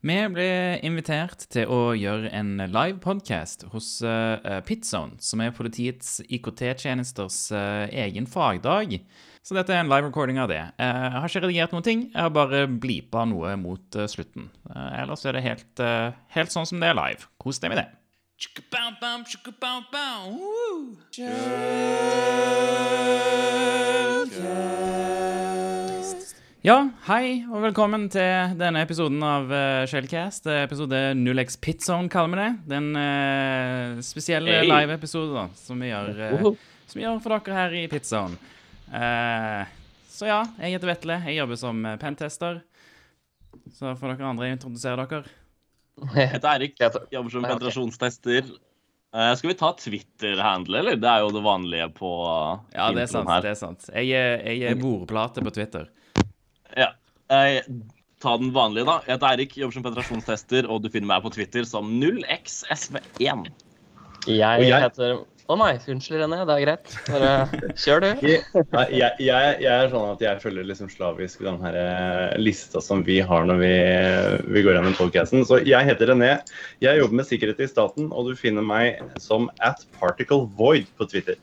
Vi 0.00 0.14
ble 0.32 0.80
invitert 0.80 1.42
til 1.52 1.68
å 1.68 1.90
gjøre 1.92 2.30
en 2.32 2.54
live 2.72 2.96
podcast 3.04 3.66
hos 3.68 3.98
uh, 4.00 4.40
Pitzone, 4.64 5.18
som 5.20 5.42
er 5.44 5.52
politiets 5.52 6.22
IKT-tjenesters 6.24 7.52
uh, 7.52 7.84
egen 7.92 8.24
fagdag. 8.24 8.96
Så 9.44 9.52
dette 9.56 9.76
er 9.76 9.82
en 9.82 9.92
live 9.92 10.08
recording 10.08 10.40
av 10.40 10.48
det. 10.48 10.62
Uh, 10.80 10.88
jeg 10.88 11.20
har 11.20 11.28
ikke 11.28 11.44
redigert 11.44 11.76
noen 11.76 11.84
ting, 11.84 12.06
jeg 12.14 12.16
har 12.16 12.32
bare 12.32 12.64
blipa 12.80 13.26
noe 13.28 13.52
mot 13.60 14.00
uh, 14.00 14.08
slutten. 14.08 14.48
ellers 14.72 15.26
er 15.28 15.36
det 15.36 15.44
helt, 15.44 15.84
helt 16.32 16.56
sånn 16.56 16.64
som 16.70 16.80
det 16.80 16.94
er 16.94 16.96
live. 16.96 17.28
Kos 17.36 17.60
deg 17.60 17.68
med 17.74 17.84
det. 17.84 17.90
Ja, 26.60 26.74
hei 27.06 27.38
og 27.48 27.62
velkommen 27.64 28.02
til 28.12 28.50
denne 28.60 28.82
episoden 28.84 29.22
av 29.24 29.46
uh, 29.48 29.86
Shellcast. 29.88 30.44
Episode 30.44 30.98
0x 31.16 31.54
Pitzone, 31.56 32.10
kaller 32.12 32.34
vi 32.34 32.36
det. 32.36 32.48
Det 32.68 32.74
er 32.76 32.80
en 32.82 32.98
uh, 33.00 34.00
spesiell 34.04 34.44
hey. 34.44 34.66
live-episode 34.68 35.32
da, 35.32 35.44
som 35.56 35.80
vi, 35.80 35.88
gjør, 35.88 36.10
uh, 36.20 36.58
som 36.84 36.98
vi 36.98 37.06
gjør 37.06 37.22
for 37.24 37.32
dere 37.32 37.54
her 37.56 37.76
i 37.78 37.86
Pitzone. 37.88 38.36
Uh, 38.92 39.62
så 40.12 40.28
ja, 40.28 40.42
jeg 40.60 40.74
heter 40.74 40.90
Vetle. 40.90 41.16
Jeg 41.30 41.38
jobber 41.38 41.60
som 41.62 41.88
pentester. 42.02 42.58
Så 43.78 43.94
får 43.96 44.12
dere 44.12 44.28
andre 44.28 44.50
introdusere 44.52 45.06
dere. 45.14 45.32
Jeg 46.10 46.28
heter 46.34 46.50
Eirik. 46.50 46.76
Jeg 46.76 47.06
jobber 47.14 47.36
som 47.38 47.46
penetrasjonstester. 47.46 48.50
skal 49.16 49.52
vi 49.54 49.56
ta 49.62 49.72
Twitter-handle, 49.80 50.84
eller? 50.84 51.00
Det 51.00 51.08
er 51.08 51.24
jo 51.24 51.32
det 51.38 51.42
vanlige 51.48 51.88
på 51.96 52.12
Ja, 52.76 52.90
det 52.92 53.06
er 53.06 53.10
sant. 53.14 53.32
Her. 53.32 53.48
det 53.48 53.54
er 53.54 53.58
sant. 53.62 53.88
Jeg, 53.96 54.12
jeg 54.60 54.74
er 54.74 54.84
bordplate 54.84 55.40
på 55.48 55.54
Twitter. 55.56 55.88
Jeg, 57.30 57.64
ta 58.22 58.36
den 58.40 58.52
vanlige, 58.54 58.86
da. 58.88 59.00
Jeg 59.06 59.16
heter 59.16 59.32
Eirik, 59.32 59.58
jobber 59.58 59.76
som 59.76 59.84
penetrasjonstester, 59.86 60.68
og 60.70 60.82
du 60.84 60.90
finner 60.92 61.12
meg 61.12 61.24
på 61.24 61.32
Twitter 61.34 61.66
som 61.68 61.92
0xsv1. 62.00 63.50
Jeg, 64.28 64.64
jeg 64.66 64.82
heter 64.84 65.20
Å 65.50 65.56
nei, 65.58 65.70
unnskyld, 65.90 66.20
René. 66.20 66.42
Det 66.46 66.54
er 66.54 66.60
greit. 66.62 66.92
Bare 67.08 67.30
kjør, 67.80 68.04
du. 68.04 68.26
jeg, 68.28 68.50
jeg, 68.92 69.16
jeg, 69.24 69.70
er 69.72 69.88
sånn 69.90 70.12
at 70.12 70.20
jeg 70.22 70.42
følger 70.44 70.68
liksom 70.68 70.90
slavisk 70.92 71.42
den 71.42 71.58
her 71.64 71.78
eh, 71.80 72.36
lista 72.38 72.82
som 72.84 73.02
vi 73.06 73.18
har 73.24 73.48
når 73.48 73.58
vi, 73.62 73.72
vi 74.54 74.62
går 74.66 74.78
gjennom 74.78 74.94
podcasten. 74.98 75.42
Så 75.48 75.58
jeg 75.66 75.88
heter 75.88 76.12
René. 76.12 76.36
Jeg 76.84 77.02
jobber 77.02 77.22
med 77.22 77.30
sikkerhet 77.30 77.64
i 77.66 77.70
staten, 77.70 78.12
og 78.14 78.30
du 78.30 78.38
finner 78.38 78.66
meg 78.66 79.02
som 79.22 79.50
at 79.64 79.82
Particle 79.98 80.44
Void 80.58 80.86
på 81.00 81.10
Twitter. 81.10 81.40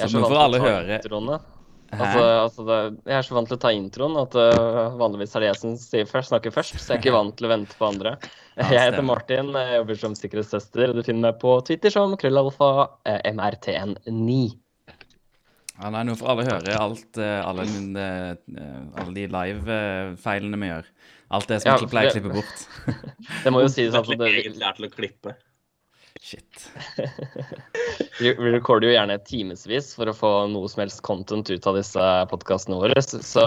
Så 0.00 0.10
nå 0.16 0.26
får 0.26 0.42
alle 0.48 0.64
høre. 0.64 1.00
Altså, 1.90 2.22
altså 2.22 2.64
det, 2.68 2.78
jeg 3.10 3.16
er 3.18 3.26
så 3.26 3.34
vant 3.34 3.48
til 3.50 3.56
å 3.56 3.62
ta 3.64 3.70
introen 3.74 4.16
at 4.20 4.36
uh, 4.38 4.94
vanligvis 5.00 5.34
er 5.34 5.42
det 5.42 5.48
jeg 5.48 5.58
som 5.58 5.74
sier 5.80 6.06
først, 6.06 6.30
snakker 6.30 6.54
først. 6.54 6.78
Så 6.78 6.92
jeg 6.92 7.00
er 7.00 7.02
ikke 7.02 7.16
vant 7.18 7.36
til 7.38 7.48
å 7.48 7.50
vente 7.50 7.76
på 7.78 7.88
andre. 7.88 8.14
Ja, 8.54 8.68
jeg 8.68 8.82
heter 8.92 9.06
Martin, 9.06 9.50
jeg 9.58 9.80
jobber 9.80 10.00
som 10.04 10.16
sikkerhetstester. 10.18 10.92
og 10.92 11.00
Du 11.00 11.04
finner 11.06 11.30
meg 11.30 11.40
på 11.42 11.56
Twitter 11.66 11.94
som 11.94 12.14
krøllalfa 12.20 12.70
uh, 12.86 13.20
mrtn9. 13.34 14.40
Ja, 15.80 15.88
nei, 15.88 16.04
Nå 16.06 16.14
får 16.20 16.34
alle 16.34 16.46
høre 16.46 16.78
alt, 16.78 17.10
uh, 17.18 17.36
alle, 17.48 17.66
alle, 17.66 19.12
de 19.16 19.28
live-feilene 19.34 20.62
vi 20.62 20.70
gjør. 20.70 20.90
Alt 21.30 21.50
det 21.50 21.60
som 21.62 21.72
ja, 21.72 21.90
pleier 21.90 22.10
å 22.10 22.16
klippe 22.16 22.34
bort. 22.34 22.66
det 23.44 23.54
må 23.54 23.64
jo 23.64 23.70
sies 23.76 23.96
at 23.98 24.10
det 24.10 24.30
egentlig 24.30 24.66
er 24.66 24.78
til 24.78 24.86
å 24.86 24.94
klippe. 24.94 25.34
Shit. 26.20 26.72
vi 28.20 28.32
recorder 28.52 28.90
jo 28.90 28.92
gjerne 28.92 29.16
timevis 29.24 29.94
for 29.96 30.10
å 30.10 30.14
få 30.16 30.32
noe 30.52 30.68
som 30.68 30.82
helst 30.84 31.00
content 31.06 31.48
ut 31.48 31.66
av 31.66 31.78
disse 31.78 32.08
podkastene 32.28 32.76
våre. 32.76 33.00
Så, 33.00 33.22
så, 33.24 33.44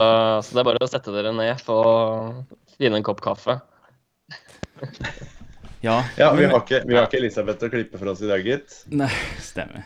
det 0.49 0.63
er 0.63 0.69
bare 0.71 0.81
å 0.81 0.89
sette 0.89 1.13
dere 1.13 1.35
ned 1.37 1.61
og 1.69 2.41
finne 2.79 2.97
en 2.97 3.05
kopp 3.05 3.21
kaffe. 3.23 3.59
ja, 5.85 5.99
ja 6.17 6.31
vi, 6.33 6.49
har 6.49 6.63
ikke, 6.63 6.81
vi 6.89 6.97
har 6.97 7.05
ikke 7.05 7.21
Elisabeth 7.21 7.69
å 7.69 7.73
klippe 7.73 8.01
for 8.01 8.09
oss 8.15 8.25
i 8.25 8.31
dag, 8.31 8.41
gitt. 8.41 8.81
Nei, 8.89 9.11
stemmer. 9.43 9.85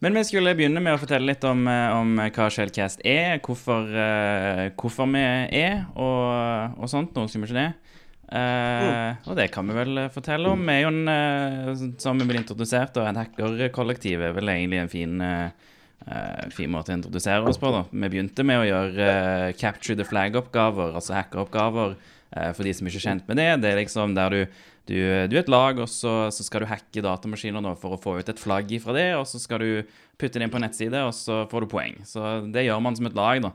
Men 0.00 0.14
vi 0.16 0.22
skulle 0.24 0.54
begynne 0.56 0.80
med 0.80 0.94
å 0.94 1.00
fortelle 1.02 1.28
litt 1.28 1.42
om, 1.44 1.66
eh, 1.68 1.90
om 1.92 2.14
hva 2.22 2.46
Shellcast 2.54 3.02
er, 3.04 3.34
hvorfor, 3.44 3.90
uh, 3.92 4.70
hvorfor 4.80 5.10
vi 5.12 5.24
er, 5.60 5.82
og, 5.92 6.78
og 6.80 6.88
sånt 6.88 7.12
noe, 7.18 7.28
skal 7.28 7.42
vi 7.42 7.50
ikke 7.50 7.58
det? 7.58 7.89
Uh, 8.30 9.16
og 9.26 9.34
det 9.34 9.48
kan 9.50 9.66
vi 9.66 9.74
vel 9.74 10.04
fortelle 10.14 10.52
om. 10.52 10.62
En, 10.70 11.00
uh, 11.10 11.82
som 11.98 12.20
vi 12.20 12.28
ble 12.28 12.38
introdusert, 12.42 12.94
og 13.00 13.08
en 13.08 13.18
hackerkollektiv 13.18 14.22
er 14.22 14.36
vel 14.36 14.52
egentlig 14.52 14.78
en 14.84 14.92
fin, 14.92 15.16
uh, 15.18 16.50
fin 16.54 16.70
måte 16.70 16.94
å 16.94 16.98
introdusere 17.00 17.42
oss 17.50 17.58
på. 17.60 17.72
da. 17.74 17.84
Vi 17.90 18.12
begynte 18.14 18.46
med 18.46 18.62
å 18.62 18.68
gjøre 18.68 19.10
capture 19.58 19.98
the 19.98 20.06
flag-oppgaver, 20.06 20.94
altså 20.94 21.18
hackeroppgaver, 21.18 21.98
for 22.54 22.62
de 22.62 22.72
som 22.76 22.86
ikke 22.86 23.00
er 23.00 23.08
kjent 23.08 23.26
med 23.26 23.40
det. 23.40 23.48
Det 23.64 23.72
er 23.72 23.80
liksom 23.80 24.14
der 24.14 24.36
du, 24.36 24.60
du, 24.86 24.94
du 25.26 25.34
er 25.34 25.42
et 25.42 25.50
lag, 25.50 25.82
og 25.82 25.90
så, 25.90 26.30
så, 26.30 26.46
skal 26.46 26.62
du 26.62 26.70
hacke 26.70 27.02
datamaskiner 27.02 27.64
nå 27.64 27.74
for 27.82 27.96
å 27.96 28.00
få 28.00 28.20
ut 28.20 28.30
et 28.30 28.40
flagg 28.40 28.70
fra 28.84 28.94
det, 28.94 29.08
og 29.18 29.26
så 29.26 29.42
skal 29.42 29.64
du 29.64 29.98
putte 30.20 30.38
det 30.38 30.46
inn 30.46 30.54
på 30.54 30.62
nettside, 30.62 31.02
og 31.02 31.12
så 31.16 31.42
får 31.50 31.66
du 31.66 31.72
poeng. 31.74 31.98
Så 32.06 32.22
det 32.54 32.68
gjør 32.68 32.80
man 32.86 32.96
som 32.96 33.10
et 33.10 33.18
lag, 33.18 33.42
da. 33.42 33.52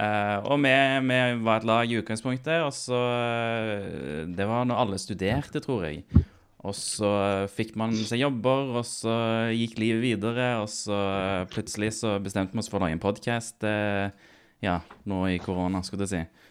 Uh, 0.00 0.38
og 0.50 0.58
vi, 0.64 0.72
vi, 1.06 1.18
var 1.44 1.60
et 1.60 1.66
lag 1.68 1.90
i 1.90 1.98
utgangspunktet, 2.00 2.64
og 2.64 2.72
så 2.74 2.98
uh, 2.98 4.22
Det 4.26 4.46
var 4.48 4.64
når 4.66 4.80
alle 4.84 4.98
studerte, 4.98 5.62
tror 5.62 5.86
jeg. 5.86 6.02
Og 6.62 6.74
så 6.78 7.10
fikk 7.50 7.74
man 7.78 7.94
seg 8.06 8.22
jobber, 8.22 8.72
og 8.78 8.86
så 8.86 9.14
gikk 9.54 9.80
livet 9.82 10.02
videre, 10.04 10.48
og 10.62 10.68
så 10.70 10.98
plutselig 11.50 11.90
så 11.98 12.16
bestemte 12.22 12.54
vi 12.54 12.62
oss 12.62 12.70
for 12.70 12.78
å 12.78 12.84
lage 12.86 12.96
en 12.96 13.02
podkast 13.02 13.66
uh, 13.66 14.10
ja, 14.62 14.78
nå 15.10 15.24
i 15.32 15.40
korona, 15.42 15.82
skulle 15.86 16.06
jeg 16.06 16.12
si. 16.14 16.41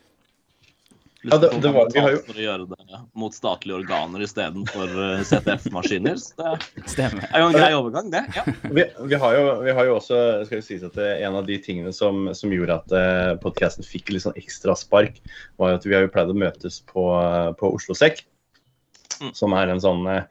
Ja, 1.23 1.37
det, 1.37 1.49
det 1.61 1.69
var, 1.69 1.89
vi 1.93 2.01
har 2.01 2.15
jo... 2.15 2.19
For 2.25 2.37
å 2.39 2.43
gjøre 2.43 2.65
det 2.65 2.99
mot 3.21 3.35
statlige 3.35 3.77
organer 3.77 4.23
istedenfor 4.25 4.89
eh, 4.89 5.19
CTF-maskiner. 5.29 6.17
Det 6.17 6.85
Stemmer. 6.89 7.27
er 7.29 7.43
jo 7.43 7.49
en 7.51 7.57
grei 7.57 7.69
overgang, 7.77 8.09
det. 8.13 8.23
Ja. 8.33 8.45
Vi, 8.77 8.85
vi, 9.11 9.17
har 9.21 9.35
jo, 9.35 9.43
vi, 9.61 9.75
har 9.77 9.85
jo, 9.85 9.97
også 9.99 10.17
skal 10.47 10.61
vi 10.61 10.63
si 10.65 10.77
at 10.85 10.97
En 10.97 11.35
av 11.37 11.45
de 11.45 11.57
tingene 11.61 11.91
som, 11.93 12.29
som 12.37 12.53
gjorde 12.53 12.77
at 12.79 12.93
uh, 12.95 13.33
podkasten 13.43 13.85
fikk 13.85 14.13
litt 14.13 14.23
sånn 14.23 14.37
ekstra 14.39 14.73
spark, 14.79 15.19
var 15.61 15.75
at 15.77 15.85
vi 15.85 15.93
har 15.93 16.05
jo 16.05 16.11
pleid 16.13 16.31
å 16.33 16.37
møtes 16.37 16.79
på, 16.89 17.05
på 17.59 17.73
Oslo 17.75 17.97
Sekk. 17.97 18.23
Mm. 19.21 19.33
Som 19.37 19.53
er 19.53 19.69
en 19.69 19.83
sånn 19.83 20.07
uh, 20.07 20.23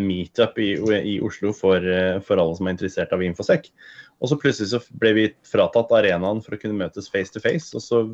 meetup 0.00 0.56
i, 0.62 0.70
i 1.04 1.18
Oslo 1.24 1.52
for, 1.56 1.84
uh, 1.84 2.22
for, 2.24 2.40
alle 2.40 2.56
som 2.56 2.70
er 2.70 2.76
interessert 2.78 3.12
av 3.12 3.24
Infosec. 3.26 3.68
Og 4.22 4.30
så 4.30 4.38
plutselig 4.40 4.70
så 4.72 4.80
ble 4.96 5.12
vi 5.18 5.26
fratatt 5.44 5.92
arenaen 5.92 6.40
for 6.40 6.56
å 6.56 6.60
kunne 6.62 6.78
møtes 6.78 7.10
face 7.12 7.34
to 7.34 7.42
face, 7.44 7.74
og 7.76 7.84
så 7.84 8.04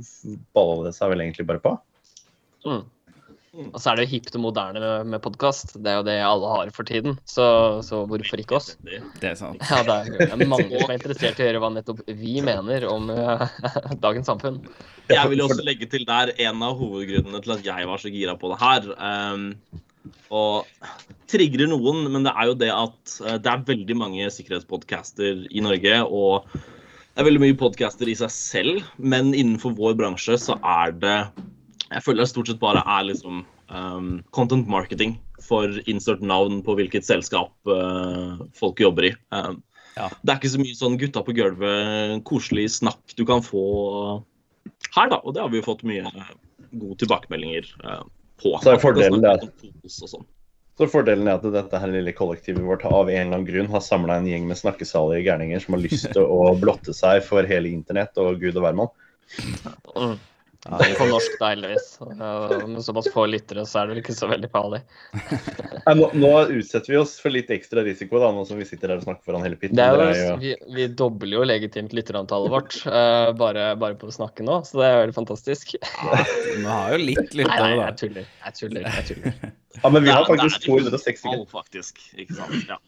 balla 0.56 0.88
det 0.88 0.97
seg 0.97 1.12
vel 1.12 1.22
egentlig 1.22 1.47
bare 1.47 1.62
på. 1.62 1.77
Mm. 2.66 2.82
Og 3.50 3.81
så 3.82 3.91
er 3.91 3.98
det 3.98 4.04
jo 4.04 4.10
hipt 4.12 4.37
og 4.38 4.43
moderne 4.44 4.78
med, 4.78 5.09
med 5.10 5.22
podkast. 5.25 5.72
Det 5.82 5.91
er 5.91 5.98
jo 5.98 6.04
det 6.06 6.15
alle 6.22 6.53
har 6.53 6.71
for 6.75 6.87
tiden. 6.87 7.16
Så, 7.26 7.44
så 7.82 8.04
hvorfor 8.06 8.38
ikke 8.38 8.60
oss? 8.60 8.71
Det 8.87 9.26
er 9.26 9.34
sant. 9.38 9.59
Ja, 9.66 9.81
det 9.82 10.28
er 10.28 10.44
mange 10.47 10.69
som 10.71 10.87
er 10.87 10.97
interessert 11.00 11.41
i 11.41 11.44
å 11.44 11.48
høre 11.48 11.62
hva 11.65 11.72
nettopp 11.75 12.04
vi 12.06 12.38
mener 12.47 12.87
om 12.87 13.10
uh, 13.10 13.43
dagens 14.06 14.31
samfunn. 14.31 14.62
Jeg 15.10 15.32
vil 15.32 15.43
også 15.43 15.66
legge 15.66 15.91
til 15.91 16.06
der 16.06 16.31
en 16.47 16.62
av 16.62 16.78
hovedgrunnene 16.78 17.43
til 17.43 17.56
at 17.56 17.66
jeg 17.66 17.91
var 17.91 18.03
så 18.03 18.15
gira 18.15 18.38
på 18.38 18.53
det 18.54 18.60
her. 18.62 18.91
Um, 19.03 19.48
og 20.31 20.69
trigger 21.31 21.66
noen, 21.72 22.06
men 22.06 22.27
det 22.27 22.37
er 22.38 22.53
jo 22.53 22.59
det 22.62 22.71
at 22.71 23.16
uh, 23.27 23.34
det 23.34 23.50
er 23.50 23.71
veldig 23.75 23.98
mange 23.98 24.31
sikkerhetspodcaster 24.31 25.48
i 25.50 25.66
Norge. 25.66 26.04
og 26.06 26.47
det 27.10 27.25
er 27.25 27.27
veldig 27.27 27.42
mye 27.42 27.59
podcaster 27.59 28.09
i 28.09 28.15
seg 28.15 28.31
selv, 28.31 28.84
men 28.97 29.34
innenfor 29.34 29.75
vår 29.75 29.97
bransje 29.98 30.38
så 30.38 30.54
er 30.62 30.94
det 31.03 31.16
jeg 31.91 32.05
føler 32.06 32.23
det 32.23 32.31
stort 32.31 32.51
sett 32.51 32.61
bare 32.62 32.83
er 32.87 33.09
liksom 33.09 33.43
um, 33.73 34.11
content 34.37 34.69
marketing 34.71 35.17
for 35.43 35.81
insert 35.91 36.23
navn 36.23 36.61
på 36.67 36.77
hvilket 36.78 37.06
selskap 37.06 37.53
uh, 37.67 38.39
folk 38.56 38.83
jobber 38.83 39.11
i. 39.11 39.12
Um, 39.34 39.61
ja. 39.97 40.06
Det 40.23 40.33
er 40.33 40.39
ikke 40.39 40.53
så 40.53 40.61
mye 40.62 40.78
sånn 40.78 40.99
gutta 41.01 41.25
på 41.27 41.34
gulvet, 41.37 42.21
koselig 42.28 42.69
snakk 42.77 43.17
du 43.19 43.25
kan 43.28 43.43
få 43.43 43.65
her, 44.95 45.11
da. 45.11 45.19
Og 45.25 45.34
det 45.34 45.43
har 45.43 45.51
vi 45.51 45.59
jo 45.59 45.67
fått 45.67 45.83
mye 45.89 46.06
gode 46.71 47.01
tilbakemeldinger 47.03 47.73
uh, 47.83 48.05
på. 48.41 48.55
Så 48.62 48.77
er 48.77 48.83
fordelen 48.83 49.25
det 49.25 49.34
sånn. 49.91 50.28
så 50.78 50.89
fordelen 50.89 51.27
er 51.27 51.41
at 51.41 51.53
dette 51.59 51.83
her 51.83 51.91
lille 51.91 52.15
kollektivet 52.15 52.63
vårt 52.65 52.86
av 52.86 53.10
en 53.10 53.16
eller 53.16 53.41
annen 53.41 53.51
grunn 53.51 53.71
har 53.75 53.83
samla 53.83 54.21
en 54.21 54.31
gjeng 54.31 54.47
med 54.48 54.63
snakkesalige 54.63 55.27
gærninger 55.27 55.66
som 55.66 55.75
har 55.75 55.83
lyst 55.89 56.13
til 56.15 56.22
å 56.22 56.54
blotte 56.63 56.95
seg 56.97 57.25
for 57.27 57.51
hele 57.51 57.72
internett 57.75 58.15
og 58.22 58.39
gud 58.39 58.54
og 58.54 58.69
hvermann. 58.69 58.95
Ja, 60.71 60.78
på 60.99 61.07
norsk, 61.11 61.33
da, 61.41 61.49
heldigvis. 61.51 61.87
Med 62.71 62.83
såpass 62.84 63.09
få 63.13 63.25
lyttere, 63.27 63.65
så 63.67 63.81
er 63.81 63.89
det 63.89 63.95
vel 63.95 64.03
ikke 64.05 64.15
så 64.15 64.28
veldig 64.31 64.51
farlig. 64.53 64.81
nå, 65.99 66.11
nå, 66.15 66.31
utsetter 66.61 66.95
vi 66.95 66.99
oss 67.01 67.17
for 67.22 67.34
litt 67.34 67.51
ekstra 67.55 67.83
risiko, 67.87 68.21
da, 68.22 68.31
nå 68.34 68.45
som 68.47 68.61
vi 68.61 68.69
sitter 68.69 68.95
her 68.95 69.03
og 69.03 69.09
snakker 69.09 69.27
foran 69.27 69.47
hele 69.47 69.59
pitten. 69.59 69.81
Jo, 69.81 70.37
vi, 70.43 70.55
vi, 70.77 70.87
dobler 71.01 71.41
jo 71.41 71.49
legitimt 71.49 71.95
lytterantallet 71.97 72.55
vårt 72.55 72.78
uh, 72.87 73.33
bare, 73.39 73.72
bare, 73.81 73.99
på 73.99 74.11
å 74.11 74.15
snakke 74.15 74.47
nå, 74.47 74.61
så 74.69 74.83
det 74.83 74.87
er 74.91 75.03
veldig 75.05 75.19
fantastisk. 75.19 75.75
Ja, 75.81 76.22
vi 76.47 76.65
har 76.69 76.95
jo 76.95 77.03
litt 77.03 77.34
lyttere, 77.34 77.59
da. 77.59 77.67
Nei, 77.67 77.75
nei, 77.75 77.89
jeg 77.89 77.99
tuller. 78.05 78.31
Jeg 78.47 78.59
tuller. 78.61 78.89
Jeg 78.95 79.09
tuller. 79.11 79.59
Ja, 79.81 79.91
men 79.91 80.07
vi 80.07 80.15
har 80.15 80.27
faktisk 80.28 80.65
260. 80.67 81.45
Faktisk, 81.51 82.01
ikke 82.15 82.39
sant? 82.39 82.57
Ja. 82.71 82.78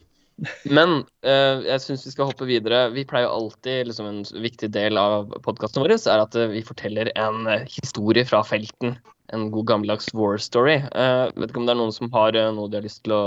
Men 0.65 1.03
uh, 1.27 1.63
jeg 1.67 1.83
syns 1.85 2.07
vi 2.07 2.13
skal 2.15 2.31
hoppe 2.31 2.49
videre. 2.49 2.85
Vi 2.95 3.05
pleier 3.09 3.31
alltid, 3.31 3.87
liksom 3.89 4.09
En 4.09 4.23
viktig 4.45 4.73
del 4.75 4.99
av 4.99 5.31
podkasten 5.45 5.85
vår 5.85 5.95
er 5.97 6.23
at 6.23 6.39
uh, 6.39 6.49
vi 6.53 6.65
forteller 6.67 7.13
en 7.21 7.47
uh, 7.49 7.67
historie 7.71 8.27
fra 8.29 8.43
felten. 8.47 8.97
en 9.33 9.51
god 9.51 9.67
gammeldags 9.67 10.11
war 10.13 10.37
story. 10.39 10.77
Uh, 10.93 11.31
vet 11.37 11.53
ikke 11.53 11.63
om 11.63 11.69
det 11.69 11.73
er 11.73 11.81
noen 11.81 11.95
som 11.95 12.11
har 12.13 12.37
uh, 12.37 12.51
noe 12.53 12.69
de 12.69 12.81
har 12.81 12.85
lyst 12.85 13.05
til 13.07 13.15
å, 13.17 13.23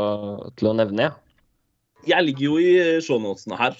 til 0.59 0.69
å 0.69 0.75
nevne? 0.77 1.09
Ja. 1.09 1.15
Jeg 2.05 2.27
ligger 2.27 2.45
jo 2.45 2.57
i 2.61 3.01
shownotene 3.01 3.57
her 3.57 3.77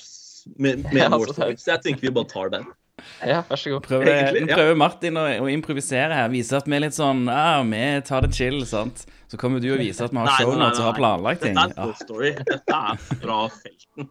med, 0.57 0.86
med 0.89 1.04
en 1.06 1.18
war 1.19 1.30
story, 1.30 1.57
så 1.62 1.75
jeg 1.75 1.83
tenker 1.86 2.07
vi 2.07 2.16
bare 2.16 2.31
tar 2.31 2.50
den. 2.56 2.66
Ja, 3.31 3.41
vær 3.47 3.59
så 3.59 3.71
god. 3.73 3.85
Prøver, 3.87 4.09
Egentlig, 4.11 4.49
ja. 4.51 4.57
prøver 4.59 4.77
Martin 4.79 5.17
å, 5.17 5.25
å, 5.45 5.49
improvisere 5.51 6.17
her. 6.17 6.31
Vise 6.33 6.57
at 6.59 6.67
vi 6.69 6.77
er 6.77 6.83
litt 6.85 6.97
sånn 6.97 7.25
ah, 7.31 7.63
Vi 7.65 7.83
tar 8.07 8.27
det 8.27 8.35
chill, 8.37 8.59
sant. 8.69 9.05
Så 9.31 9.39
kommer 9.41 9.63
du 9.63 9.71
og 9.73 9.81
viser 9.81 10.07
at 10.07 10.13
vi 10.13 10.21
har 10.21 10.35
shownotes 10.37 10.81
og 10.81 10.89
har 10.91 10.97
planlagt 10.99 11.45
ting. 11.45 11.57
Dette 11.57 11.81
er 11.81 11.93
en 11.93 11.97
story. 12.01 12.33
Dette 12.45 12.81
er 12.91 13.01
fra 13.09 13.39
felten. 13.55 14.09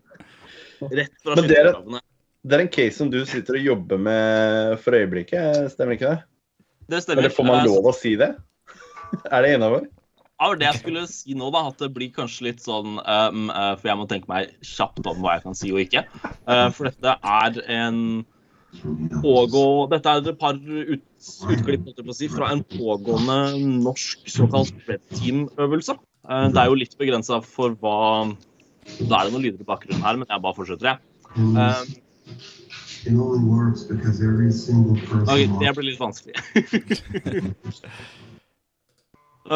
Rett 0.90 1.14
fra 1.22 1.36
Men 1.38 1.48
det 1.48 1.60
er, 1.60 1.70
det 2.44 2.56
er 2.56 2.64
en 2.66 2.72
case 2.72 2.98
som 2.98 3.12
du 3.12 3.20
sitter 3.28 3.60
og 3.60 3.68
jobber 3.70 4.00
med 4.10 4.80
for 4.84 4.96
øyeblikket, 4.98 5.70
stemmer 5.72 5.96
ikke 5.96 6.10
det? 6.10 6.24
Det 6.92 7.04
stemmer. 7.04 7.24
Eller 7.24 7.32
får 7.32 7.48
man 7.48 7.62
lov 7.68 7.88
å 7.88 7.94
si 7.96 8.16
det? 8.20 8.34
er 9.34 9.46
det 9.46 9.54
innafor? 9.56 9.86
Ja, 10.42 10.50
det 10.58 10.66
jeg 10.66 10.80
skulle 10.82 11.04
si 11.08 11.36
nå, 11.38 11.48
da, 11.54 11.68
at 11.70 11.80
det 11.80 11.92
blir 11.94 12.10
kanskje 12.12 12.48
litt 12.48 12.62
sånn 12.64 12.98
um, 12.98 13.46
uh, 13.54 13.76
For 13.78 13.86
jeg 13.88 13.98
må 14.00 14.06
tenke 14.10 14.28
meg 14.28 14.50
kjapt 14.66 15.06
om 15.06 15.22
hva 15.22 15.38
jeg 15.38 15.44
kan 15.46 15.56
si 15.56 15.70
og 15.72 15.80
ikke. 15.84 16.02
Uh, 16.44 16.68
for 16.74 16.90
dette 16.90 17.14
er 17.14 17.60
en 17.78 18.00
pågå 19.22 19.64
Dette 19.92 20.10
er 20.10 20.30
et 20.30 20.40
par 20.40 20.58
ut, 20.58 21.04
utklipp 21.54 21.90
si, 22.16 22.28
fra 22.32 22.50
en 22.54 22.62
pågående 22.64 23.38
norsk 23.84 24.28
såkalt 24.30 24.74
red 24.88 25.02
team-øvelse. 25.14 25.96
Uh, 26.24 26.46
det 26.52 26.60
er 26.62 26.70
jo 26.70 26.80
litt 26.80 26.96
begrensa 27.00 27.40
for 27.44 27.76
hva 27.82 27.98
Da 29.00 29.18
er 29.18 29.28
det 29.28 29.34
noen 29.34 29.44
lyder 29.44 29.64
i 29.64 29.68
bakgrunnen 29.68 30.04
her, 30.04 30.18
men 30.20 30.28
jeg 30.28 30.44
bare 30.44 30.56
fortsetter, 30.56 30.94
jeg. 30.94 30.98
Okay, 33.04 33.12
OK, 35.24 35.40
det 35.60 35.70
blir 35.76 35.86
litt 35.90 36.00
vanskelig. 36.00 36.34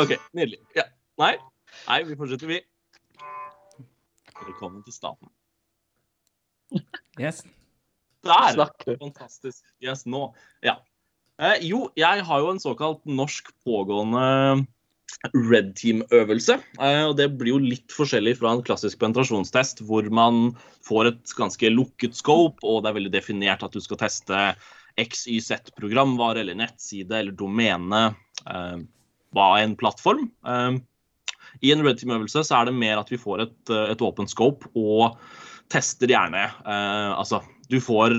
OK, 0.00 0.10
nydelig. 0.36 0.60
Ja. 0.76 0.84
Nei? 1.20 1.34
Nei, 1.88 2.00
vi 2.08 2.16
fortsetter, 2.20 2.46
vi. 2.50 2.58
Velkommen 4.44 4.82
til 4.84 4.92
staten. 4.92 5.28
Yes. 7.18 7.40
Der! 8.26 8.96
Fantastisk. 8.98 9.62
Yes, 9.84 10.06
nå. 10.06 10.32
Ja. 10.64 10.78
Eh, 11.38 11.60
jo, 11.68 11.86
jeg 11.98 12.24
har 12.26 12.42
jo 12.42 12.50
en 12.50 12.62
såkalt 12.62 13.04
norsk 13.06 13.52
pågående 13.66 14.66
red 15.34 15.72
team-øvelse. 15.78 16.58
Eh, 16.80 17.04
og 17.08 17.16
Det 17.16 17.28
blir 17.38 17.54
jo 17.54 17.62
litt 17.62 17.94
forskjellig 17.94 18.36
fra 18.40 18.52
en 18.54 18.64
klassisk 18.66 19.00
penetrasjonstest, 19.02 19.82
hvor 19.86 20.06
man 20.10 20.52
får 20.86 21.12
et 21.12 21.34
ganske 21.38 21.72
lukket 21.72 22.18
scope, 22.18 22.62
og 22.62 22.82
det 22.82 22.90
er 22.90 22.98
veldig 22.98 23.14
definert 23.14 23.64
at 23.64 23.74
du 23.74 23.80
skal 23.80 24.00
teste 24.04 24.42
XYZ-programvare 24.98 26.42
eller 26.42 26.58
nettside 26.58 27.20
eller 27.20 27.34
domene. 27.38 28.08
Eh, 28.46 28.78
hva 29.36 29.48
en 29.60 29.76
plattform. 29.78 30.30
Eh, 30.46 30.78
I 31.62 31.74
en 31.74 31.84
red 31.84 32.00
team-øvelse 32.00 32.44
så 32.46 32.60
er 32.60 32.68
det 32.68 32.78
mer 32.78 32.98
at 33.00 33.10
vi 33.12 33.20
får 33.20 33.46
et, 33.46 33.60
et 33.94 34.02
åpent 34.04 34.30
scope 34.30 34.68
og 34.76 35.18
tester 35.72 36.08
gjerne 36.08 36.46
Altså, 36.64 37.42
du 37.68 37.76
får, 37.84 38.14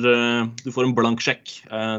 du 0.61 0.69
får 0.71 0.85
en 0.85 0.93
blank 0.97 1.23
sjekk. 1.25 1.51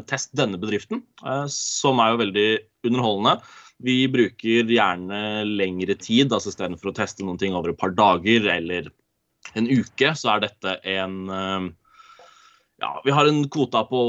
test 0.07 0.31
denne 0.39 0.59
bedriften, 0.61 1.03
som 1.51 1.99
er 2.03 2.13
jo 2.13 2.21
veldig 2.21 2.47
underholdende. 2.87 3.35
Vi 3.83 4.05
bruker 4.13 4.69
gjerne 4.69 5.43
lengre 5.49 5.97
tid, 5.99 6.33
altså 6.33 6.53
istedenfor 6.53 6.93
å 6.93 6.97
teste 6.97 7.25
noen 7.25 7.41
ting 7.41 7.57
over 7.57 7.73
et 7.73 7.81
par 7.81 7.95
dager 7.97 8.47
eller 8.53 8.91
en 9.57 9.69
uke, 9.71 10.13
så 10.17 10.35
er 10.35 10.43
dette 10.45 10.75
en 10.95 11.15
eh, 11.33 11.69
ja, 12.81 12.91
Vi 13.05 13.15
har 13.15 13.29
en 13.29 13.43
kvota 13.53 13.83
på 13.89 14.01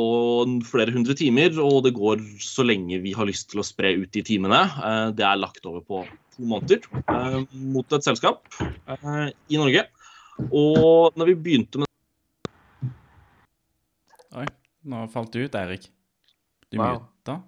flere 0.67 0.93
hundre 0.95 1.15
timer, 1.17 1.55
og 1.63 1.85
det 1.87 1.95
går 1.97 2.23
så 2.43 2.65
lenge 2.67 3.01
vi 3.03 3.15
har 3.15 3.27
lyst 3.29 3.49
til 3.51 3.63
å 3.63 3.67
spre 3.67 3.93
ut 3.99 4.11
de 4.15 4.25
timene. 4.27 4.63
Eh, 4.67 5.07
det 5.17 5.27
er 5.27 5.39
lagt 5.39 5.65
over 5.67 5.85
på 5.85 6.03
to 6.35 6.47
måneder 6.47 6.83
eh, 7.01 7.39
mot 7.51 7.95
et 7.95 8.07
selskap 8.07 8.43
i 8.91 9.59
Norge. 9.59 9.87
Og 10.47 11.17
når 11.19 11.33
vi 11.33 11.39
begynte 11.47 11.81
med 11.81 11.90
Oi, 14.31 14.45
nå 14.87 15.01
falt 15.11 15.33
du 15.33 15.41
ut, 15.43 15.55
Eirik. 15.59 15.89
Du 16.71 16.77
wow. 16.79 17.01
muta? 17.03 17.41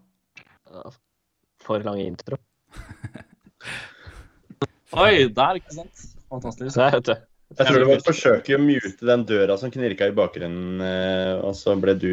for 1.63 1.83
lang 1.85 2.01
intro. 2.01 2.35
Oi, 5.03 5.29
der, 5.31 5.59
ikke 5.61 5.77
sant? 5.77 6.01
Fantastisk. 6.33 6.75
Nei, 6.75 6.89
vet 6.97 7.07
du. 7.07 7.13
Jeg 7.53 7.69
tror 7.69 7.77
det 7.77 7.87
var 7.87 8.01
et 8.01 8.07
forsøk 8.07 8.49
å 8.55 8.59
mute 8.59 9.07
den 9.07 9.23
døra 9.29 9.55
som 9.61 9.71
knirka 9.71 10.09
i 10.09 10.15
bakgrunnen, 10.17 10.81
eh, 10.83 11.35
og 11.45 11.53
så 11.55 11.75
ble 11.79 11.93
du 12.01 12.09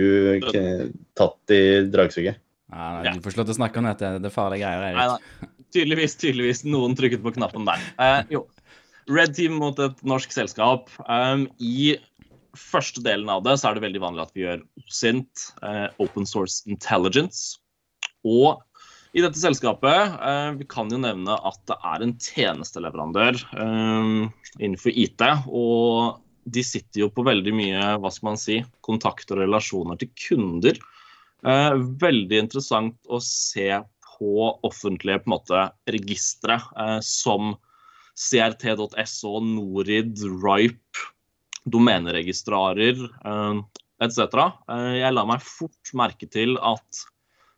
tatt 1.19 1.55
i 1.57 1.63
dragsuget. 1.91 2.39
Nei, 2.71 2.91
nei, 3.01 3.15
Du 3.17 3.25
får 3.25 3.35
slå 3.35 3.47
til 3.49 3.57
å 3.57 3.59
snakke 3.59 3.81
om 3.81 3.89
dette. 3.89 4.13
Det 4.21 4.31
er 4.31 4.35
farlige 4.35 4.69
greier. 4.69 4.93
Erik. 4.93 5.01
Nei, 5.01 5.49
nei. 5.49 5.67
Tydeligvis, 5.75 6.15
tydeligvis. 6.21 6.63
Noen 6.69 6.95
trykket 6.99 7.25
på 7.25 7.33
knappen 7.35 7.67
der. 7.67 7.83
Eh, 7.99 8.21
jo. 8.37 8.45
Red 9.11 9.35
Team 9.35 9.57
mot 9.59 9.81
et 9.83 10.05
norsk 10.07 10.31
selskap. 10.35 10.93
Um, 11.09 11.49
I 11.59 11.97
første 12.57 13.03
delen 13.05 13.31
av 13.33 13.45
det 13.47 13.57
så 13.61 13.71
er 13.71 13.77
det 13.77 13.85
veldig 13.85 14.03
vanlig 14.03 14.25
at 14.25 14.35
vi 14.37 14.45
gjør 14.45 14.65
OSINT, 14.83 15.47
eh, 15.67 15.87
Open 16.03 16.27
Source 16.29 16.65
Intelligence. 16.71 17.61
Og 18.27 18.61
i 19.17 19.23
dette 19.25 19.41
selskapet 19.41 20.19
eh, 20.23 20.51
vi 20.61 20.67
kan 20.71 20.91
jo 20.93 21.01
nevne 21.03 21.35
at 21.35 21.61
det 21.71 21.77
er 21.93 22.05
en 22.05 22.17
tjenesteleverandør 22.23 23.41
eh, 23.59 24.11
innenfor 24.61 24.95
IT. 24.95 25.25
Og 25.49 26.21
de 26.51 26.65
sitter 26.65 27.05
jo 27.05 27.11
på 27.15 27.27
veldig 27.27 27.55
mye 27.55 27.87
hva 28.01 28.13
skal 28.13 28.33
man 28.33 28.41
si, 28.41 28.61
kontakt 28.87 29.31
og 29.35 29.43
relasjoner 29.43 29.99
til 30.01 30.13
kunder. 30.29 30.79
Eh, 31.47 31.75
veldig 32.03 32.45
interessant 32.47 32.99
å 33.09 33.21
se 33.25 33.73
på 34.21 34.51
offentlige 34.67 35.23
på 35.23 35.31
en 35.31 35.37
måte, 35.37 35.65
registre 35.89 36.59
eh, 36.77 36.99
som 37.05 37.55
crt.so, 38.21 39.39
Norid, 39.41 40.21
Ripe, 40.43 41.07
domeneregistrarer 41.73 43.01
eh, 43.01 43.61
etc. 44.05 44.23
Eh, 44.71 44.95
jeg 45.01 45.17
la 45.17 45.27
meg 45.29 45.45
fort 45.45 45.95
merke 45.97 46.31
til 46.31 46.57
at 46.61 47.05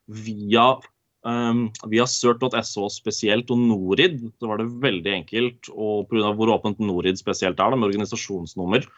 via 0.07 0.75
Um, 1.23 1.69
via 1.87 2.03
cert.so 2.11 2.89
spesielt 2.91 3.53
og 3.55 3.61
Norid 3.63 4.17
så 4.43 4.49
var 4.51 4.59
det 4.59 4.73
veldig 4.83 5.13
enkelt, 5.21 5.69
og 5.71 6.09
pga. 6.11 6.33
hvor 6.35 6.51
åpent 6.51 6.81
Norid 6.83 7.21
spesielt 7.21 7.63
er, 7.63 7.77
med 7.77 7.93
organisasjonsnummer. 7.93 8.89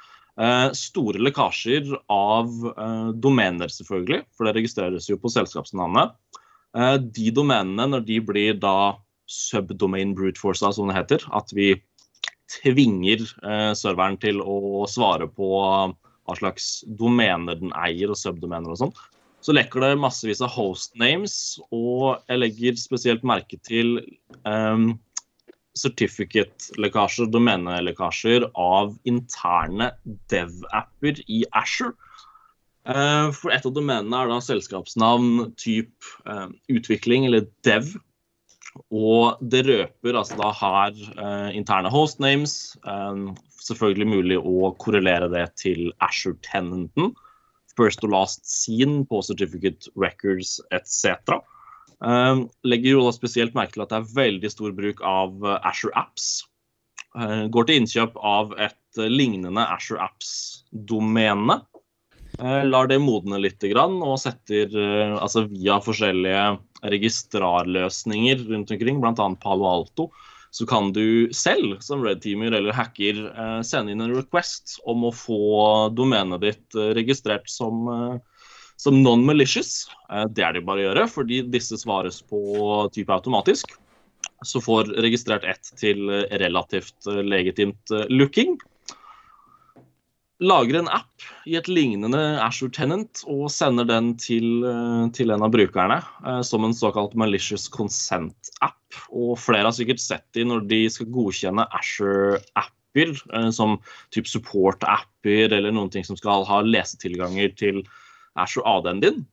Store 0.72 1.20
lekkasjer 1.20 1.92
av 2.08 2.48
domener, 3.20 3.68
selvfølgelig, 3.68 4.22
for 4.32 4.48
det 4.48 4.54
registreres 4.56 5.10
jo 5.10 5.18
på 5.20 5.34
selskapsnavnet. 5.36 6.16
De 7.12 7.28
domenene, 7.36 7.90
når 7.92 8.08
de 8.08 8.16
blir 8.24 8.56
da 8.56 8.96
subdomain 9.30 10.16
brute 10.16 10.40
force, 10.40 10.72
som 10.72 10.88
det 10.88 10.96
heter, 10.96 11.28
at 11.28 11.52
vi 11.54 11.74
tvinger 12.50 13.24
uh, 13.44 13.72
serveren 13.78 14.18
til 14.22 14.40
å 14.42 14.84
svare 14.90 15.28
på 15.30 15.50
hva 16.24 16.36
slags 16.38 16.78
domener 16.98 17.58
den 17.60 17.72
eier, 17.76 18.12
og 18.12 18.18
subdomener 18.20 18.72
og 18.72 18.80
sånn, 18.80 18.94
så 19.44 19.52
lekker 19.52 19.82
det 19.84 19.96
massevis 20.00 20.40
av 20.44 20.54
host 20.54 20.94
names, 21.00 21.34
og 21.68 22.22
jeg 22.30 22.40
legger 22.40 22.78
spesielt 22.80 23.26
merke 23.28 23.58
til 23.66 23.98
um, 24.48 24.94
certificate-lekkasjer, 25.76 27.28
domenelekkasjer 27.34 28.48
av 28.56 28.94
interne 29.10 29.90
dev-apper 30.32 31.20
i 31.28 31.42
Asher. 31.60 31.92
Uh, 32.88 33.28
for 33.36 33.52
et 33.52 33.64
av 33.68 33.74
domenene 33.76 34.16
er 34.16 34.32
da 34.32 34.40
selskapsnavn, 34.44 35.50
type 35.60 36.24
uh, 36.24 36.48
utvikling 36.72 37.28
eller 37.28 37.44
dev. 37.68 37.92
Og 38.90 39.40
det 39.40 39.64
røper 39.68 40.16
altså 40.18 40.38
da 40.40 40.50
her 40.58 40.96
eh, 41.14 41.50
interne 41.58 41.92
hostnames. 41.92 42.74
Eh, 42.86 43.20
selvfølgelig 43.64 44.08
mulig 44.10 44.38
å 44.40 44.72
korrelere 44.82 45.30
det 45.32 45.46
til 45.62 45.92
Asher-tenenten 46.04 47.14
first 47.76 48.04
and 48.04 48.12
last 48.12 48.46
seen 48.46 49.04
på 49.06 49.22
certificate 49.22 49.88
records 49.96 50.60
etc. 50.70 51.38
Eh, 52.04 52.42
legger 52.64 52.96
jo 52.96 53.04
da 53.06 53.12
spesielt 53.14 53.54
merke 53.56 53.76
til 53.76 53.84
at 53.86 53.92
det 53.92 54.00
er 54.00 54.16
veldig 54.18 54.50
stor 54.52 54.74
bruk 54.76 55.02
av 55.06 55.38
uh, 55.44 55.58
Asher 55.66 55.94
Apps. 55.98 56.44
Uh, 57.14 57.46
går 57.54 57.68
til 57.68 57.82
innkjøp 57.82 58.18
av 58.18 58.54
et 58.58 58.98
uh, 58.98 59.06
lignende 59.10 59.66
Asher 59.70 60.00
Apps-domene. 60.02 61.60
Uh, 62.40 62.64
lar 62.66 62.88
det 62.90 62.98
modne 62.98 63.38
litt 63.38 63.62
og 63.62 64.18
setter 64.18 64.72
uh, 64.74 65.16
altså 65.22 65.44
via 65.50 65.78
forskjellige 65.82 66.44
registrarløsninger 66.92 68.46
rundt 68.50 68.72
omkring, 68.74 69.00
bl.a. 69.00 69.28
Palo 69.40 69.68
Alto, 69.70 70.10
så 70.54 70.66
kan 70.70 70.92
du 70.94 71.32
selv 71.34 71.80
som 71.82 72.04
red 72.06 72.20
teamer 72.22 72.54
eller 72.54 72.74
hacker 72.76 73.16
eh, 73.26 73.60
sende 73.66 73.90
inn 73.90 74.04
en 74.04 74.14
request 74.14 74.76
om 74.86 75.02
å 75.08 75.10
få 75.10 75.38
domenet 75.98 76.44
ditt 76.44 76.76
eh, 76.78 76.92
registrert 76.94 77.48
som, 77.50 77.80
eh, 77.90 78.44
som 78.78 79.00
non-malicious. 79.02 79.88
Det 80.30 80.44
er 80.46 80.54
det 80.54 80.62
bare 80.68 80.84
å 80.84 80.86
gjøre, 80.88 81.08
fordi 81.10 81.40
disse 81.50 81.78
svares 81.80 82.20
på 82.30 82.38
type 82.94 83.10
automatisk. 83.10 83.74
Så 84.46 84.62
får 84.62 84.92
registrert 85.02 85.42
ett 85.48 85.72
til 85.80 86.06
relativt 86.30 87.10
legitimt 87.26 87.90
looking. 88.12 88.54
Lager 90.44 90.78
en 90.78 90.90
app 90.92 91.24
i 91.48 91.56
et 91.58 91.68
lignende 91.70 92.20
Ashore 92.42 92.72
Tenant 92.74 93.22
og 93.30 93.48
sender 93.52 93.86
den 93.88 94.12
til, 94.20 94.64
eh, 94.68 95.08
til 95.16 95.32
en 95.34 95.44
av 95.46 95.52
brukerne 95.54 96.00
eh, 96.00 96.40
som 96.46 96.64
en 96.66 96.76
såkalt 96.76 97.16
malicious 97.18 97.66
consent-app. 97.72 98.80
Og 99.10 99.36
flere 99.40 99.68
har 99.68 99.76
sikkert 99.76 100.02
sett 100.02 100.26
de 100.36 100.46
når 100.48 100.66
de 100.70 100.80
skal 100.92 101.10
godkjenne 101.14 101.66
Ashore-apper, 101.78 103.14
eh, 103.34 103.50
som 103.56 103.78
type 104.14 104.30
support-apper 104.30 105.52
eller 105.52 105.74
noen 105.74 105.92
ting 105.92 106.06
som 106.06 106.18
skal 106.20 106.46
ha 106.48 106.62
lesetilganger 106.66 107.54
til 107.60 107.84
Ashore 108.40 108.78
AD-en 108.78 109.04
din. 109.04 109.24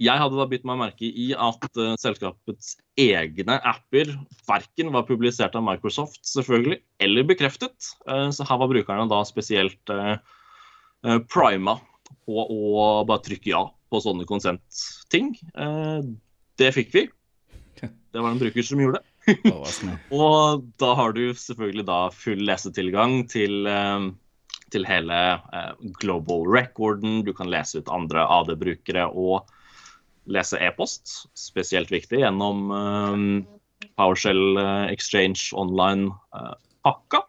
Jeg 0.00 0.18
hadde 0.18 0.38
da 0.38 0.46
bitt 0.48 0.64
meg 0.66 0.80
merke 0.80 1.06
i 1.06 1.28
at 1.36 1.66
uh, 1.78 1.92
selskapets 2.00 2.74
egne 2.98 3.58
apper 3.68 4.10
verken 4.48 4.90
var 4.94 5.06
publisert 5.08 5.54
av 5.58 5.64
Microsoft, 5.66 6.22
selvfølgelig, 6.26 6.80
eller 7.04 7.28
bekreftet. 7.28 7.92
Uh, 8.08 8.30
så 8.34 8.46
her 8.48 8.60
var 8.62 8.72
brukerne 8.72 9.06
da 9.10 9.20
spesielt 9.28 9.92
uh, 9.92 10.16
prima 11.30 11.76
på 12.26 12.42
å 12.42 12.82
bare 13.08 13.24
trykke 13.26 13.52
ja 13.52 13.62
på 13.92 14.00
sånne 14.00 14.24
konsentting. 14.24 15.34
det 16.56 16.68
fikk 16.72 16.92
vi. 16.94 17.02
Det 17.82 18.20
var 18.20 18.30
en 18.30 18.38
bruker 18.40 18.64
som 18.64 18.80
gjorde 18.80 19.00
det. 19.02 19.34
og 20.22 20.62
da 20.80 20.92
har 20.96 21.12
du 21.16 21.34
selvfølgelig 21.36 21.84
da 21.88 21.98
full 22.14 22.40
lesetilgang 22.46 23.26
til, 23.28 23.68
til 24.72 24.86
hele 24.88 25.18
global 26.00 26.46
recorden. 26.54 27.20
Du 27.26 27.34
kan 27.36 27.50
lese 27.52 27.82
ut 27.82 27.92
andre 27.92 28.24
AD-brukere 28.38 29.10
og 29.10 29.50
lese 30.30 30.60
e-post, 30.62 31.26
spesielt 31.38 31.90
viktig, 31.92 32.22
gjennom 32.22 32.70
uh, 32.70 33.86
PowerShell 33.98 34.58
uh, 34.58 34.86
Exchange 34.92 35.50
Online-pakka. 35.58 37.22
Uh, 37.22 37.28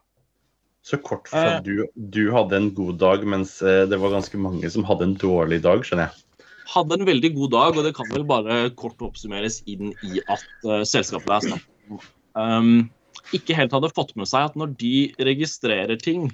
så 0.84 1.00
kort 1.00 1.30
for 1.32 1.40
at 1.40 1.64
du, 1.64 1.86
du, 1.96 2.26
hadde 2.36 2.58
en 2.60 2.72
god 2.76 2.98
dag, 3.00 3.22
mens 3.24 3.56
det 3.64 3.96
var 4.02 4.12
ganske 4.12 4.36
mange 4.36 4.68
som 4.68 4.84
hadde 4.84 5.06
en 5.08 5.14
dårlig 5.16 5.62
dag, 5.64 5.80
skjønner 5.88 6.10
jeg. 6.10 6.48
Hadde 6.74 6.98
en 6.98 7.08
veldig 7.08 7.30
god 7.38 7.54
dag, 7.54 7.78
og 7.80 7.88
det 7.88 7.94
kan 7.96 8.10
vel 8.12 8.26
bare 8.28 8.58
kort 8.76 9.00
oppsummeres 9.06 9.62
inn 9.64 9.94
i 10.04 10.20
at 10.28 10.44
selskapet 10.84 11.32
er 11.38 11.48
snakk 11.48 12.04
um, 12.38 12.90
ikke 13.36 13.56
helt 13.58 13.74
hadde 13.74 13.92
fått 13.94 14.14
med 14.20 14.30
seg 14.30 14.50
at 14.50 14.58
når 14.60 14.76
de 14.82 14.96
registrerer 15.26 16.00
ting 16.02 16.30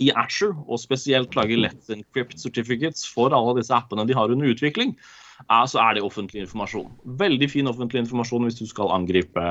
i 0.00 0.08
Asher, 0.16 0.54
og 0.66 0.80
spesielt 0.80 1.34
lager 1.36 1.60
Let's 1.60 1.90
Encrypt 1.92 2.40
Certificates 2.40 3.04
for 3.08 3.34
alle 3.36 3.58
disse 3.58 3.74
appene 3.76 4.06
de 4.08 4.16
har 4.16 4.32
under 4.32 4.48
utvikling, 4.48 4.94
så 5.48 5.78
er 5.82 5.94
det 5.96 6.04
offentlig 6.04 6.42
informasjon. 6.44 6.90
Veldig 7.20 7.48
fin 7.50 7.68
offentlig 7.70 8.00
informasjon 8.04 8.44
hvis 8.46 8.60
du 8.60 8.66
skal 8.68 8.94
angripe 8.94 9.44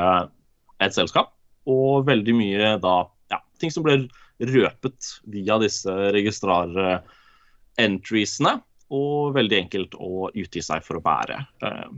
et 0.83 0.93
selskap. 0.95 1.27
Og 1.69 2.07
veldig 2.07 2.35
mye 2.37 2.77
da 2.81 2.95
ja, 3.33 3.39
ting 3.61 3.71
som 3.73 3.83
blir 3.85 3.99
røpet 4.39 4.99
via 5.29 5.59
disse 5.61 5.91
registrar-entriesene. 6.15 8.53
Og 8.89 9.35
veldig 9.35 9.57
enkelt 9.63 9.95
å 10.01 10.29
utgi 10.33 10.61
seg 10.65 10.83
for 10.85 10.95
å 10.97 11.05
bære 11.05 11.37
eh, 11.65 11.89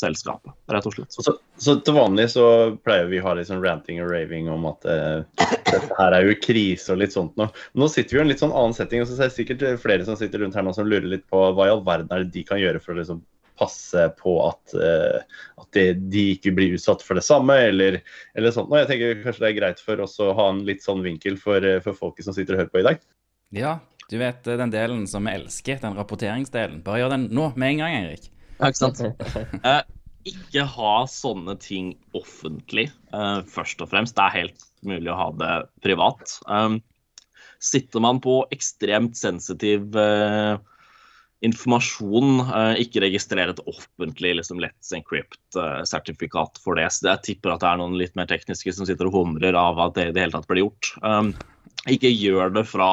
selskapet, 0.00 0.54
rett 0.72 0.86
og 0.88 0.94
slett. 0.96 1.12
Så, 1.12 1.34
så, 1.60 1.76
til 1.84 1.96
vanlig 1.96 2.30
så 2.32 2.44
pleier 2.84 3.10
vi 3.10 3.20
å 3.20 3.26
ha 3.28 3.34
litt 3.36 3.50
sånn 3.50 3.62
ranting 3.64 4.00
og 4.02 4.10
raving 4.12 4.48
om 4.52 4.68
at 4.70 4.86
eh, 4.88 5.48
dette 5.70 5.98
her 5.98 6.16
er 6.16 6.28
jo 6.28 6.38
krise 6.42 6.94
og 6.94 7.02
litt 7.02 7.16
sånt 7.16 7.36
noe. 7.40 7.52
Nå 7.78 7.90
sitter 7.92 8.16
vi 8.16 8.20
jo 8.20 8.24
i 8.24 8.26
en 8.28 8.32
litt 8.32 8.42
sånn 8.42 8.56
annen 8.56 8.76
setting, 8.76 9.04
og 9.04 9.10
så 9.10 9.18
er 9.18 9.28
det 9.28 9.36
sikkert 9.36 9.66
flere 9.82 10.08
som 10.08 10.18
sitter 10.18 10.44
rundt 10.44 10.56
her 10.58 10.66
nå 10.66 10.74
som 10.76 10.88
lurer 10.88 11.08
litt 11.12 11.28
på 11.30 11.50
hva 11.54 11.68
i 11.68 11.74
all 11.74 11.84
verden 11.86 12.10
er 12.14 12.24
det 12.24 12.34
de 12.34 12.46
kan 12.48 12.62
gjøre 12.62 12.82
for 12.82 12.96
å 12.96 13.02
liksom 13.02 13.22
passe 13.60 14.08
på 14.16 14.34
at, 14.46 14.74
eh, 14.74 15.20
at 15.60 15.68
de, 15.76 15.84
de, 16.12 16.24
ikke 16.36 16.54
blir 16.56 16.78
utsatt 16.78 17.04
for 17.04 17.18
det 17.18 17.24
samme, 17.26 17.58
eller, 17.68 18.00
eller 18.38 18.54
sånt. 18.54 18.70
noe. 18.72 18.80
jeg 18.82 18.90
tenker 18.94 19.22
kanskje 19.26 19.44
det 19.44 19.50
er 19.50 19.58
greit 19.58 19.84
for 19.84 20.00
oss 20.06 20.16
å 20.22 20.32
ha 20.38 20.48
en 20.54 20.64
litt 20.68 20.84
sånn 20.86 21.04
vinkel 21.04 21.36
for, 21.40 21.60
eh, 21.60 21.82
for 21.84 21.96
folket 21.96 22.28
som 22.28 22.36
sitter 22.36 22.56
og 22.56 22.64
hører 22.64 22.72
på 22.72 22.80
i 22.80 22.86
dag. 22.88 23.04
Ja, 23.56 23.76
du 24.08 24.16
vet 24.18 24.46
eh, 24.46 24.58
den 24.60 24.72
delen 24.72 25.06
som 25.10 25.28
vi 25.28 25.36
elsker, 25.36 25.80
den 25.82 25.98
rapporteringsdelen. 25.98 26.80
Bare 26.86 27.04
gjør 27.04 27.16
den 27.18 27.28
nå, 27.36 27.50
med 27.60 27.74
en 27.74 27.84
gang, 27.84 27.98
Erik. 28.00 28.30
Ja, 28.60 28.68
ikke 28.68 28.82
sant? 28.82 29.00
uh, 29.64 29.82
ikke 30.30 30.66
ha 30.68 30.94
sånne 31.08 31.56
ting 31.60 31.94
offentlig, 32.16 32.90
uh, 33.14 33.40
først 33.48 33.80
og 33.80 33.90
fremst. 33.92 34.16
Det 34.18 34.26
er 34.26 34.38
helt 34.42 34.66
mulig 34.86 35.12
å 35.12 35.18
ha 35.18 35.28
det 35.40 35.54
privat. 35.84 36.36
Um, 36.46 36.80
sitter 37.60 38.04
man 38.04 38.20
på 38.24 38.42
ekstremt 38.52 39.16
sensitiv 39.20 39.96
uh, 39.96 40.60
informasjon, 41.40 42.42
ikke 42.82 43.00
registrer 43.00 43.48
et 43.48 43.62
offentlig 43.64 44.34
liksom, 44.36 44.58
Let's 44.60 44.90
Encrypt-sertifikat 44.92 46.60
for 46.60 46.76
det. 46.76 46.90
Så 46.92 47.06
jeg 47.08 47.24
tipper 47.30 47.54
at 47.54 47.62
det 47.62 47.70
er 47.70 47.78
noen 47.80 47.96
litt 47.96 48.12
mer 48.18 48.28
tekniske 48.28 48.74
som 48.76 48.84
sitter 48.84 49.08
og 49.08 49.16
humrer 49.16 49.56
av 49.56 49.80
at 49.80 49.96
det 49.96 50.10
i 50.10 50.12
det 50.12 50.26
hele 50.26 50.34
tatt 50.36 50.50
blir 50.50 50.66
gjort. 50.66 50.90
Um, 51.00 51.32
ikke 51.88 52.12
gjør 52.12 52.52
det 52.58 52.66
fra 52.68 52.90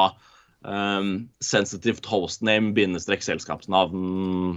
um, 0.64 1.28
sensitivt 1.44 2.08
hostname 2.08 2.72
bindestrek 2.72 3.20
selskapsnavn 3.26 4.56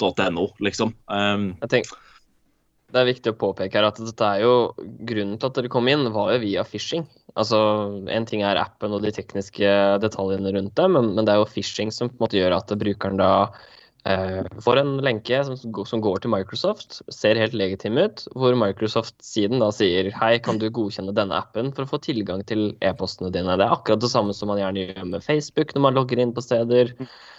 .no, 0.00 0.48
liksom. 0.64 0.94
Um, 1.08 1.52
jeg 1.62 1.72
tenker, 1.72 2.00
det 2.94 3.00
er 3.00 3.08
viktig 3.10 3.32
å 3.32 3.38
påpeke 3.38 3.78
her 3.78 3.88
at 3.88 3.98
dette 3.98 4.26
er 4.36 4.44
jo 4.44 4.54
grunnen 4.78 5.38
til 5.38 5.50
at 5.50 5.58
dere 5.58 5.70
kom 5.72 5.88
inn, 5.90 6.06
var 6.14 6.34
jo 6.34 6.42
via 6.44 6.64
phishing. 6.66 7.06
Altså, 7.34 7.58
En 8.12 8.26
ting 8.28 8.44
er 8.46 8.60
appen 8.60 8.94
og 8.94 9.02
de 9.02 9.10
tekniske 9.14 9.70
detaljene 10.02 10.52
rundt 10.54 10.76
det, 10.78 10.90
men, 10.94 11.14
men 11.16 11.26
det 11.26 11.34
er 11.34 11.42
jo 11.42 11.50
phishing 11.50 11.90
som 11.94 12.12
på 12.12 12.18
en 12.18 12.26
måte 12.26 12.38
gjør 12.38 12.54
at 12.60 12.76
brukeren 12.78 13.18
da 13.18 13.32
får 14.04 14.76
en 14.76 14.90
lenke 15.00 15.38
som, 15.48 15.56
som, 15.56 16.00
går 16.04 16.18
til 16.20 16.32
Microsoft, 16.34 16.98
ser 17.08 17.38
helt 17.40 17.54
legitim 17.56 17.96
ut, 17.96 18.26
hvor 18.36 18.56
Microsoft-siden 18.60 19.62
da 19.62 19.70
sier 19.72 20.10
hei, 20.18 20.34
kan 20.44 20.60
du 20.60 20.66
godkjenne 20.68 21.14
denne 21.16 21.38
appen 21.40 21.70
for 21.72 21.86
å 21.86 21.92
få 21.94 22.02
tilgang 22.04 22.42
til 22.44 22.74
e-postene 22.84 23.32
dine. 23.32 23.56
Det 23.56 23.64
er 23.64 23.72
akkurat 23.72 24.02
det 24.04 24.12
samme 24.12 24.36
som 24.36 24.52
man 24.52 24.60
gjerne 24.60 24.90
gjør 24.90 25.08
med 25.08 25.24
Facebook 25.24 25.72
når 25.72 25.86
man 25.86 25.96
logger 25.96 26.20
inn 26.20 26.34
på 26.36 26.44
steder. 26.44 26.92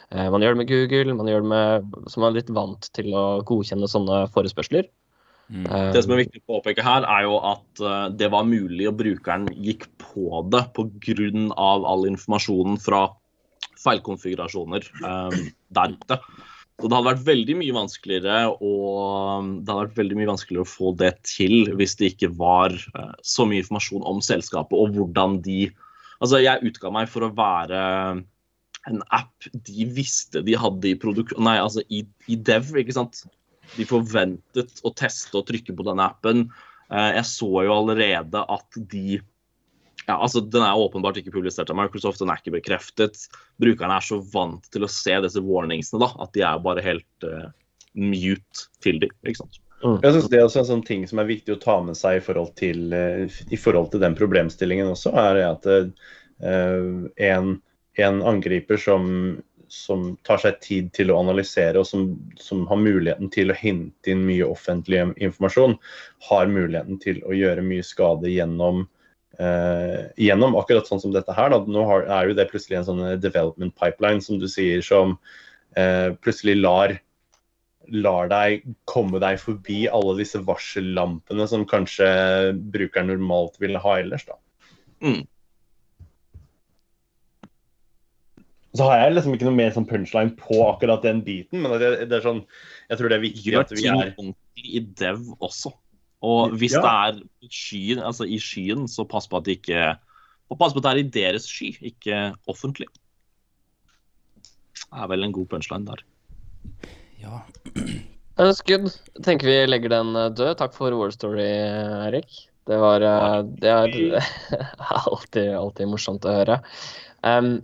Eh, 0.09 0.29
man 0.33 0.41
gjør 0.41 0.55
det 0.55 0.61
med 0.63 0.71
Google, 0.71 1.17
man 1.17 1.29
gjør 1.29 1.45
det 1.45 1.51
med, 1.53 1.97
som 2.13 2.25
er 2.25 2.37
litt 2.39 2.49
vant 2.57 2.89
til 2.97 3.13
å 3.13 3.25
godkjenne 3.45 3.89
sånne 3.91 4.23
forespørsler. 4.33 4.89
Mm. 5.53 5.67
Eh, 5.69 5.91
det 5.93 6.01
som 6.01 6.15
er 6.15 6.23
viktig 6.23 6.41
å 6.41 6.55
påpeke 6.55 6.85
her, 6.85 7.05
er 7.05 7.27
jo 7.27 7.37
at 7.45 7.83
eh, 7.83 8.07
det 8.17 8.31
var 8.33 8.49
mulig, 8.49 8.87
og 8.89 8.97
brukeren 9.03 9.45
gikk 9.53 9.85
på 10.01 10.41
det 10.49 10.65
pga. 10.73 11.29
all 11.53 12.09
informasjonen 12.09 12.81
fra 12.81 13.05
feilkonfigurasjoner 13.85 14.87
um, 15.03 15.39
der 15.77 15.95
ute. 15.95 16.19
Så 16.75 16.89
det 16.89 16.97
hadde 16.97 17.07
vært 17.07 17.27
veldig 17.27 17.55
mye 17.61 17.75
vanskeligere 17.75 18.39
å, 18.51 18.71
det 19.63 19.71
hadde 19.71 19.85
vært 19.85 19.99
veldig 20.01 20.17
mye 20.19 20.31
vanskeligere 20.33 20.65
å 20.65 20.73
få 20.73 20.91
det 20.99 21.13
til 21.23 21.71
hvis 21.79 21.95
det 21.99 22.11
ikke 22.11 22.33
var 22.35 22.75
uh, 22.97 23.13
så 23.23 23.47
mye 23.47 23.63
informasjon 23.63 24.03
om 24.11 24.19
selskapet 24.25 24.75
og 24.77 24.95
hvordan 24.97 25.41
de 25.45 25.69
Altså, 26.23 26.39
jeg 26.39 26.63
utga 26.63 26.89
meg 26.95 27.09
for 27.11 27.25
å 27.25 27.33
være 27.35 27.79
en 28.87 29.01
app 29.13 29.47
de 29.67 29.87
visste 29.97 30.39
de 30.47 30.55
hadde 30.55 30.87
i 30.87 30.95
produk... 30.95 31.33
Nei, 31.43 31.57
altså 31.59 31.83
i, 31.91 32.05
i 32.31 32.37
dev, 32.39 32.69
ikke 32.79 32.95
sant 32.95 33.25
de 33.75 33.85
forventet 33.89 34.81
å 34.85 34.93
teste 34.95 35.35
og 35.39 35.47
trykke 35.49 35.75
på 35.75 35.85
denne 35.87 36.05
appen. 36.07 36.45
Eh, 36.87 37.11
jeg 37.17 37.27
så 37.29 37.49
jo 37.65 37.75
allerede 37.75 38.45
at 38.55 38.79
de 38.93 39.19
ja, 40.05 40.15
altså 40.15 40.41
Den 40.41 40.63
er 40.65 40.77
åpenbart 40.77 41.17
ikke 41.19 41.33
publisert 41.33 41.71
av 41.73 41.77
Microsoft, 41.79 42.21
den 42.21 42.31
er 42.31 42.41
ikke 42.41 42.55
bekreftet. 42.59 43.25
Brukerne 43.61 43.97
er 43.97 44.05
så 44.05 44.19
vant 44.33 44.67
til 44.73 44.85
å 44.85 44.91
se 44.91 45.17
disse 45.25 45.41
warningsene 45.43 46.01
da, 46.03 46.11
at 46.21 46.33
de 46.37 46.43
er 46.45 46.65
bare 46.65 46.83
helt 46.85 47.25
uh, 47.27 47.47
mute 47.97 48.67
til 48.85 49.01
dem. 49.01 49.15
ikke 49.25 49.41
sant? 49.41 49.59
Mm. 49.81 49.97
Jeg 50.03 50.13
synes 50.13 50.29
Det 50.31 50.39
er 50.39 50.45
også 50.45 50.61
en 50.61 50.69
sånn 50.69 50.85
ting 50.87 51.07
som 51.09 51.21
er 51.21 51.29
viktig 51.29 51.55
å 51.55 51.61
ta 51.61 51.79
med 51.83 51.97
seg 51.97 52.19
i 52.19 52.23
forhold 52.25 52.53
til, 52.59 52.85
uh, 52.93 53.41
i 53.49 53.59
forhold 53.59 53.91
til 53.93 54.05
den 54.05 54.17
problemstillingen 54.17 54.93
også, 54.93 55.15
er 55.25 55.41
at 55.47 55.67
uh, 55.73 55.89
en, 56.45 57.57
en 58.05 58.23
angriper 58.35 58.81
som 58.81 59.11
som 59.67 60.11
tar 60.23 60.39
seg 60.41 60.59
tid 60.61 60.89
til 60.95 61.11
å 61.11 61.19
analysere, 61.19 61.79
og 61.81 61.87
som, 61.89 62.07
som, 62.39 62.65
har 62.69 62.79
muligheten 62.79 63.31
til 63.33 63.51
å 63.51 63.57
hente 63.57 64.11
inn 64.11 64.21
mye 64.27 64.45
offentlig 64.47 65.01
informasjon, 65.15 65.73
har 66.29 66.51
muligheten 66.51 66.99
til 67.01 67.21
å 67.25 67.35
gjøre 67.35 67.65
mye 67.65 67.85
skade 67.85 68.31
gjennom, 68.31 68.85
eh, 69.39 70.05
gjennom 70.21 70.55
akkurat 70.59 70.87
sånn 70.89 71.01
som 71.03 71.15
dette 71.15 71.35
her. 71.35 71.51
Da. 71.53 71.61
Nå 71.67 71.85
har, 71.89 72.07
er 72.17 72.29
jo 72.29 72.37
det 72.37 72.49
plutselig 72.51 72.79
en 72.79 72.87
sånn 72.89 73.03
development 73.23 73.75
pipeline, 73.79 74.23
som 74.23 74.39
du 74.41 74.47
sier, 74.51 74.83
som 74.85 75.17
eh, 75.77 76.11
plutselig 76.21 76.59
lar 76.61 76.97
lar 77.93 78.29
deg 78.31 78.63
komme 78.89 79.19
deg 79.21 79.37
forbi 79.37 79.83
alle 79.93 80.15
disse 80.17 80.39
varsellampene 80.41 81.45
som 81.45 81.67
kanskje 81.69 82.07
brukeren 82.73 83.11
normalt 83.11 83.59
ville 83.61 83.81
ha 83.81 83.99
ellers. 84.01 84.25
da. 84.25 84.39
Mm. 85.05 85.21
Så 88.75 88.89
har 88.89 88.99
jeg 88.99 89.15
liksom 89.15 89.35
ikke 89.35 89.47
noe 89.47 89.55
mer 89.55 89.71
sånn 89.71 89.87
punchline 89.87 90.33
på 90.39 90.59
akkurat 90.65 91.05
den 91.05 91.21
biten, 91.23 91.61
men 91.63 91.77
det, 91.79 92.09
det 92.09 92.17
er 92.17 92.25
sånn 92.25 92.41
Jeg 92.89 92.99
tror 92.99 93.11
det 93.11 93.17
er 93.17 93.23
viktig 93.23 93.53
at 93.59 93.71
vi 93.71 93.85
er 93.87 94.01
ordentlig 94.01 94.65
i 94.65 94.81
dev 94.99 95.21
også. 95.39 95.71
Og 96.23 96.55
hvis 96.59 96.75
ja. 96.75 96.81
det 96.81 96.91
er 96.91 97.21
i 97.45 97.49
skyen, 97.51 97.99
altså 97.99 98.27
i 98.27 98.39
skyen, 98.41 98.87
så 98.91 99.05
pass 99.07 99.27
på 99.27 99.41
at 99.41 99.47
det 99.47 99.59
ikke 99.59 99.95
Pass 100.55 100.75
på 100.75 100.79
at 100.79 100.85
det 100.85 100.91
er 100.91 100.99
i 101.01 101.09
deres 101.09 101.47
sky, 101.49 101.71
ikke 101.89 102.17
offentlig. 102.47 102.85
Det 104.77 105.01
er 105.01 105.07
vel 105.09 105.25
en 105.25 105.33
god 105.33 105.47
punchline 105.51 105.87
der. 105.87 106.03
Ja. 107.19 107.41
Skudd. 108.53 108.91
tenker 109.25 109.49
vi 109.49 109.55
legger 109.65 109.91
den 109.95 110.15
eh, 110.15 110.29
død. 110.29 110.53
Takk 110.59 110.75
for 110.77 110.93
War 110.95 111.11
Story, 111.11 111.47
Erik. 112.05 112.29
Det 112.69 112.77
var 112.79 113.01
eh, 113.01 113.41
Det 113.57 113.73
er 113.73 114.29
alltid, 115.09 115.49
alltid 115.57 115.89
morsomt 115.89 116.29
å 116.29 116.37
høre. 116.37 116.59
Um, 117.25 117.57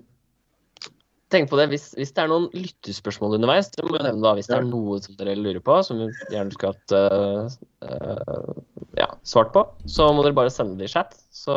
tenk 1.31 1.49
på 1.51 1.57
det, 1.59 1.67
hvis, 1.71 1.91
hvis, 1.97 2.11
det 2.15 2.23
er 2.23 2.29
noen 2.31 2.47
lyttespørsmål 2.55 3.37
underveis, 3.37 3.71
så 3.71 3.85
må 3.87 3.97
jeg 3.97 4.07
nevne 4.07 4.23
da, 4.25 4.33
hvis 4.37 4.49
det 4.51 4.57
er 4.57 4.67
noe 4.67 4.99
som 5.03 5.17
dere 5.19 5.37
lurer 5.39 5.61
på, 5.63 5.77
som 5.87 6.01
vi 6.01 6.09
gjerne 6.33 6.55
skulle 6.55 6.73
hatt 6.75 6.95
uh, 6.95 7.47
uh, 7.87 8.51
ja, 8.99 9.07
svart 9.27 9.53
på, 9.55 9.63
så 9.89 10.09
må 10.15 10.25
dere 10.25 10.37
bare 10.37 10.53
sende 10.53 10.79
det 10.79 10.89
i 10.89 10.93
chat, 10.93 11.15
så, 11.33 11.55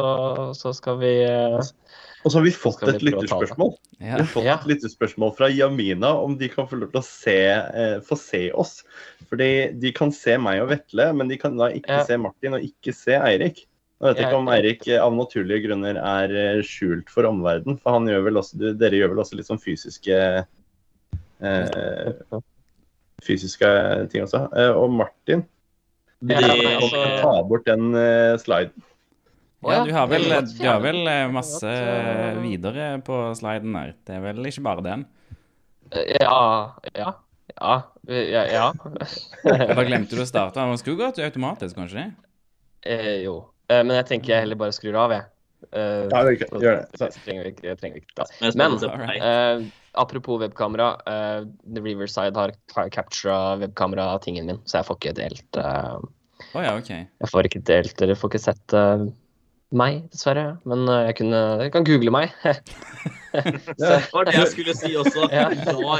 så 0.56 0.72
skal 0.76 1.00
vi 1.02 1.12
uh, 1.26 1.58
Og 2.22 2.30
så 2.30 2.38
har 2.38 2.46
vi 2.46 2.54
fått 2.56 2.86
et 2.88 3.02
lytterspørsmål. 3.04 3.74
Ja. 3.98 4.14
Vi 4.14 4.22
har 4.22 4.30
fått 4.30 4.50
et 4.54 4.70
lytterspørsmål 4.72 5.34
fra 5.38 5.50
Jamina 5.52 6.14
om 6.22 6.38
de 6.40 6.48
kan 6.52 6.70
få 6.70 6.80
lov 6.80 6.94
til 6.94 7.02
å 7.02 7.06
se, 7.06 7.38
få 8.06 8.18
se 8.20 8.46
oss. 8.56 8.78
Fordi 9.28 9.50
de 9.82 9.92
kan 9.96 10.14
se 10.14 10.38
meg 10.40 10.62
og 10.62 10.70
Vetle, 10.72 11.10
men 11.18 11.30
de 11.30 11.38
kan 11.40 11.58
da 11.60 11.68
ikke 11.74 12.00
ja. 12.00 12.08
se 12.08 12.18
Martin 12.20 12.56
og 12.56 12.64
ikke 12.64 12.94
se 12.96 13.18
Eirik. 13.18 13.66
Jeg 14.04 14.12
vet 14.12 14.26
ikke 14.26 14.36
om 14.36 14.48
Eirik 14.52 14.82
eh, 14.90 15.00
av 15.00 15.14
naturlige 15.16 15.64
grunner 15.64 15.96
er 15.96 16.34
eh, 16.36 16.58
skjult 16.66 17.08
for 17.12 17.24
omverdenen. 17.24 17.78
For 17.80 17.96
han 17.96 18.08
gjør 18.10 18.26
vel 18.26 18.40
også, 18.40 18.72
dere 18.76 18.98
gjør 18.98 19.14
vel 19.14 19.22
også 19.22 19.38
litt 19.38 19.48
sånn 19.48 19.62
fysiske 19.62 20.18
eh, 21.40 22.40
Fysiske 23.24 23.70
ting 24.12 24.26
også. 24.26 24.42
Eh, 24.52 24.72
og 24.76 24.92
Martin 24.92 25.46
de, 26.24 26.36
altså, 26.36 27.00
Ta 27.22 27.32
bort 27.48 27.64
den 27.68 27.96
eh, 27.96 28.34
sliden. 28.40 28.84
Ja, 29.64 29.80
du 29.80 29.94
har 29.96 30.08
vel, 30.10 30.28
du 30.28 30.64
har 30.68 30.80
vel 30.84 31.08
masse 31.32 31.70
videre 32.42 32.98
på 33.04 33.16
sliden 33.38 33.72
her. 33.78 33.94
Det 34.04 34.18
er 34.18 34.24
vel 34.26 34.50
ikke 34.50 34.64
bare 34.66 34.84
den? 34.84 35.06
Ja. 36.20 36.74
Ja. 36.92 37.14
Ja. 37.54 37.74
ja, 38.08 38.44
ja. 38.50 38.68
da 39.76 39.84
glemte 39.86 40.16
du 40.16 40.22
å 40.24 40.28
starte. 40.28 40.64
Man 40.68 40.80
skulle 40.80 41.00
gått 41.00 41.20
automatisk, 41.24 41.76
kanskje? 41.80 42.10
Eh, 42.84 43.24
jo. 43.24 43.38
Uh, 43.70 43.80
men 43.80 43.96
jeg 43.98 44.08
tenker 44.10 44.34
jeg 44.34 44.44
heller 44.44 44.60
bare 44.60 44.74
skrur 44.76 44.98
av, 45.00 45.14
jeg. 45.14 45.26
Uh, 45.70 46.04
ja, 46.10 46.20
det 46.26 46.34
gjør 46.60 46.76
det. 46.82 47.00
Så. 47.00 47.08
Trenger 47.24 47.48
vi, 47.48 47.54
jeg 47.64 47.80
trenger 47.80 48.02
ikke 48.02 48.18
det. 48.20 48.52
Men 48.60 48.76
uh, 48.76 49.64
apropos 50.04 50.40
webkamera. 50.42 50.90
The 51.06 51.84
Riverside 51.84 52.36
har 52.36 52.54
captura 52.94 53.56
webkameratingen 53.62 54.50
min, 54.50 54.62
så 54.68 54.80
jeg 54.80 54.88
får 54.90 55.00
ikke 55.00 55.16
delt 55.20 55.60
oh, 55.60 56.60
ja, 56.60 56.74
okay. 56.74 57.06
Jeg 57.22 57.30
får 57.30 57.48
ikke 57.48 57.62
delt 57.70 57.94
Dere 58.00 58.16
får 58.18 58.32
ikke 58.32 58.42
sett 58.42 58.74
meg, 59.72 60.04
dessverre. 60.12 60.56
Men 60.68 60.84
jeg, 61.08 61.16
kunne, 61.22 61.44
jeg 61.64 61.74
kan 61.74 61.86
google 61.88 62.12
meg. 62.14 62.34
det 63.34 63.90
var 64.12 64.28
det 64.28 64.34
jeg 64.36 64.50
skulle 64.52 64.74
si 64.76 64.92
også. 64.98 65.26
Ja, 65.34 65.48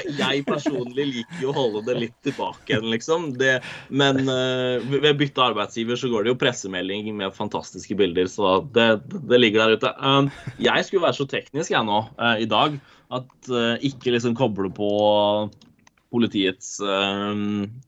jeg 0.07 0.45
personlig 0.47 1.07
liker 1.11 1.43
jo 1.43 1.51
å 1.51 1.57
holde 1.57 1.83
det 1.89 1.97
litt 1.99 2.17
tilbake 2.27 2.75
igjen, 2.75 2.89
liksom. 2.93 3.27
Det, 3.41 3.57
men 3.91 4.23
uh, 4.29 4.79
ved 4.93 5.19
bytte 5.21 5.49
arbeidsgiver 5.49 5.99
så 6.01 6.11
går 6.13 6.25
det 6.25 6.35
jo 6.35 6.41
pressemelding 6.45 7.11
med 7.19 7.35
fantastiske 7.37 7.97
bilder, 7.99 8.31
så 8.31 8.61
det, 8.77 8.89
det 9.31 9.41
ligger 9.41 9.65
der 9.65 9.79
ute. 9.79 9.93
Um, 9.99 10.31
jeg 10.63 10.87
skulle 10.87 11.07
være 11.07 11.19
så 11.19 11.29
teknisk 11.31 11.75
jeg 11.75 11.87
nå 11.89 12.01
uh, 12.21 12.37
i 12.41 12.49
dag 12.51 12.79
at 13.15 13.53
uh, 13.53 13.75
ikke 13.85 14.15
liksom 14.15 14.39
koble 14.39 14.71
på 14.75 14.91
politiets 16.15 16.77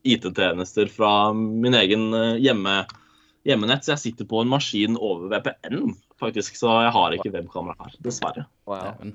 IT-tjenester 0.02 0.88
fra 0.90 1.10
min 1.36 1.76
egen 1.78 2.08
hjemme 2.42 2.80
hjemmenett, 3.46 3.86
så 3.86 3.94
jeg 3.94 4.02
sitter 4.02 4.28
på 4.28 4.42
en 4.42 4.50
maskin 4.50 4.98
over 4.98 5.30
VPN, 5.32 5.94
faktisk. 6.20 6.58
Så 6.58 6.72
jeg 6.84 6.92
har 6.96 7.16
ikke 7.16 7.32
webkamera 7.34 7.78
her, 7.86 7.96
dessverre. 8.04 8.46
Wow. 8.68 9.14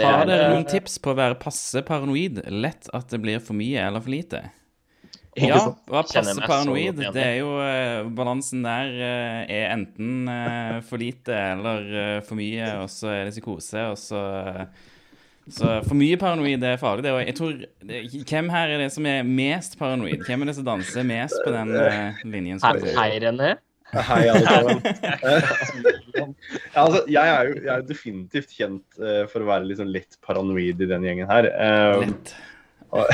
Har 0.00 0.26
dere 0.28 0.50
noen 0.52 0.66
tips 0.68 0.98
på 1.00 1.14
å 1.14 1.18
være 1.18 1.38
passe 1.40 1.80
paranoid? 1.86 2.42
Lett 2.52 2.90
at 2.96 3.12
det 3.12 3.20
blir 3.22 3.40
for 3.42 3.56
mye 3.56 3.80
eller 3.86 4.04
for 4.04 4.12
lite? 4.12 4.42
Ja, 5.38 5.60
passe 5.88 6.34
paranoid, 6.42 6.98
det 7.14 7.22
er 7.22 7.36
jo 7.38 7.54
uh, 7.54 8.08
Balansen 8.18 8.64
der 8.66 8.90
uh, 8.98 9.42
er 9.46 9.70
enten 9.70 10.26
uh, 10.28 10.80
for 10.84 11.00
lite 11.00 11.36
eller 11.54 12.20
for 12.26 12.36
mye, 12.36 12.66
og 12.82 12.90
så 12.92 13.12
er 13.14 13.28
det 13.28 13.36
psykose, 13.36 13.84
og 13.92 14.00
så 14.00 14.24
Så 15.50 15.80
for 15.86 15.98
mye 15.98 16.18
paranoid 16.20 16.62
er 16.66 16.78
farlig. 16.80 17.04
Det, 17.06 17.14
og 17.14 17.24
jeg 17.24 17.36
tror 17.38 17.56
Hvem 18.30 18.52
her 18.54 18.74
er 18.74 18.84
det 18.84 18.92
som 18.94 19.08
er 19.10 19.26
mest 19.26 19.78
paranoid? 19.80 20.22
Hvem 20.26 20.44
er 20.44 20.50
det 20.50 20.58
som 20.60 20.68
danser 20.68 21.06
mest 21.06 21.40
på 21.44 21.54
den 21.54 21.74
linjen? 22.30 22.62
Hei, 22.62 23.10
René. 23.22 23.56
Hei, 23.90 24.20
alle 24.30 24.46
sammen. 24.46 24.82
altså, 26.82 27.02
jeg, 27.10 27.26
er 27.26 27.48
jo, 27.48 27.56
jeg 27.64 27.72
er 27.74 27.88
definitivt 27.88 28.54
kjent 28.54 29.00
uh, 29.02 29.24
for 29.30 29.42
å 29.42 29.50
være 29.50 29.66
litt 29.66 29.80
sånn 29.80 29.94
paranoid 30.26 30.80
i 30.80 30.88
den 30.90 31.06
gjengen 31.06 31.30
her. 31.30 31.50
Um, 31.58 32.06
lett. 32.06 32.32
Og, 32.90 33.10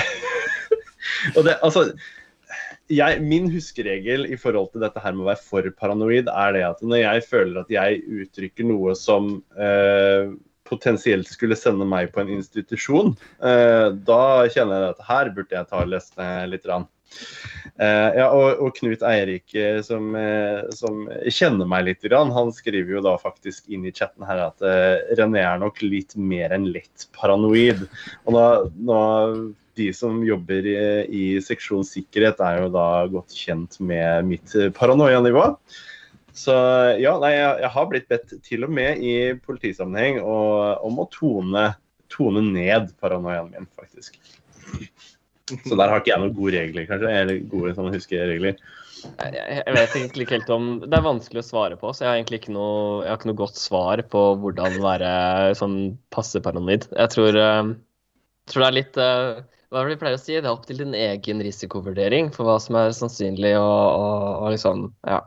og, 1.37 1.41
det, 1.47 1.57
altså 1.65 1.89
jeg, 2.93 3.21
Min 3.25 3.51
huskeregel 3.53 4.29
i 4.31 4.39
forhold 4.41 4.71
til 4.73 4.85
dette 4.85 5.01
her 5.03 5.17
med 5.17 5.27
å 5.27 5.31
være 5.31 5.45
for 5.45 5.71
paranoid, 5.81 6.31
er 6.31 6.57
det 6.57 6.67
at 6.69 6.85
når 6.85 7.03
jeg 7.03 7.25
føler 7.31 7.63
at 7.63 7.73
jeg 7.73 8.05
uttrykker 8.21 8.69
noe 8.69 8.95
som 8.99 9.39
uh, 9.57 10.37
potensielt 10.69 11.31
skulle 11.31 11.59
sende 11.59 11.87
meg 11.89 12.13
på 12.15 12.23
en 12.23 12.35
institusjon, 12.39 13.15
uh, 13.43 13.89
da 14.09 14.21
kjenner 14.53 14.83
jeg 14.83 14.95
at 14.97 15.09
her 15.09 15.33
burde 15.37 15.59
jeg 15.59 15.71
ta 15.71 15.83
og 15.85 15.91
lese 15.95 16.29
litt. 16.51 16.67
Rann. 16.67 16.89
Uh, 17.79 18.11
ja, 18.17 18.25
og, 18.35 18.59
og, 18.59 18.73
Knut 18.77 19.05
Eirik, 19.07 19.55
eh, 19.55 19.79
som, 19.87 20.09
som, 20.75 21.05
kjenner 21.31 21.69
meg 21.71 21.85
litt, 21.87 22.09
han 22.11 22.51
skriver 22.53 22.97
jo 22.97 23.03
da 23.05 23.15
faktisk 23.21 23.71
inn 23.71 23.87
i 23.87 23.93
chatten 23.95 24.27
her 24.27 24.49
at 24.49 24.65
René 25.17 25.45
er 25.47 25.63
nok 25.63 25.79
litt 25.85 26.17
mer 26.19 26.57
enn 26.57 26.67
lett 26.75 27.07
paranoid. 27.17 27.87
Og 28.27 28.37
da, 28.37 28.47
da 28.91 29.05
de 29.77 29.91
som 29.95 30.19
jobber 30.25 30.67
i, 30.67 30.77
i, 31.07 31.25
seksjon 31.45 31.85
sikkerhet, 31.87 32.41
er 32.43 32.65
jo 32.65 32.73
da 32.75 32.87
godt 33.13 33.37
kjent 33.37 33.79
med 33.85 34.33
mitt 34.33 34.57
paranoianivå. 34.77 35.53
Så 36.37 36.55
ja, 37.01 37.17
nei, 37.23 37.33
jeg, 37.33 37.53
jeg, 37.65 37.73
har 37.73 37.91
blitt 37.91 38.09
bedt 38.13 38.35
til 38.45 38.67
og 38.67 38.73
med 38.77 39.01
i 39.01 39.15
politisammenheng 39.47 40.21
og, 40.21 40.83
om 40.85 41.01
å 41.01 41.09
tone, 41.13 41.71
tone 42.13 42.43
ned 42.45 42.93
paranoiaen 43.01 43.55
min, 43.55 43.69
faktisk. 43.79 44.19
Så 45.47 45.79
der 45.79 45.89
har 45.89 46.03
ikke 46.03 46.13
jeg 46.13 46.23
noen 46.23 46.35
gode 46.37 46.59
regler, 46.59 46.89
kanskje. 46.89 47.13
Eller 47.23 47.41
gode 47.49 47.73
sånn 47.77 47.93
huskeregler. 47.95 48.59
Jeg 49.23 49.75
vet 49.77 49.93
egentlig 49.95 50.25
ikke 50.25 50.39
helt 50.39 50.49
om 50.51 50.65
Det 50.83 50.97
er 50.97 51.05
vanskelig 51.05 51.43
å 51.43 51.47
svare 51.47 51.77
på, 51.79 51.93
så 51.95 52.03
jeg 52.03 52.09
har 52.11 52.17
egentlig 52.19 52.41
ikke 52.41 52.55
noe, 52.57 53.05
jeg 53.05 53.13
har 53.13 53.21
ikke 53.21 53.31
noe 53.31 53.43
godt 53.43 53.61
svar 53.61 54.03
på 54.13 54.23
hvordan 54.43 54.79
være 54.83 55.11
sånn 55.59 55.77
passe 56.15 56.41
paranoid. 56.43 56.89
Jeg 56.91 57.13
tror, 57.15 57.39
jeg 57.39 58.51
tror 58.51 58.65
det 58.65 58.69
er 58.69 58.77
litt 58.81 58.99
uh, 58.99 59.45
Hva 59.71 59.83
er 59.83 59.89
det 59.89 59.95
vi 59.95 60.01
pleier 60.03 60.19
å 60.19 60.23
si? 60.23 60.35
Det 60.35 60.45
er 60.45 60.53
opp 60.53 60.67
til 60.67 60.83
din 60.83 60.97
egen 60.99 61.45
risikovurdering 61.45 62.33
for 62.35 62.49
hva 62.49 62.59
som 62.63 62.81
er 62.81 62.93
sannsynlig 62.97 63.55
og, 63.61 63.81
og, 64.03 64.29
og 64.43 64.55
liksom 64.57 64.91
Ja. 65.07 65.23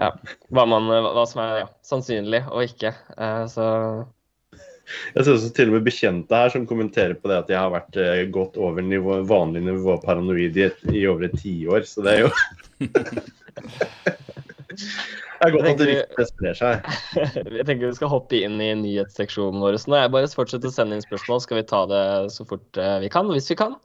Ja 0.00 0.10
hva, 0.52 0.66
man, 0.68 0.90
hva, 0.90 1.24
som 1.28 1.40
er 1.44 1.62
ja, 1.62 1.70
sannsynlig 1.86 2.42
og 2.50 2.66
ikke. 2.68 2.92
Uh, 3.16 3.44
så 3.50 3.66
jeg 4.86 5.24
ser 5.24 5.32
også 5.34 5.50
til 5.54 5.70
og 5.70 5.76
med 5.76 5.86
bekjente 5.86 6.38
her 6.38 6.52
som 6.52 6.66
kommenterer 6.68 7.16
på 7.18 7.30
det 7.30 7.40
at 7.40 7.48
jeg 7.50 7.58
har 7.58 7.72
vært 7.72 7.96
eh, 7.98 8.22
godt 8.30 8.58
over 8.60 8.84
nivå, 8.84 9.18
vanlig 9.26 9.64
nivå 9.66 9.96
paranoid 10.04 10.58
i, 10.60 10.68
i 10.94 11.02
over 11.10 11.26
et 11.26 11.34
tiår, 11.40 11.86
så 11.88 12.04
det 12.06 12.14
er 12.14 12.20
jo 12.26 12.30
Det 15.36 15.44
er 15.44 15.52
godt 15.52 15.66
at 15.68 15.80
riktig 15.84 16.24
sprer 16.30 16.56
seg. 16.56 16.86
Jeg 17.58 17.64
tenker 17.68 17.90
vi 17.90 17.96
skal 17.98 18.08
hoppe 18.08 18.38
inn 18.40 18.56
i 18.60 18.70
nyhetsseksjonen 18.80 19.60
vår. 19.60 19.76
Så 19.80 19.92
nå 19.92 19.98
jeg 20.00 20.12
bare 20.14 20.30
fortsetter 20.32 20.72
å 20.72 20.74
sende 20.74 20.96
inn 20.96 21.04
spørsmål, 21.04 21.42
skal 21.44 21.60
vi 21.60 21.66
ta 21.68 21.82
det 21.90 22.00
så 22.32 22.46
fort 22.48 22.80
eh, 22.80 22.96
vi 23.04 23.10
kan. 23.12 23.28
Hvis 23.28 23.50
vi 23.52 23.58
kan. 23.60 23.76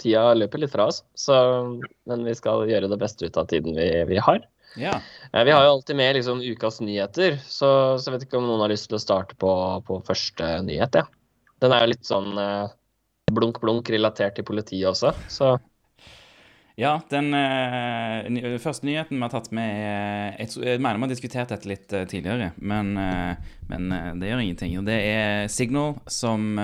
Tida 0.00 0.24
løper 0.36 0.62
litt 0.62 0.72
fra 0.72 0.88
oss, 0.88 1.02
så, 1.18 1.36
men 2.08 2.24
vi 2.24 2.34
skal 2.38 2.64
gjøre 2.70 2.88
det 2.92 3.00
beste 3.00 3.28
ut 3.28 3.36
av 3.40 3.50
tiden 3.52 3.76
vi, 3.76 3.88
vi 4.08 4.20
har. 4.24 4.40
Ja. 4.76 5.00
Eh, 5.32 5.44
vi 5.44 5.50
har 5.50 5.64
jo 5.64 5.70
alltid 5.70 5.96
med 5.96 6.14
liksom, 6.14 6.40
ukas 6.40 6.80
nyheter, 6.80 7.38
så, 7.46 7.98
så, 7.98 8.08
jeg 8.08 8.16
vet 8.16 8.26
ikke 8.28 8.40
om 8.40 8.48
noen 8.48 8.64
har 8.64 8.72
lyst 8.72 8.90
til 8.90 8.98
å 8.98 9.02
starte 9.02 9.36
på, 9.38 9.50
på 9.86 10.00
første 10.06 10.56
nyhet. 10.66 10.98
Ja. 10.98 11.06
Den 11.62 11.74
er 11.74 11.84
jo 11.84 11.92
litt 11.92 12.08
sånn 12.08 12.34
eh, 12.40 12.72
blunk-blunk 13.32 13.88
relatert 13.94 14.36
til 14.38 14.46
politiet 14.46 14.90
også, 14.90 15.14
så 15.30 15.56
ja, 16.74 16.96
den 17.06 17.28
eh, 17.38 18.56
første 18.58 18.88
nyheten 18.88 19.14
vi 19.14 19.22
har 19.22 19.30
tatt 19.30 19.52
med 19.54 20.40
jeg, 20.40 20.48
jeg, 20.58 20.80
mener 20.82 20.98
vi 20.98 21.06
har 21.06 21.12
diskutert 21.12 21.52
dette 21.54 21.70
litt 21.70 21.92
uh, 21.94 22.02
tidligere, 22.10 22.48
men, 22.58 22.96
uh, 22.98 23.52
men 23.70 23.94
det 24.18 24.32
gjør 24.32 24.42
ingenting. 24.42 24.74
Og 24.80 24.88
det 24.88 24.96
er 25.06 25.46
Signal 25.54 25.94
som 26.10 26.58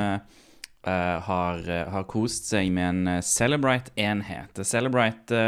har, 0.83 1.61
har, 1.93 2.05
kost 2.09 2.49
seg 2.49 2.73
med 2.75 2.89
en 2.89 3.23
Celebrite-enhet. 3.23 4.63
Celebrite 4.65 5.43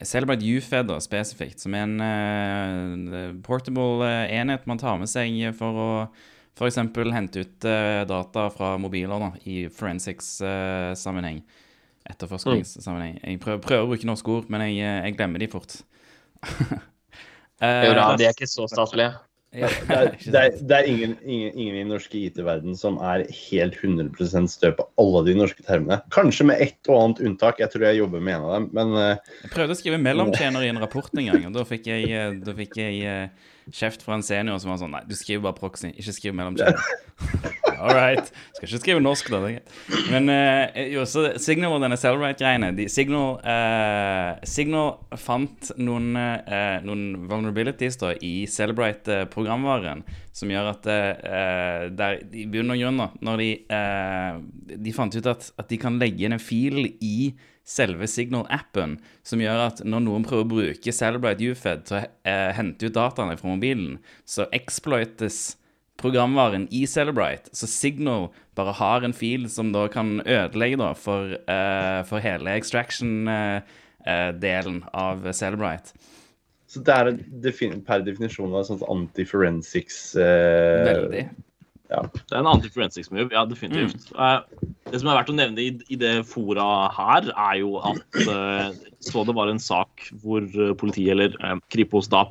Celebrate 0.00 0.46
UFED 0.56 0.88
da, 0.88 0.96
spesifikt, 1.04 1.60
som 1.60 1.74
er 1.76 1.84
en 1.84 3.02
uh, 3.12 3.32
portable 3.44 4.00
uh, 4.00 4.24
enhet 4.32 4.64
man 4.66 4.80
tar 4.80 4.96
med 4.98 5.10
seg 5.10 5.36
for 5.58 5.80
å 5.82 5.88
f.eks. 6.56 6.78
hente 7.12 7.44
ut 7.44 7.66
uh, 7.68 8.00
data 8.08 8.46
fra 8.54 8.74
mobiler 8.80 9.20
da, 9.20 9.28
i 9.44 9.66
forensics-sammenheng. 9.72 11.42
Etterforskningssammenheng. 12.08 13.20
Jeg 13.20 13.42
prøver, 13.44 13.60
prøver, 13.62 13.84
å 13.84 13.90
bruke 13.92 14.08
norske 14.08 14.32
ord, 14.32 14.48
men 14.50 14.64
jeg, 14.66 14.80
jeg 14.80 15.16
glemmer 15.18 15.44
de 15.44 15.50
fort. 15.52 15.76
jo 17.60 17.92
da, 17.94 18.08
de 18.18 18.26
er 18.26 18.34
ikke 18.34 18.48
så 18.50 18.66
staselige. 18.72 19.12
Ja, 19.52 19.68
det, 19.88 19.96
er, 19.96 20.14
det, 20.16 20.40
er, 20.40 20.54
det 20.64 20.76
er, 20.76 20.86
ingen, 20.88 21.14
ingen, 21.22 21.52
ingen 21.52 21.74
i 21.74 21.80
den 21.82 21.90
norske 21.92 22.16
IT-verden 22.16 22.76
som 22.78 22.96
er 23.04 23.26
helt 23.28 23.76
100% 23.76 24.48
stø 24.48 24.70
på 24.78 24.86
alle 25.00 25.24
de 25.28 25.34
norske 25.36 25.64
termene. 25.66 26.00
Kanskje 26.14 26.46
med 26.48 26.62
ett 26.64 26.88
og 26.88 27.00
annet 27.02 27.20
unntak. 27.28 27.60
Jeg 27.60 27.72
tror 27.74 27.84
jeg 27.90 28.00
jobber 28.00 28.24
med 28.24 28.38
en 28.38 28.46
av 28.46 28.54
dem, 28.56 28.68
men 28.72 28.94
uh, 28.96 29.34
Jeg 29.42 29.52
prøvde 29.52 29.76
å 29.76 29.80
skrive 29.82 30.00
mellomtjener 30.00 30.64
i 30.64 30.70
en 30.72 30.80
rapport 30.80 31.12
en 31.12 31.28
gang, 31.28 31.44
og 31.50 31.58
da 31.58 31.66
fikk 31.68 31.90
jeg, 31.92 32.08
eh, 32.08 32.38
da 32.40 32.56
fikk 32.56 32.78
jeg 32.80 33.02
uh, 33.04 33.51
kjeft 33.70 34.02
fra 34.04 34.18
en 34.18 34.26
senior 34.26 34.58
som 34.62 34.72
var 34.72 34.80
sånn 34.82 34.94
Nei, 34.96 35.04
du 35.08 35.14
skriver 35.16 35.46
bare 35.46 35.58
proxy, 35.58 35.92
ikke 35.94 36.16
skriv 36.16 36.36
mellomkjede. 36.38 36.76
All 37.82 37.96
right. 37.96 38.28
Skal 38.54 38.68
ikke 38.68 38.78
skrive 38.78 39.02
norsk, 39.02 39.30
da. 39.32 39.40
det. 39.42 39.62
Men 40.12 40.30
uh, 40.30 40.78
jo, 40.92 41.02
så 41.08 41.32
Signal 41.42 41.74
og 41.74 41.82
denne 41.82 41.98
Cellrite-greiene 41.98 42.70
de, 42.78 42.86
Signal, 42.92 43.40
uh, 43.42 44.38
Signal 44.46 45.18
fant 45.18 45.72
noen, 45.82 46.12
uh, 46.14 46.78
noen 46.86 47.24
vulnerabilities 47.30 47.98
da, 47.98 48.12
i 48.22 48.46
Celebrite-programvaren 48.50 50.04
som 50.32 50.48
gjør 50.48 50.70
at 50.70 50.86
der, 51.92 52.14
i 52.32 52.46
bunn 52.48 52.72
og 52.72 52.78
grunn, 52.80 53.02
når 53.20 53.40
de, 53.42 53.48
de 54.80 54.94
fant 54.96 55.12
ut 55.12 55.26
at, 55.28 55.50
at 55.60 55.68
de 55.68 55.76
kan 55.76 55.98
legge 56.00 56.24
inn 56.24 56.32
en 56.32 56.40
fil 56.40 56.86
i 57.04 57.34
selve 57.68 58.06
Signal-appen, 58.10 58.96
som 59.22 59.40
gjør 59.42 59.66
at 59.68 59.82
når 59.86 60.00
noen 60.06 60.24
prøver 60.26 60.44
å 60.44 60.52
bruke 60.52 60.94
Celebrite 60.94 61.50
UFED 61.52 61.80
til 61.88 61.96
å 62.00 62.02
hente 62.56 62.86
ut 62.88 62.96
dataene 62.96 63.38
fra 63.38 63.48
mobilen, 63.54 63.94
så 64.26 64.42
exploites 64.56 65.36
programvaren 66.02 66.64
i 66.74 66.86
Celebrite. 66.86 67.50
Så 67.56 67.66
Signal 67.70 68.28
bare 68.58 68.72
har 68.78 69.02
en 69.06 69.14
fil 69.16 69.50
som 69.50 69.72
da 69.74 69.88
kan 69.92 70.08
ødelegge 70.24 70.78
da 70.80 70.90
for, 70.98 71.22
uh, 71.46 72.00
for 72.08 72.18
hele 72.24 72.50
extraction-delen 72.58 74.78
uh, 74.82 74.88
av 75.04 75.16
Celebrite. 75.36 75.88
Så 76.72 76.78
det 76.80 76.94
er 76.96 77.06
defin 77.44 77.82
per 77.84 78.00
definisjon 78.04 78.54
av 78.56 78.64
sånn 78.64 78.82
anti-forensics 78.88 80.16
uh, 80.16 80.84
Veldig. 80.88 81.24
Ja. 81.92 82.02
Det 82.16 82.32
er 82.32 82.40
en 82.40 82.48
anti-forensics 82.48 83.12
move, 83.12 83.28
ja, 83.34 83.44
definitivt. 83.48 84.08
Mm. 84.16 84.72
det 84.88 85.00
som 85.02 85.10
er 85.12 85.18
verdt 85.18 85.32
å 85.32 85.36
nevne 85.36 85.60
i, 85.60 85.70
i, 85.92 85.98
det 86.00 86.14
fora 86.28 86.66
her, 86.96 87.28
er 87.30 87.60
jo 87.60 87.76
at 87.84 88.18
så 89.04 89.24
det 89.28 89.36
var 89.36 89.52
en 89.52 89.60
sak 89.60 90.08
hvor 90.24 90.48
politiet, 90.80 91.12
eller 91.14 91.60
Kripos, 91.72 92.08
da 92.12 92.24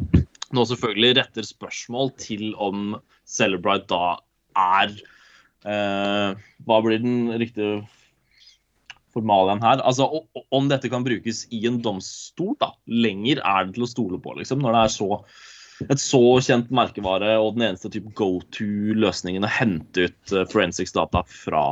nå 0.56 0.66
selvfølgelig 0.68 1.16
retter 1.20 1.48
spørsmål 1.48 2.12
til 2.20 2.52
om 2.60 2.96
Celebrite 3.28 3.88
da 3.92 4.18
er 4.60 4.94
eh, 5.64 6.42
Hva 6.68 6.80
blir 6.84 7.02
den 7.04 7.32
riktige 7.40 7.82
formalien 9.16 9.64
her? 9.64 9.84
Altså 9.88 10.08
om 10.52 10.70
dette 10.72 10.92
kan 10.92 11.06
brukes 11.08 11.46
i 11.52 11.64
en 11.68 11.82
domstol, 11.84 12.56
da. 12.60 12.74
Lenger 12.88 13.42
er 13.44 13.68
det 13.68 13.78
til 13.78 13.88
å 13.88 13.92
stole 13.92 14.22
på, 14.24 14.36
liksom. 14.40 14.62
Når 14.64 14.76
det 14.76 14.84
er 14.84 14.94
så 14.96 15.10
et 15.90 16.02
så 16.02 16.22
kjent 16.44 16.72
merkevare 16.74 17.34
og 17.40 17.56
den 17.56 17.70
eneste 17.70 17.92
type 17.94 18.12
go 18.18 18.40
to-løsningen 18.56 19.48
å 19.48 19.52
hente 19.52 20.08
ut 20.10 20.36
uh, 20.36 20.46
forensics 20.52 20.94
data 20.96 21.24
fra 21.28 21.66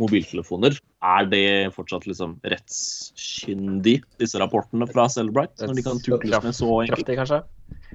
mobiltelefoner. 0.00 0.76
Er 1.06 1.28
det 1.30 1.44
fortsatt 1.76 2.06
liksom 2.08 2.36
rettskyndig, 2.44 4.00
disse 4.20 4.40
rapportene 4.42 4.88
fra 4.90 5.06
Celebrite? 5.12 5.68
Når 5.68 5.78
de 5.78 5.86
kan 5.86 6.02
tukles 6.04 6.42
med 6.44 6.56
så 6.56 6.70
enkelt? 6.82 7.06
Kraftig, 7.06 7.18
kanskje? 7.20 7.42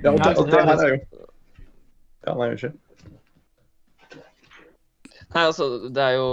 Ja, 0.02 0.14
og 0.14 0.22
det, 0.24 0.32
og 0.38 0.50
det 0.50 0.64
her 0.66 0.78
er 0.78 0.96
jo 0.96 1.02
Ja, 2.22 2.34
nei, 2.38 2.52
unnskyld. 2.54 2.78
Nei, 5.32 5.46
altså, 5.48 5.66
det 5.88 6.02
er 6.04 6.18
jo 6.18 6.28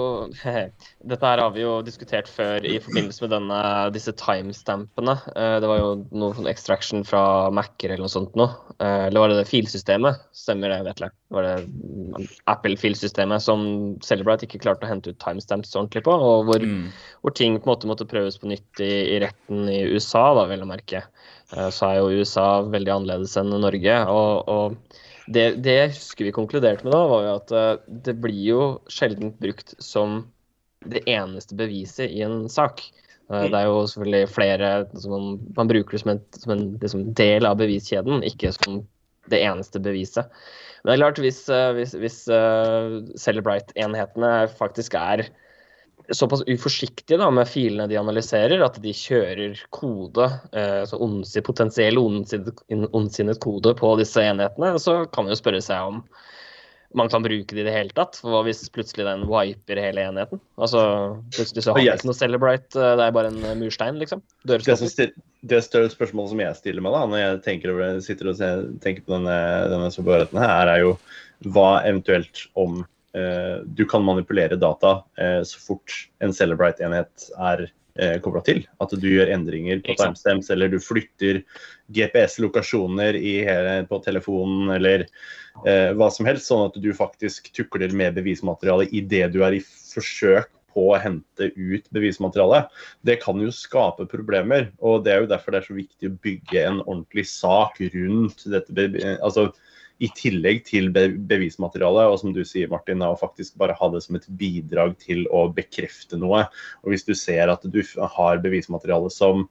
Dette 1.13 1.29
her 1.31 1.43
har 1.43 1.53
vi 1.55 1.63
jo 1.63 1.77
diskutert 1.87 2.27
før 2.31 2.65
i 2.67 2.79
forbindelse 2.83 3.23
med 3.25 3.33
denne, 3.37 3.61
disse 3.95 4.15
timestampene. 4.19 5.15
Eh, 5.39 5.59
det 5.63 5.71
var 5.71 5.79
jo 5.79 5.93
noe 6.11 6.35
sånn 6.35 6.51
extraction 6.51 7.05
fra 7.07 7.23
Mac-er 7.55 7.95
eller 7.95 8.09
noe 8.09 8.13
sånt 8.13 8.35
noe. 8.39 8.51
Eh, 8.83 9.07
eller 9.07 9.23
var 9.23 9.33
det 9.33 9.39
det 9.39 9.49
filsystemet? 9.51 10.27
Stemmer 10.35 10.75
det, 10.75 10.81
Vetle? 10.89 11.13
Var 11.35 11.47
det 11.47 12.27
Apple-filsystemet 12.51 13.45
som 13.45 13.65
Celebrite 14.05 14.49
ikke 14.49 14.65
klarte 14.67 14.89
å 14.89 14.91
hente 14.91 15.15
ut 15.15 15.23
timestamps 15.23 15.77
ordentlig 15.79 16.03
på? 16.09 16.19
Og 16.19 16.51
hvor, 16.51 16.67
mm. 16.67 16.89
hvor, 17.23 17.37
ting 17.39 17.61
på 17.61 17.69
en 17.69 17.75
måte 17.77 17.91
måtte 17.91 18.09
prøves 18.11 18.41
på 18.43 18.51
nytt 18.51 18.83
i, 18.83 18.93
i 19.15 19.21
retten 19.23 19.69
i 19.71 19.85
USA, 19.95 20.33
da, 20.39 20.49
vel 20.51 20.67
å 20.67 20.73
merke. 20.75 21.07
Eh, 21.55 21.71
så 21.71 21.93
er 21.93 22.01
jo 22.01 22.25
USA 22.25 22.49
veldig 22.67 22.99
annerledes 22.99 23.39
enn 23.39 23.55
Norge. 23.63 24.01
og, 24.11 24.51
og 24.51 25.05
det, 25.29 25.45
det, 25.65 25.75
jeg 25.75 25.95
husker 25.95 26.29
vi 26.29 26.35
konkluderte 26.35 26.87
med 26.87 26.95
da, 26.95 27.01
var 27.11 27.25
jo 27.25 27.35
at 27.37 27.53
uh, 27.55 27.97
det 28.07 28.15
blir 28.23 28.45
jo 28.47 28.63
sjelden 28.93 29.35
brukt 29.41 29.75
som 29.83 30.23
det 30.89 31.03
eneste 31.11 31.57
beviset 31.59 32.09
i 32.09 32.23
en 32.25 32.47
sak. 32.53 32.85
Uh, 33.29 33.45
det 33.51 33.59
er 33.59 33.67
jo 33.69 33.83
selvfølgelig 33.91 34.31
flere 34.33 34.71
man, 35.05 35.27
man, 35.57 35.71
bruker 35.71 35.97
det 35.97 36.03
som 36.05 36.15
en, 36.15 36.23
som 36.39 36.55
en 36.55 36.65
liksom 36.81 37.05
del 37.19 37.49
av 37.49 37.59
beviskjeden, 37.61 38.25
ikke 38.27 38.55
som 38.57 38.81
det 39.29 39.43
eneste 39.45 39.83
beviset. 39.85 40.33
Men 40.81 40.93
det 40.93 40.97
er 40.97 41.03
klart, 41.03 41.21
hvis, 41.27 41.43
uh, 41.53 41.73
hvis, 41.77 41.93
hvis 41.99 42.23
Celebrite-enhetene 43.21 44.33
faktisk 44.57 44.97
er 44.97 45.27
såpass 46.11 46.43
uforsiktige 46.47 47.19
da, 47.21 47.31
med 47.31 47.49
filene 47.49 47.89
de 47.91 47.99
analyserer, 48.01 48.63
at 48.65 48.79
de 48.83 48.95
kjører 48.97 49.61
kode, 49.75 50.31
eh, 50.53 50.81
altså 50.85 51.01
ondsi, 51.05 51.43
potensiell 51.45 52.01
ondsinnet 52.01 53.41
kode 53.45 53.75
på 53.79 53.93
disse 54.01 54.25
enhetene, 54.25 54.75
så 54.81 55.03
kan 55.13 55.27
man 55.27 55.35
jo 55.35 55.41
spørre 55.41 55.63
seg 55.65 55.93
om 55.93 56.03
man 56.97 57.11
kan 57.13 57.21
bruke 57.21 57.53
det 57.53 57.61
i 57.61 57.67
det 57.67 57.75
hele 57.75 57.93
tatt. 57.93 58.17
For 58.17 58.33
hva 58.33 58.41
hvis 58.47 58.63
plutselig 58.73 59.05
den 59.05 59.27
wiper 59.29 59.77
hele 59.77 60.07
enheten? 60.09 60.41
Altså, 60.57 60.81
Plutselig 61.37 61.67
så 61.67 61.75
har 61.75 61.83
vi 61.83 61.91
ikke 61.93 62.09
noe 62.09 62.17
Celebrite, 62.17 62.81
eh, 62.81 62.97
det 62.97 63.09
er 63.09 63.17
bare 63.19 63.33
en 63.35 63.61
murstein, 63.61 64.01
liksom. 64.01 64.25
Det, 64.49 64.63
stil, 64.65 65.13
det 65.45 65.65
større 65.67 65.93
spørsmålet 65.93 66.33
som 66.33 66.45
jeg 66.47 66.61
stiller 66.63 66.85
meg 66.85 66.97
da, 66.97 67.05
når 67.05 67.25
jeg 67.25 67.41
tenker, 67.51 67.77
over, 67.77 68.01
sitter 68.05 68.33
og 68.33 68.45
tenker 68.85 69.05
på 69.05 69.19
denne, 69.19 69.41
denne 69.75 70.47
her, 70.47 70.73
er 70.73 70.87
jo 70.87 70.95
hva 71.53 71.83
eventuelt 71.87 72.49
om 72.59 72.81
Eh, 72.81 72.98
du 73.65 73.85
kan 73.89 74.05
manipulere 74.05 74.57
data 74.57 75.03
eh, 75.19 75.43
så 75.47 75.61
fort 75.61 75.95
en 76.25 76.35
Celebrite-enhet 76.35 77.29
er 77.39 77.65
eh, 77.99 78.17
kobla 78.25 78.43
til. 78.47 78.63
At 78.83 78.93
du 78.95 79.09
gjør 79.11 79.33
endringer 79.35 79.81
på 79.85 79.97
timestamps, 79.99 80.51
eller 80.55 80.73
du 80.73 80.79
flytter 80.83 81.43
GPS-lokasjoner 81.95 83.19
på 83.89 84.03
telefonen, 84.05 84.75
eller 84.77 85.07
eh, 85.65 85.91
hva 85.99 86.11
som 86.15 86.29
helst, 86.29 86.49
sånn 86.51 86.69
at 86.69 86.79
du 86.83 86.93
faktisk 86.97 87.51
tukler 87.57 87.95
med 87.97 88.19
bevismateriale 88.19 88.89
idet 88.91 89.33
du 89.35 89.43
er 89.47 89.59
i 89.59 89.65
forsøk 89.65 90.53
på 90.75 90.91
å 90.93 90.99
hente 91.01 91.51
ut 91.57 91.89
bevismateriale. 91.95 92.67
Det 93.07 93.19
kan 93.23 93.41
jo 93.43 93.51
skape 93.55 94.07
problemer. 94.11 94.71
og 94.79 95.05
Det 95.05 95.15
er 95.15 95.25
jo 95.25 95.33
derfor 95.33 95.55
det 95.55 95.63
er 95.63 95.71
så 95.71 95.79
viktig 95.79 96.11
å 96.11 96.19
bygge 96.23 96.65
en 96.67 96.83
ordentlig 96.85 97.27
sak 97.31 97.81
rundt 97.95 98.45
dette. 98.53 99.17
altså 99.19 99.49
i 99.99 100.09
tillegg 100.15 100.63
til 100.69 100.91
bevismaterialet. 100.95 102.11
Og 102.13 102.19
som 102.23 102.35
du 102.35 102.43
sier, 102.47 102.71
Martin, 102.71 103.03
å 103.03 103.19
faktisk 103.19 103.59
bare 103.61 103.77
ha 103.79 103.91
det 103.93 104.03
som 104.05 104.19
et 104.19 104.27
bidrag 104.41 104.97
til 105.03 105.25
å 105.35 105.47
bekrefte 105.55 106.19
noe. 106.21 106.45
Og 106.85 106.93
hvis 106.95 107.07
du 107.09 107.15
ser 107.19 107.51
at 107.53 107.67
du 107.67 107.81
har 108.17 108.43
bevismateriale 108.45 109.11
som, 109.15 109.47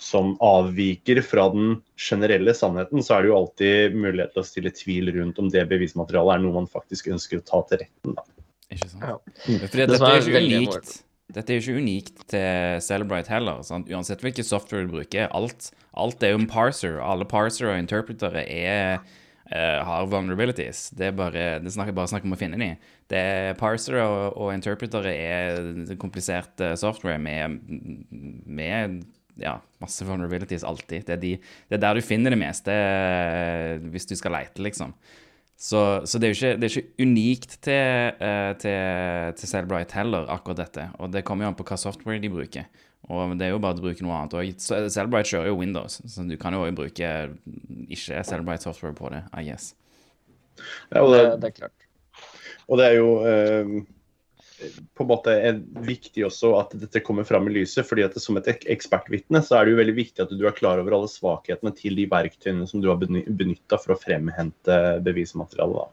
som 0.00 0.34
avviker 0.44 1.20
fra 1.24 1.48
den 1.52 1.80
generelle 2.00 2.56
sannheten, 2.56 3.04
så 3.04 3.16
er 3.18 3.24
det 3.24 3.32
jo 3.32 3.40
alltid 3.42 3.98
mulighet 3.98 4.36
til 4.36 4.44
å 4.44 4.48
stille 4.48 4.74
tvil 4.76 5.12
rundt 5.18 5.42
om 5.42 5.50
det 5.52 5.66
bevismaterialet 5.70 6.38
er 6.38 6.46
noe 6.46 6.62
man 6.62 6.70
faktisk 6.70 7.12
ønsker 7.12 7.42
å 7.42 7.48
ta 7.48 7.64
til 7.68 7.84
retten. 7.84 8.16
Da. 8.16 8.24
Ikke 8.72 8.88
sant. 8.90 9.04
Ja. 9.04 9.18
Fordi 9.44 9.90
dette 9.92 10.08
er 10.08 10.16
jo 10.16 10.32
ikke 10.32 10.46
unikt. 10.46 10.96
Dette 11.36 11.52
er 11.52 11.58
jo 11.58 11.64
ikke 11.64 11.82
unikt 11.82 12.20
til 12.30 12.80
Celebrite 12.86 13.32
heller. 13.34 13.60
Sant? 13.66 13.90
Uansett 13.90 14.22
hvilken 14.22 14.46
software 14.46 14.86
du 14.86 14.92
bruker. 14.94 15.26
Alt, 15.34 15.72
alt 15.98 16.22
er 16.22 16.32
jo 16.32 16.40
en 16.40 16.48
parser. 16.50 17.00
Alle 17.02 17.26
parser 17.28 17.72
og 17.72 17.80
interpretere 17.82 18.44
er 18.46 19.00
uh, 19.50 19.80
har 19.86 20.08
vulnerabilities. 20.10 20.88
Det 20.96 21.10
er 21.10 21.16
bare, 21.16 21.44
det 21.62 21.72
snakker, 21.74 21.96
bare 21.96 22.10
snakk 22.12 22.26
om 22.28 22.36
å 22.36 22.40
finne 22.40 22.60
dem. 22.60 22.88
Det 23.10 23.20
er 23.20 23.58
Parser 23.60 24.00
og, 24.02 24.36
og 24.36 24.54
interpretere 24.54 25.12
er 25.12 25.96
komplisert 26.02 26.64
uh, 26.64 26.74
software 26.78 27.20
med, 27.22 27.60
med 28.46 29.02
ja, 29.40 29.58
masse 29.82 30.06
vulnerabilities 30.08 30.64
alltid. 30.64 31.06
Det 31.06 31.16
er, 31.16 31.22
de, 31.22 31.34
det 31.68 31.78
er, 31.78 31.84
der 31.84 31.98
du 31.98 32.04
finner 32.04 32.32
det 32.32 32.40
meste 32.40 32.74
hvis 33.92 34.08
du 34.08 34.16
skal 34.18 34.36
leite, 34.38 34.62
liksom. 34.64 34.94
Så, 35.56 35.80
så 36.04 36.18
det, 36.20 36.28
er 36.28 36.34
ikke, 36.36 36.56
det, 36.60 36.68
er 36.68 36.74
ikke, 36.76 37.04
unikt 37.06 37.54
til, 37.64 38.18
til, 38.60 39.36
til 39.38 39.48
Cellbrite 39.48 39.96
heller, 39.96 40.28
akkurat 40.28 40.60
dette. 40.66 40.90
Og 41.00 41.08
det 41.14 41.24
kommer 41.24 41.46
jo 41.46 41.52
an 41.52 41.56
på 41.56 41.64
hva 41.64 41.78
software 41.80 42.20
de 42.20 42.30
bruker. 42.32 42.68
Og 43.06 43.36
det 43.38 43.46
er 43.46 43.52
jo 43.54 43.62
bare 43.62 43.78
å 43.78 43.82
bruke 43.84 44.02
noe 44.02 44.18
annet. 44.18 44.34
òg. 44.34 44.62
Celebrite 44.90 45.30
kjører 45.30 45.50
jo 45.52 45.58
Windows, 45.60 46.00
så 46.10 46.24
du 46.26 46.34
kan 46.40 46.56
jo 46.56 46.64
også 46.64 46.76
bruke 46.80 47.10
ikke 47.94 48.22
Celebrite 48.26 48.66
software 48.66 48.96
på 48.98 49.10
det, 49.14 49.22
I 49.30 49.44
guess. 49.46 49.74
Ja, 50.90 51.04
og 51.04 51.12
det, 51.12 51.20
det, 51.42 51.52
er 51.52 51.56
klart. 51.60 51.86
Og 52.66 52.80
det 52.80 52.88
er 52.88 52.96
jo 52.96 53.10
eh, 53.28 53.74
på 54.96 55.04
en 55.04 55.10
måte 55.10 55.34
er 55.34 55.58
viktig 55.86 56.24
også 56.26 56.54
at 56.60 56.72
dette 56.80 57.02
kommer 57.04 57.26
fram 57.28 57.48
i 57.50 57.56
lyset. 57.58 57.86
fordi 57.88 58.06
at 58.06 58.16
Som 58.20 58.38
et 58.40 58.48
ekspertvitne 58.48 59.42
så 59.44 59.58
er 59.58 59.66
det 59.66 59.74
jo 59.74 59.82
veldig 59.82 59.96
viktig 59.98 60.24
at 60.24 60.32
du 60.32 60.46
er 60.46 60.56
klar 60.56 60.80
over 60.80 60.96
alle 60.96 61.10
svakhetene 61.12 61.74
til 61.76 61.98
de 61.98 62.08
verktøyene 62.10 62.66
som 62.68 62.80
du 62.80 62.88
har 62.92 63.00
benytta 63.00 63.78
for 63.82 63.94
å 63.94 64.00
fremhente 64.00 64.80
bevismateriale. 65.04 65.84
da. 65.84 65.92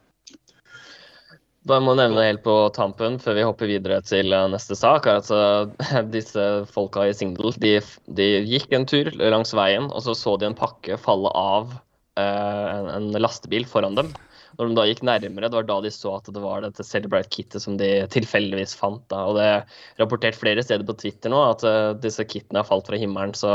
Bare 1.64 1.80
må 1.80 1.94
nevne 1.96 2.26
helt 2.26 2.42
på 2.44 2.54
tampen, 2.76 3.16
før 3.24 3.38
vi 3.38 3.46
hopper 3.48 3.70
videre 3.72 4.02
til 4.04 4.36
eh, 4.36 4.50
neste 4.52 4.76
sak, 4.76 5.08
er 5.08 5.22
at 5.22 6.10
disse 6.16 6.44
folka 6.74 7.06
i 7.08 7.14
Singdal 7.16 7.56
de, 7.64 7.78
de, 8.20 8.28
gikk 8.52 8.76
en 8.76 8.88
tur 8.90 9.08
langs 9.22 9.56
veien, 9.56 9.88
og 9.88 10.04
så 10.04 10.16
så 10.18 10.36
de 10.40 10.50
en 10.50 10.58
pakke 10.60 11.00
falle 11.00 11.32
av 11.40 11.72
eh, 12.20 12.68
en, 12.74 12.90
en, 12.98 13.10
lastebil 13.16 13.68
foran 13.70 13.96
dem. 13.96 14.12
Når 14.58 14.70
de 14.70 14.76
da 14.78 14.86
gikk 14.88 15.02
nærmere, 15.08 15.50
det 15.50 15.58
var 15.58 15.68
da 15.68 15.78
de 15.84 15.92
så 15.94 16.16
at 16.18 16.30
det 16.34 16.42
var 16.44 16.64
dette 16.66 16.86
Celebrite-kittet 16.86 17.64
som 17.64 17.78
de 17.80 17.90
tilfeldigvis 18.14 18.76
fant. 18.80 19.04
da, 19.12 19.24
Og 19.30 19.38
det 19.38 19.48
er 19.50 19.66
rapportert 20.02 20.38
flere 20.40 20.64
steder 20.66 20.86
på 20.88 20.96
Twitter 21.00 21.34
nå 21.34 21.42
at 21.48 21.66
uh, 21.68 21.94
disse 22.04 22.26
kittene 22.30 22.62
har 22.62 22.70
falt 22.70 22.90
fra 22.90 23.00
himmelen. 23.00 23.36
Så 23.38 23.50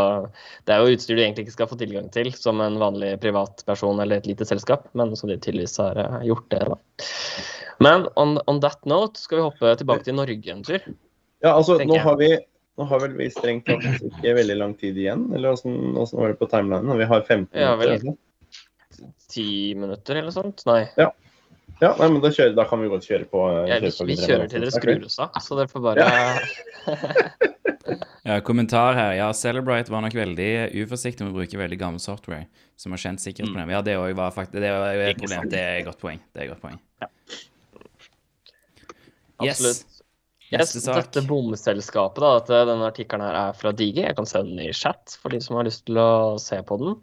det 0.67 0.75
er 0.75 0.83
jo 0.83 0.97
utstyr 0.97 1.19
du 1.19 1.23
egentlig 1.23 1.47
ikke 1.47 1.57
skal 1.59 1.71
få 1.71 1.81
tilgang 1.81 2.11
til 2.15 2.33
som 2.37 2.63
en 2.65 2.81
vanlig 2.83 3.15
privatperson 3.23 4.03
eller 4.03 4.23
et 4.23 4.31
lite 4.31 4.49
selskap, 4.49 4.89
men 4.99 5.15
som 5.19 5.31
de 5.31 5.39
tydeligvis 5.39 5.79
har 5.83 5.99
uh, 5.99 6.21
gjort 6.27 6.51
det. 6.55 6.65
da. 6.73 7.09
Men 7.85 8.09
on, 8.19 8.39
on, 8.51 8.63
that 8.65 8.83
note 8.91 9.21
skal 9.21 9.39
vi 9.39 9.49
hoppe 9.49 9.75
tilbake 9.79 10.07
til 10.07 10.19
Norge 10.19 10.55
en 10.55 10.65
tur. 10.67 10.81
Ja, 11.45 11.55
altså 11.55 11.79
nå 11.79 11.99
har 12.03 12.19
vi 12.19 12.33
nå 12.79 12.87
har 12.87 13.01
vel 13.03 13.15
vi 13.19 13.27
strengt 13.35 13.67
tatt 13.67 14.03
ikke 14.07 14.37
veldig 14.37 14.55
lang 14.55 14.73
tid 14.79 14.99
igjen, 14.99 15.25
eller 15.35 15.57
åssen 15.57 15.97
var 15.97 16.31
det 16.31 16.39
på 16.39 16.47
timelinen? 16.51 16.95
Vi 16.99 17.09
har 17.11 17.25
15 17.25 17.49
minutter? 17.51 18.05
Vel, 18.05 18.13
10 19.33 19.81
minutter 19.81 20.21
eller 20.21 20.35
sånt? 20.35 20.65
Nei. 20.69 20.83
Ja. 20.99 21.09
ja 21.81 21.93
nei, 21.99 22.09
men 22.15 22.23
da, 22.25 22.33
kjører, 22.35 22.55
da, 22.59 22.67
kan 22.69 22.83
vi 22.83 22.91
godt 22.93 23.09
kjøre 23.09 23.29
på. 23.31 23.45
Ja, 23.71 23.81
vi, 23.85 23.93
vi 24.11 24.19
kjører 24.21 24.51
til 24.51 24.65
dere 24.65 24.75
skrur 24.75 25.09
oss 25.09 25.19
av, 25.23 25.37
så 25.45 25.59
dere 25.59 25.73
får 25.73 25.85
bare 25.85 26.09
ja, 28.29 28.39
kommentar 28.47 28.99
her. 28.99 29.13
Ja, 29.19 29.29
Celebrite 29.37 29.95
var 29.95 30.05
nok 30.05 30.17
veldig 30.19 30.51
uforsiktig 30.85 31.27
med 31.27 31.35
å 31.35 31.41
bruke 31.41 31.61
veldig 31.61 31.81
gammel 31.81 32.03
software 32.03 32.49
som 32.79 32.95
har 32.95 33.03
kjent 33.03 33.25
sikkerhetsproblemer. 33.25 33.79
Ja, 33.79 33.85
det 33.85 33.99
var 34.19 34.35
faktisk 34.35 34.59
det 34.59 34.71
er 34.71 35.05
et 35.11 35.21
problem. 35.21 35.53
Det 35.53 35.63
er 35.63 35.83
et 35.83 35.89
godt 35.89 36.03
poeng. 36.03 36.23
Det 36.33 36.43
er 36.43 36.49
et 36.49 36.55
godt 36.55 36.65
poeng. 36.65 36.83
Ja. 37.03 37.13
Yes. 39.39 39.59
Absolutt. 39.59 39.95
Yes, 40.49 40.71
dette 40.81 41.21
bomselskapet, 41.29 42.23
da, 42.25 42.29
at 42.41 42.69
denne 42.71 42.87
artikkelen 42.89 43.27
her 43.27 43.37
er 43.37 43.57
fra 43.57 43.73
Digi. 43.77 44.01
Jeg 44.07 44.17
kan 44.17 44.29
sende 44.29 44.55
den 44.55 44.65
i 44.65 44.73
chat 44.73 45.19
for 45.21 45.35
de 45.35 45.43
som 45.45 45.59
har 45.59 45.69
lyst 45.69 45.85
til 45.85 46.01
å 46.01 46.39
se 46.41 46.63
på 46.65 46.79
den. 46.81 46.97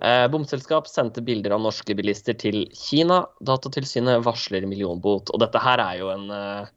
Eh, 0.00 0.26
bomselskap 0.32 0.88
sendte 0.88 1.20
bilder 1.20 1.52
av 1.52 1.60
norske 1.60 1.94
bilister 1.96 2.36
til 2.40 2.62
Kina. 2.72 3.20
Datatilsynet 3.44 4.22
varsler 4.24 4.64
millionbot. 4.68 5.28
Og 5.28 5.42
dette 5.42 5.60
her 5.60 5.82
er 5.84 5.98
jo 6.00 6.12
en 6.14 6.28
eh, 6.34 6.76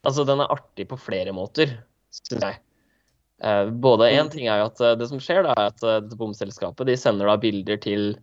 Altså, 0.00 0.24
den 0.24 0.40
er 0.40 0.48
artig 0.48 0.86
på 0.88 0.96
flere 0.96 1.28
måter, 1.36 1.74
syns 2.08 2.40
jeg. 2.40 2.54
Eh, 3.44 3.66
både 3.84 4.06
én 4.16 4.30
ting 4.32 4.46
er 4.48 4.62
jo 4.62 4.70
at 4.70 4.80
det 4.96 5.10
som 5.10 5.20
skjer, 5.20 5.42
da, 5.44 5.52
er 5.52 5.68
at 5.74 5.82
dette 5.82 6.16
bomselskapet 6.16 6.88
de 6.88 6.94
sender 6.96 7.28
da 7.28 7.34
bilder 7.36 7.76
til 7.84 8.14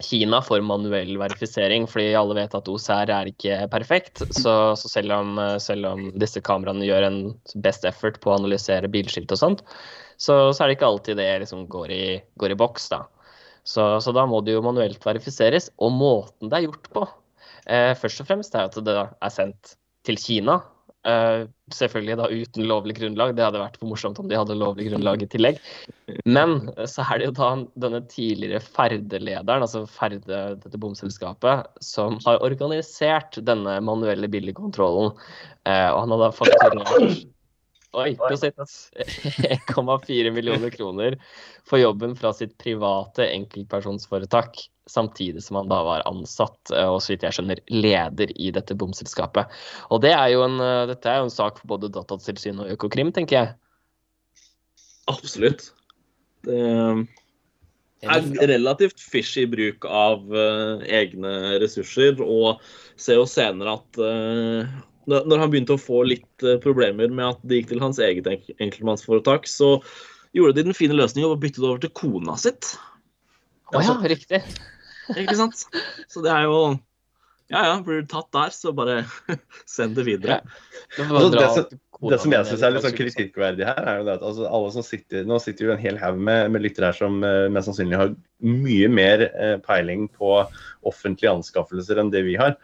Kina 0.00 0.40
for 0.40 0.64
manuell 0.64 1.12
verifisering, 1.20 1.84
fordi 1.84 2.14
alle 2.16 2.38
vet 2.38 2.56
at 2.56 2.70
OCR 2.72 3.12
er 3.12 3.28
ikke 3.28 3.58
perfekt. 3.74 4.24
Så, 4.32 4.54
så 4.80 4.88
selv, 4.88 5.12
om, 5.18 5.36
selv, 5.60 5.90
om, 5.90 6.08
disse 6.16 6.40
kameraene 6.40 6.88
gjør 6.88 7.10
en 7.10 7.20
best 7.60 7.84
effort 7.84 8.16
på 8.24 8.32
å 8.32 8.38
analysere 8.40 8.88
bilskilt 8.88 9.36
og 9.36 9.42
sånt, 9.42 9.66
så, 10.16 10.46
så 10.48 10.64
er 10.64 10.70
det 10.70 10.78
ikke 10.78 10.94
alltid 10.94 11.20
det 11.20 11.28
liksom 11.44 11.66
går, 11.68 11.92
i, 11.92 12.06
går 12.40 12.56
i 12.56 12.58
boks. 12.64 12.88
da. 12.94 13.04
Så, 13.64 13.84
så, 14.02 14.14
da 14.14 14.26
må 14.26 14.40
det 14.42 14.56
jo 14.56 14.64
manuelt 14.64 15.04
verifiseres. 15.06 15.70
Og 15.82 15.94
måten 15.94 16.50
det 16.50 16.58
er 16.58 16.68
gjort 16.68 16.90
på, 16.94 17.06
eh, 17.66 17.92
først 17.98 18.24
og 18.24 18.30
fremst 18.30 18.56
er 18.58 18.68
at 18.70 18.78
det 18.84 18.98
er 18.98 19.34
sendt 19.34 19.76
til 20.06 20.18
Kina, 20.18 20.60
Uh, 21.02 21.48
selvfølgelig 21.74 22.14
da 22.20 22.28
uten 22.30 22.66
lovlig 22.70 22.94
grunnlag. 23.00 23.32
Det 23.34 23.42
hadde 23.42 23.58
vært 23.58 23.78
for 23.80 23.90
morsomt 23.90 24.20
om 24.22 24.28
de 24.30 24.36
hadde 24.38 24.54
lovlig 24.54 24.86
grunnlag 24.86 25.24
i 25.24 25.26
tillegg. 25.32 25.58
Men 26.30 26.68
uh, 26.76 26.84
så 26.86 27.02
er 27.02 27.18
det 27.18 27.26
jo 27.26 27.34
da 27.40 27.48
denne 27.82 28.04
tidligere 28.06 28.62
Ferde-lederen, 28.62 29.66
altså 29.66 29.82
Ferde, 29.90 30.42
dette 30.62 30.78
bomselskapet, 30.78 31.66
som 31.82 32.20
har 32.26 32.38
organisert 32.46 33.40
denne 33.42 33.80
manuelle 33.82 34.30
billigkontrollen. 34.30 35.16
Uh, 35.66 35.90
og 35.90 36.04
han 36.04 36.14
hadde 36.14 36.32
fakturert 36.38 37.26
Oi, 37.92 38.14
prosit. 38.16 38.56
1,4 38.96 40.30
millioner 40.32 40.70
kroner 40.70 41.18
for 41.68 41.80
jobben 41.80 42.14
fra 42.16 42.30
sitt 42.32 42.54
private 42.58 43.26
enkeltpersonsforetak 43.28 44.62
samtidig 44.88 45.42
som 45.44 45.58
han 45.60 45.68
da 45.68 45.82
var 45.84 46.04
ansatt 46.08 46.72
eh, 46.72 46.88
og 46.88 47.02
så 47.04 47.12
vidt 47.12 47.26
jeg 47.26 47.36
skjønner 47.36 47.60
leder 47.68 48.32
i 48.40 48.48
dette 48.54 48.76
bomselskapet. 48.80 49.50
Og 49.92 50.00
det 50.04 50.14
er 50.16 50.32
jo 50.32 50.40
en, 50.46 50.56
eh, 50.64 50.86
dette 50.88 51.10
er 51.10 51.20
jo 51.20 51.28
en 51.28 51.34
sak 51.34 51.60
for 51.60 51.74
både 51.74 51.92
Datatilsynet 51.92 52.64
og 52.64 52.72
Økokrim, 52.78 53.12
tenker 53.12 53.38
jeg. 53.38 53.52
Absolutt. 55.12 55.68
Det 56.46 56.56
er 58.08 58.48
relativt 58.50 59.02
fishy 59.02 59.44
bruk 59.50 59.84
av 59.86 60.24
uh, 60.32 60.80
egne 60.86 61.58
ressurser, 61.62 62.18
og 62.22 62.62
ser 62.98 63.20
jo 63.20 63.26
senere 63.30 63.76
at 63.78 64.00
når 65.10 65.40
han 65.40 65.50
begynte 65.52 65.76
å 65.76 65.80
få 65.80 66.04
litt 66.06 66.46
uh, 66.46 66.58
problemer 66.62 67.10
med 67.10 67.34
at 67.34 67.44
det 67.48 67.60
gikk 67.60 67.72
til 67.72 67.82
hans 67.82 67.98
eget 68.02 68.28
enkeltmannsforetak, 68.28 69.48
så 69.50 69.76
gjorde 70.36 70.58
de 70.58 70.68
den 70.68 70.76
fine 70.76 70.96
løsningen 70.96 71.30
og 71.30 71.42
byttet 71.42 71.64
over 71.64 71.82
til 71.82 71.92
kona 71.96 72.36
sitt. 72.40 72.74
Å 73.72 73.82
ja, 73.82 73.96
riktig. 74.12 74.42
Ikke 75.16 75.36
sant? 75.38 75.66
Så 76.10 76.22
det 76.24 76.32
er 76.32 76.48
jo 76.48 76.58
Ja 77.52 77.62
ja, 77.66 77.72
blir 77.84 78.00
du 78.00 78.08
tatt 78.08 78.30
der, 78.32 78.52
så 78.54 78.72
bare 78.72 79.02
send 79.68 79.96
det 79.98 80.06
videre. 80.08 80.40
Ja. 80.40 81.08
Altså, 81.08 81.30
det, 81.34 81.48
som, 81.52 81.80
det, 82.08 82.18
som, 82.22 82.32
jeg 82.32 82.48
syns 82.48 82.62
er 82.64 82.72
litt 82.72 82.86
sånn 82.86 82.96
kritikkverdig 82.96 83.66
her, 83.68 83.80
er 83.82 83.98
jo 84.00 84.06
det 84.08 84.14
at 84.14 84.24
altså, 84.28 84.46
alle 84.48 84.70
som 84.74 84.84
sitter 84.86 85.26
Nå 85.28 85.40
sitter 85.42 85.68
jo 85.68 85.74
en 85.74 85.82
hel 85.82 85.98
haug 86.00 86.20
med, 86.20 86.52
med 86.54 86.64
lyttere 86.64 86.92
her 86.92 86.96
som 86.96 87.20
uh, 87.24 87.48
mest 87.52 87.68
sannsynlig 87.68 88.00
har 88.00 88.14
mye 88.42 88.88
mer 88.92 89.26
uh, 89.34 89.56
peiling 89.64 90.06
på 90.16 90.38
offentlige 90.88 91.34
anskaffelser 91.34 92.00
enn 92.00 92.12
det 92.14 92.24
vi 92.28 92.38
har. 92.40 92.56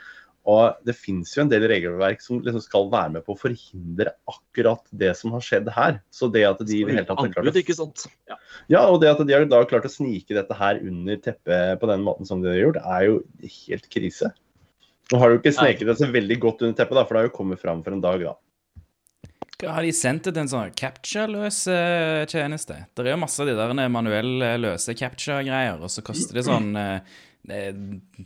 Og 0.48 0.78
det 0.88 0.94
finnes 0.96 1.34
jo 1.34 1.42
en 1.42 1.50
del 1.50 1.66
regelverk 1.68 2.22
som 2.24 2.40
liksom 2.40 2.62
skal 2.64 2.86
være 2.92 3.18
med 3.18 3.24
på 3.26 3.34
å 3.34 3.40
forhindre 3.40 4.14
akkurat 4.30 4.80
det 4.96 5.12
som 5.18 5.34
har 5.36 5.44
skjedd 5.44 5.68
her. 5.74 6.00
Så 6.14 6.30
det 6.32 6.46
at 6.48 6.62
de 6.64 6.78
i 6.78 6.86
det 6.88 6.96
hele 6.96 7.04
tatt 7.08 7.20
har 7.20 7.34
klart 7.34 7.50
å... 7.52 7.54
ikke 7.60 7.76
sant? 7.76 8.06
Ja. 8.30 8.38
ja, 8.72 8.82
og 8.88 9.02
det 9.02 9.12
at 9.12 9.20
de 9.20 9.36
har 9.36 9.44
da 9.50 9.60
klart 9.68 9.88
å 9.88 9.92
snike 9.92 10.36
dette 10.38 10.56
her 10.56 10.80
under 10.80 11.20
teppet 11.20 11.82
på 11.82 11.92
den 11.92 12.04
måten 12.06 12.28
som 12.28 12.40
de 12.44 12.54
har 12.54 12.62
gjort, 12.62 12.80
er 12.80 13.08
jo 13.10 13.20
helt 13.58 13.90
krise. 13.92 14.32
Nå 15.12 15.20
har 15.20 15.32
du 15.32 15.38
ikke 15.38 15.56
sneket 15.56 15.88
det 15.88 15.98
så 16.00 16.08
veldig 16.12 16.40
godt 16.40 16.64
under 16.64 16.80
teppet, 16.80 16.96
da, 16.96 17.04
for 17.04 17.16
det 17.16 17.20
har 17.20 17.30
jo 17.30 17.36
kommet 17.36 17.60
fram 17.60 17.84
for 17.84 17.96
en 17.96 18.04
dag, 18.04 18.24
da. 18.24 18.36
Har 19.66 19.82
de 19.82 19.90
sendt 19.90 20.28
det 20.28 20.36
til 20.36 20.44
en 20.44 20.50
sånn 20.52 20.74
capture-løs 20.78 21.64
eh, 21.72 22.24
tjeneste? 22.30 22.76
Det 22.94 23.02
er 23.02 23.16
jo 23.16 23.22
masse 23.24 23.42
av 23.42 23.48
de 23.48 23.56
der 23.58 23.88
manuelle 23.90 24.52
løse 24.62 24.94
capture-greier, 24.94 25.80
og 25.82 25.90
så 25.90 26.04
koster 26.06 26.38
det 26.38 26.44
sånn 26.46 26.76
eh, 26.78 27.16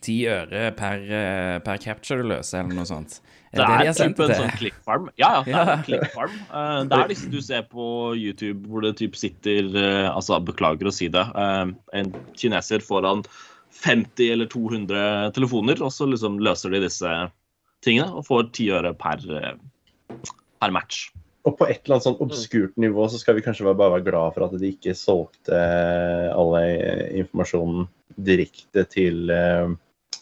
ti 0.03 0.17
øre 0.27 0.71
per, 0.75 1.05
eh, 1.07 1.59
per, 1.63 1.79
capture 1.83 2.23
du 2.23 2.31
løser, 2.31 2.63
eller 2.63 2.75
noe 2.79 2.89
sånt. 2.89 3.21
Er 3.53 3.61
det, 3.61 3.67
det 3.69 3.91
er 3.91 4.09
typ 4.09 4.23
en 4.25 4.35
sånn 4.35 4.55
clickfarm. 4.59 5.09
Ja, 5.21 5.31
ja. 5.45 5.45
Det 5.45 5.55
er 5.61 5.73
en 5.75 5.85
clickfarm. 5.89 6.37
Uh, 6.49 6.81
det 6.89 6.99
er 6.99 7.13
disse 7.13 7.31
du 7.31 7.39
ser 7.45 7.67
på 7.71 7.87
YouTube 8.17 8.71
hvor 8.71 8.85
det 8.87 8.97
typ 9.03 9.19
sitter 9.21 9.69
uh, 9.77 10.09
Altså, 10.15 10.41
beklager 10.41 10.89
å 10.89 10.95
si 10.95 11.11
det. 11.13 11.25
En 11.37 12.13
kineser 12.39 12.85
foran 12.85 13.23
50 13.83 14.33
eller 14.35 14.51
200 14.53 15.33
telefoner, 15.37 15.85
og 15.85 15.93
så 15.95 16.09
liksom 16.09 16.41
løser 16.43 16.73
de 16.75 16.83
disse 16.87 17.13
tingene 17.85 18.11
og 18.15 18.27
får 18.29 18.51
ti 18.57 18.71
øre 18.73 18.95
per, 18.97 19.23
per 20.63 20.75
match. 20.75 21.07
Og 21.43 21.57
på 21.59 21.67
et 21.67 21.81
eller 21.83 21.97
annet 21.97 22.07
sånn 22.07 22.21
obskurt 22.23 22.77
nivå 22.81 23.09
så 23.11 23.19
skal 23.19 23.35
vi 23.35 23.43
kanskje 23.43 23.67
bare 23.67 23.97
være 23.97 24.07
glad 24.07 24.35
for 24.37 24.47
at 24.47 24.55
de 24.61 24.71
ikke 24.71 24.95
solgte 24.95 25.59
alle 26.31 26.61
informasjonen 27.19 27.89
direkte 28.17 28.85
til 28.93 29.33
eh, 29.33 29.71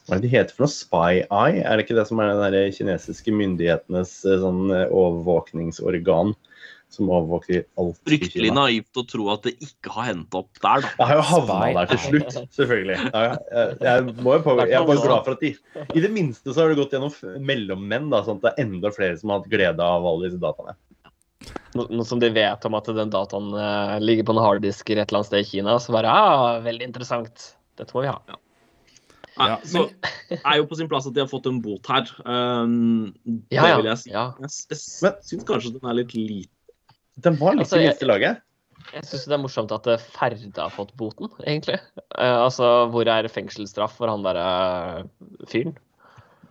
Hva 0.06 0.16
er 0.16 0.20
det 0.22 0.28
de 0.28 0.33
heter 0.33 0.56
for 0.56 0.64
noe? 0.64 0.72
Spy 0.72 1.24
Eye? 1.26 1.61
Er 1.61 1.76
det 1.76 1.87
ikke 1.87 1.98
det 1.98 2.06
som 2.09 2.22
er 2.22 2.33
den 2.38 2.76
kinesiske 2.76 3.35
myndighetenes 3.35 4.14
eh, 4.24 4.38
sånn 4.40 4.70
eh, 4.72 4.87
overvåkningsorgan? 4.88 6.33
Som 6.90 7.06
overvåker 7.12 7.68
alt 7.78 8.00
Fryktelig 8.09 8.50
naivt 8.50 8.98
å 8.98 9.04
tro 9.06 9.28
at 9.30 9.44
det 9.46 9.52
ikke 9.62 9.92
har 9.94 10.09
hendt 10.09 10.35
opp 10.35 10.56
der, 10.56 10.83
da. 10.83 10.88
Jeg 10.96 11.06
har 11.06 11.20
jo 11.20 11.26
havna 11.28 11.59
der 11.76 11.90
til 11.92 12.00
slutt, 12.02 12.38
selvfølgelig. 12.56 12.96
Jeg, 13.04 13.37
jeg, 13.52 13.76
jeg, 13.87 14.14
må 14.24 14.35
jo 14.35 14.40
på, 14.48 14.56
jeg 14.59 14.74
er 14.74 14.88
bare 14.88 15.04
glad 15.04 15.28
for 15.28 15.37
at 15.37 15.44
de 15.44 15.52
I 15.94 16.02
det 16.02 16.11
minste 16.16 16.50
så 16.50 16.64
har 16.64 16.72
det 16.72 16.80
gått 16.80 16.96
gjennom 16.96 17.44
mellommenn, 17.46 18.11
da, 18.11 18.24
sånn 18.26 18.40
at 18.40 18.48
det 18.48 18.52
er 18.56 18.64
enda 18.66 18.90
flere 18.96 19.20
som 19.20 19.30
har 19.30 19.44
hatt 19.44 19.52
glede 19.52 19.87
av 19.87 20.09
alle 20.11 20.26
disse 20.26 20.42
dataene. 20.42 20.74
Nå 21.78 22.04
som 22.04 22.18
de 22.18 22.33
vet 22.35 22.64
om 22.66 22.74
at 22.74 22.88
den 22.90 23.12
dataen 23.12 23.52
uh, 23.54 23.96
ligger 24.02 24.26
på 24.26 24.35
en 24.35 24.42
harddisk 24.42 24.90
et 24.90 24.98
eller 24.98 25.20
annet 25.20 25.28
sted 25.30 25.44
i 25.44 25.48
Kina, 25.52 25.76
så 25.78 25.94
bare 25.94 26.11
ja, 26.11 26.30
ah, 26.37 26.62
veldig 26.64 26.88
interessant. 26.88 27.52
Dette 27.78 27.94
må 27.94 28.04
vi 28.04 28.11
ha. 28.11 28.16
Ja. 28.30 28.40
Ja, 29.40 29.56
så 29.64 29.87
det 30.28 30.40
er 30.42 30.59
jo 30.59 30.66
på 30.68 30.76
sin 30.76 30.88
plass 30.90 31.06
at 31.09 31.14
de 31.16 31.22
har 31.22 31.30
fått 31.30 31.46
en 31.48 31.61
bot 31.64 31.87
her. 31.88 32.09
Um, 32.26 33.12
ja, 33.52 33.64
det 33.64 33.76
vil 33.80 33.88
jeg 33.88 34.02
si. 34.02 34.12
Ja. 34.12 34.26
Jeg, 34.42 34.52
syns 34.76 35.46
kanskje 35.48 35.74
den 35.78 35.88
er 35.88 35.96
litt 35.96 36.14
liten. 36.16 36.52
Den 37.20 37.37
var 37.40 37.56
litt 37.56 37.66
altså, 37.66 37.80
i 37.80 37.88
minste 37.88 38.09
laget. 38.09 38.42
Jeg 38.90 39.06
syns 39.06 39.26
det 39.28 39.37
er 39.37 39.42
morsomt 39.42 39.72
at 39.76 39.87
eh, 39.92 40.02
Ferde 40.16 40.50
har 40.56 40.72
fått 40.72 40.92
boten, 40.98 41.30
egentlig. 41.44 41.78
Uh, 42.16 42.46
altså, 42.46 42.68
hvor 42.92 43.09
er 43.12 43.28
fengselsstraff 43.33 43.96
for 44.00 44.12
han 44.12 44.24
derre 44.26 44.44
uh, 45.00 45.48
fyren? 45.50 45.76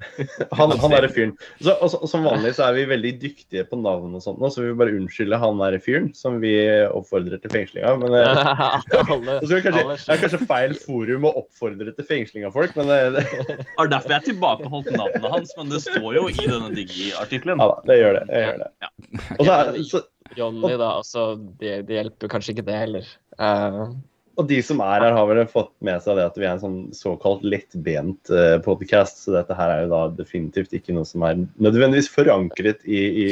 han, 0.60 0.74
han 0.82 0.94
derre 0.94 1.10
fyren. 1.12 1.34
Så, 1.60 1.74
og, 1.76 1.96
og, 2.00 2.06
som 2.10 2.26
vanlig 2.28 2.54
så 2.58 2.68
er 2.68 2.78
vi 2.78 2.86
veldig 2.90 3.14
dyktige 3.22 3.66
på 3.70 3.80
navn 3.80 4.16
og 4.18 4.24
sånt 4.24 4.42
nå, 4.42 4.52
så 4.54 4.64
vi 4.64 4.70
vil 4.72 4.80
bare 4.82 4.96
unnskylde 4.98 5.40
han 5.42 5.62
derre 5.62 5.82
fyren 5.84 6.10
som 6.18 6.40
vi 6.44 6.54
oppfordrer 6.88 7.42
til 7.44 7.54
fengsling 7.54 7.88
av. 7.90 8.02
Men 8.04 8.18
eh, 8.20 8.44
det 9.50 9.62
er 9.62 10.24
kanskje 10.24 10.44
feil 10.50 10.76
forum 10.80 11.30
å 11.30 11.34
oppfordre 11.44 11.96
til 11.96 12.10
fengsling 12.10 12.48
av 12.50 12.56
folk, 12.56 12.76
men 12.80 12.92
eh, 12.94 13.10
det, 13.18 13.26
det 13.50 13.58
er 13.60 13.92
derfor 13.96 14.16
jeg 14.18 14.30
tilbakeholdt 14.32 14.94
navnet 14.96 15.30
hans, 15.36 15.56
men 15.58 15.74
det 15.74 15.84
står 15.86 16.12
jo 16.20 16.28
i 16.32 16.40
denne 16.40 16.72
Digi-artikkelen. 16.76 17.60
Ja 17.60 17.70
da, 17.74 17.82
det 17.90 18.00
gjør 18.00 18.20
det. 18.20 18.24
Jeg 18.34 18.48
gjør 18.48 18.64
det. 18.64 18.72
Ja. 18.84 18.94
Og 19.36 19.44
så 19.44 19.56
er, 19.56 19.82
så, 19.90 20.04
Johnny, 20.38 20.76
da, 20.78 20.94
altså, 21.00 21.26
det, 21.60 21.74
det, 21.90 21.98
hjelper 22.00 22.32
kanskje 22.32 22.56
ikke 22.56 22.68
det 22.68 22.78
heller. 22.84 23.12
Uh, 23.40 23.96
Og 24.40 24.48
de 24.48 24.60
som 24.64 24.80
er 24.80 25.04
her, 25.04 25.16
har 25.16 25.26
vel 25.28 25.42
fått 25.52 25.74
med 25.84 26.00
seg 26.04 26.16
det 26.16 26.28
at 26.30 26.38
vi 26.40 26.46
er 26.48 26.54
en 26.54 26.62
sånn 26.62 26.78
såkalt 26.96 27.44
lettbent 27.44 28.30
podkast. 28.30 28.68
podcast. 28.70 29.24
Så 29.26 29.34
dette 29.36 29.56
her 29.58 29.74
er 29.74 29.82
jo 29.84 29.90
da 29.92 30.02
definitivt 30.16 30.76
ikke 30.78 30.96
noe 30.96 31.08
som 31.08 31.26
er 31.28 31.42
nødvendigvis 31.60 32.12
forankret 32.14 32.86
i, 32.88 33.02
i, 33.26 33.28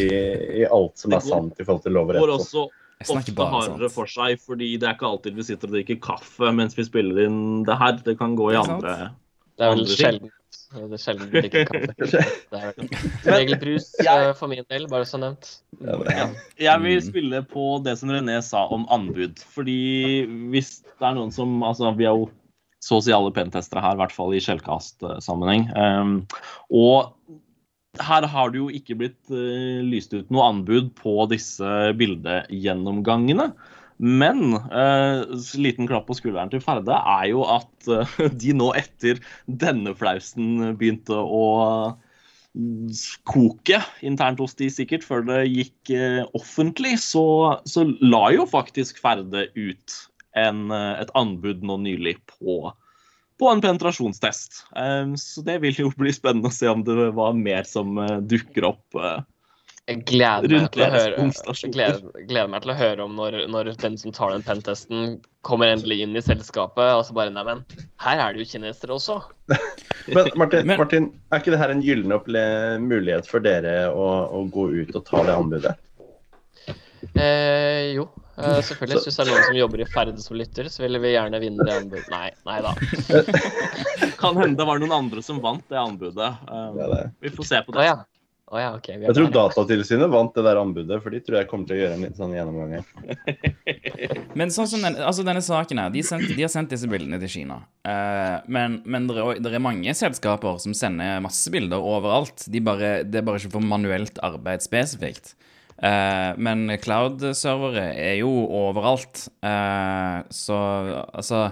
i 0.64 0.66
alt 0.68 0.98
som 1.00 1.16
er 1.16 1.24
sant 1.24 1.56
i 1.60 1.64
forhold 1.64 1.86
til 1.86 1.96
lov 1.96 2.12
og 2.12 2.18
rett. 2.18 2.34
også 2.36 2.68
ofte 3.08 3.48
hardere 3.54 3.90
for 3.94 4.10
seg, 4.10 4.42
fordi 4.42 4.74
det 4.82 4.90
er 4.90 4.98
ikke 4.98 5.10
alltid 5.12 5.38
vi 5.38 5.46
sitter 5.46 5.70
og 5.70 5.78
drikker 5.78 6.02
kaffe 6.02 6.52
mens 6.56 6.78
vi 6.78 6.88
spiller 6.88 7.28
inn 7.28 7.64
det 7.68 7.78
her. 7.78 8.00
Det 8.04 8.18
kan 8.20 8.36
gå 8.38 8.52
i 8.54 8.60
andre 8.60 9.14
Det 9.58 9.66
er 9.66 9.74
vel 9.74 9.88
sjelden 9.90 10.34
det 10.68 10.98
er 10.98 11.00
sjelden 11.00 11.30
du 11.30 11.36
drikker 11.38 11.70
kaffe. 11.70 12.24
Det 12.52 12.60
er 12.60 12.74
som 12.76 13.32
regel 13.32 13.60
brus 13.62 13.88
eh, 14.04 14.32
for 14.36 14.52
min 14.52 14.66
del, 14.68 14.88
bare 14.92 15.08
så 15.08 15.20
nevnt. 15.22 15.50
Jeg 16.60 16.84
vil 16.84 17.00
spille 17.06 17.42
på 17.48 17.68
det 17.86 17.96
som 18.02 18.12
René 18.12 18.38
sa 18.44 18.66
om 18.74 18.84
anbud. 18.94 19.40
Fordi 19.56 20.26
hvis 20.52 20.82
det 20.84 21.08
er 21.08 21.16
noen 21.18 21.32
som 21.36 21.62
Altså, 21.64 21.94
vi 21.96 22.08
er 22.08 22.20
jo 22.20 22.28
sosiale 22.84 23.32
pentestere 23.36 23.84
her, 23.84 23.96
i 23.96 24.02
hvert 24.02 24.16
fall 24.16 24.36
i 24.36 24.42
Shellcast-sammenheng. 24.44 25.68
Um, 25.76 26.20
og 26.70 27.16
her 28.04 28.28
har 28.30 28.52
det 28.52 28.60
jo 28.60 28.68
ikke 28.70 29.00
blitt 29.00 29.32
uh, 29.34 29.82
lyst 29.88 30.14
ut 30.14 30.30
noe 30.32 30.52
anbud 30.52 30.92
på 31.00 31.16
disse 31.32 31.72
bildegjennomgangene. 31.98 33.50
Men 33.98 34.54
eh, 34.54 35.24
liten 35.58 35.88
klapp 35.90 36.06
på 36.10 36.18
skulderen 36.18 36.52
til 36.54 36.62
Ferde 36.62 36.98
er 36.98 37.30
jo 37.32 37.46
at 37.50 37.90
eh, 37.90 38.18
de 38.42 38.54
nå 38.58 38.72
etter 38.78 39.22
denne 39.48 39.96
flausen 39.98 40.76
begynte 40.78 41.18
å 41.18 41.46
koke 43.28 43.80
internt 44.06 44.40
hos 44.42 44.56
de 44.58 44.70
sikkert 44.74 45.04
før 45.06 45.26
det 45.28 45.42
gikk 45.46 45.92
eh, 45.94 46.24
offentlig, 46.38 46.96
så, 47.04 47.26
så 47.70 47.86
la 48.02 48.28
jo 48.34 48.48
faktisk 48.50 49.02
Ferde 49.02 49.48
ut 49.58 49.98
en, 50.38 50.68
eh, 50.72 50.94
et 51.02 51.14
anbud 51.18 51.66
nå 51.66 51.80
nylig 51.86 52.18
på, 52.30 52.60
på 53.38 53.50
en 53.52 53.64
penetrasjonstest. 53.64 54.64
Eh, 54.78 55.14
så 55.22 55.46
det 55.46 55.60
vil 55.66 55.82
jo 55.86 55.92
bli 55.98 56.14
spennende 56.16 56.52
å 56.52 56.56
se 56.56 56.70
om 56.72 56.86
det 56.88 57.12
var 57.18 57.38
mer 57.38 57.68
som 57.70 57.98
eh, 58.02 58.18
dukker 58.22 58.72
opp. 58.74 59.02
Jeg 59.88 60.02
gleder 60.10 60.52
meg, 60.52 60.66
til 60.76 60.84
å 60.84 60.88
høre, 60.92 61.26
gleder, 61.72 62.02
gleder 62.28 62.50
meg 62.52 62.64
til 62.66 62.74
å 62.74 62.76
høre 62.76 63.06
om 63.06 63.14
når, 63.16 63.38
når 63.48 63.70
den 63.80 63.96
som 63.96 64.12
tar 64.12 64.34
den 64.34 64.44
pentesten, 64.44 65.14
kommer 65.48 65.72
endelig 65.72 66.02
inn 66.04 66.18
i 66.20 66.24
selskapet, 66.26 66.90
og 66.92 67.06
så 67.08 67.16
bare 67.16 67.32
Neimen, 67.32 67.64
her 68.04 68.20
er 68.20 68.36
det 68.36 68.44
jo 68.44 68.50
kinesere 68.52 68.98
også. 68.98 69.22
Men 70.12 70.28
Martin, 70.36 70.68
Men- 70.68 70.82
Martin, 70.84 71.10
er 71.32 71.40
ikke 71.40 71.56
det 71.56 71.62
her 71.62 71.72
en 71.72 71.84
gyllen 71.86 72.12
mulighet 72.84 73.32
for 73.32 73.44
dere 73.44 73.88
å, 73.94 74.08
å 74.28 74.44
gå 74.52 74.68
ut 74.76 74.92
og 75.00 75.08
ta 75.08 75.24
det 75.24 75.38
anbudet? 75.40 75.76
Eh, 77.16 77.96
jo, 77.96 78.10
Uh, 78.38 78.60
selvfølgelig. 78.62 79.00
Hvis 79.02 79.16
det 79.18 79.24
er 79.24 79.30
noen 79.32 79.46
som 79.48 79.56
jobber 79.58 79.82
i 79.82 79.86
Ferde 79.90 80.22
som 80.22 80.36
lytter, 80.38 80.68
så 80.70 80.84
ville 80.84 81.00
vi 81.02 81.16
gjerne 81.16 81.40
vinne 81.42 81.66
det 81.66 81.74
anbudet. 81.74 82.04
Nei, 82.14 82.28
nei 82.46 82.58
da. 82.62 82.76
Kan 84.22 84.38
hende 84.38 84.60
det 84.60 84.68
var 84.70 84.78
noen 84.78 84.94
andre 84.94 85.24
som 85.26 85.40
vant 85.42 85.66
det 85.74 85.80
anbudet. 85.82 86.30
Ja, 86.46 86.68
det. 86.78 87.00
vi 87.26 87.32
får 87.34 87.50
se 87.50 87.64
på 87.66 87.74
det. 87.74 87.82
Ah, 87.82 87.88
ja. 87.90 88.17
Å 88.48 88.60
ja, 88.62 88.68
okay, 88.78 88.96
Jeg 89.04 89.12
tror. 89.12 89.28
Datatilsynet 89.34 90.08
vant 90.08 90.32
det 90.38 90.44
der 90.46 90.60
anbudet, 90.62 91.02
for 91.04 91.12
de 91.12 91.20
tror 91.20 91.42
jeg 91.42 91.50
kommer 91.50 91.68
til 91.68 91.76
å 91.76 91.80
gjøre 91.82 91.96
en 91.98 92.06
litt 92.06 92.20
sånn 92.20 92.36
gjennomgang 92.36 92.78
her. 92.78 92.86
Men 94.40 94.54
sånn 94.56 94.70
som 94.72 94.86
den, 94.86 94.96
altså 95.04 95.26
denne 95.28 95.42
saken 95.44 95.82
her, 95.84 95.92
de, 95.92 96.04
sendt, 96.08 96.32
de 96.32 96.46
har 96.46 96.54
sendt 96.54 96.72
disse 96.72 96.88
bildene 96.88 97.20
til 97.20 97.34
Kina. 97.34 97.60
Uh, 97.84 98.40
men 98.48 98.80
men 98.88 99.08
det 99.10 99.18
er, 99.20 99.42
det 99.44 99.52
er 99.58 99.64
mange 99.64 99.94
selskaper 99.98 100.62
som 100.64 100.76
sender 100.78 101.20
masse 101.24 101.52
bilder 101.52 101.84
overalt. 101.84 102.46
De 102.48 102.62
bare, 102.64 103.02
det 103.04 103.20
er 103.20 103.28
bare 103.28 103.42
ikke 103.42 103.58
for 103.58 103.68
manuelt 103.68 104.22
arbeid 104.24 104.64
spesifikt. 104.64 105.34
Uh, 105.78 106.32
men 106.40 106.70
cloud-servere 106.80 107.90
er 108.00 108.20
jo 108.22 108.32
overalt. 108.64 109.28
Uh, 109.44 110.24
så 110.32 110.58
altså 111.12 111.50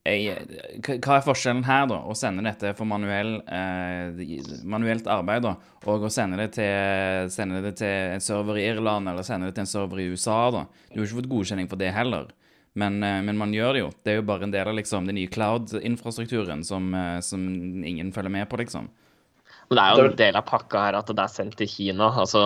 hva 0.00 0.96
hva 0.96 1.16
er 1.18 1.24
forskjellen 1.26 1.64
her, 1.66 1.86
da? 1.90 1.98
Å 2.08 2.14
sende 2.16 2.44
dette 2.46 2.72
for 2.78 2.88
manuell, 2.88 3.34
eh, 3.44 4.40
manuelt 4.64 5.06
arbeid, 5.06 5.42
da, 5.44 5.56
og 5.84 6.06
å 6.08 6.10
sende 6.12 6.38
det, 6.40 6.54
til, 6.56 7.28
sende 7.30 7.60
det 7.60 7.76
til 7.76 8.16
en 8.16 8.24
server 8.24 8.56
i 8.56 8.64
Irland 8.70 9.08
eller 9.08 9.26
sende 9.26 9.50
det 9.50 9.58
til 9.58 9.66
en 9.66 9.72
server 9.74 10.00
i 10.00 10.08
USA, 10.08 10.50
da. 10.50 10.64
Du 10.88 11.00
har 11.00 11.06
ikke 11.06 11.20
fått 11.20 11.32
godkjenning 11.34 11.68
for 11.68 11.76
det 11.76 11.92
heller. 11.92 12.32
Men, 12.72 13.02
eh, 13.02 13.20
men 13.20 13.36
man 13.36 13.52
gjør 13.52 13.74
det 13.74 13.80
jo. 13.82 13.90
Det 14.04 14.12
er 14.12 14.20
jo 14.20 14.28
bare 14.30 14.46
en 14.46 14.54
del 14.54 14.68
av 14.68 14.78
liksom, 14.78 15.06
den 15.06 15.18
nye 15.18 15.28
cloud-infrastrukturen 15.28 16.64
som, 16.64 16.94
eh, 16.94 17.20
som 17.20 17.44
ingen 17.84 18.12
følger 18.12 18.30
med 18.30 18.48
på, 18.48 18.56
liksom. 18.62 18.88
Men 19.68 19.76
det 19.76 19.82
er 19.84 19.98
jo 19.98 20.10
en 20.10 20.16
del 20.18 20.36
av 20.38 20.46
pakka 20.48 20.80
her 20.82 20.96
at 20.98 21.06
det 21.06 21.22
er 21.22 21.30
sendt 21.30 21.56
til 21.58 21.68
Kina. 21.70 22.08
Altså 22.18 22.40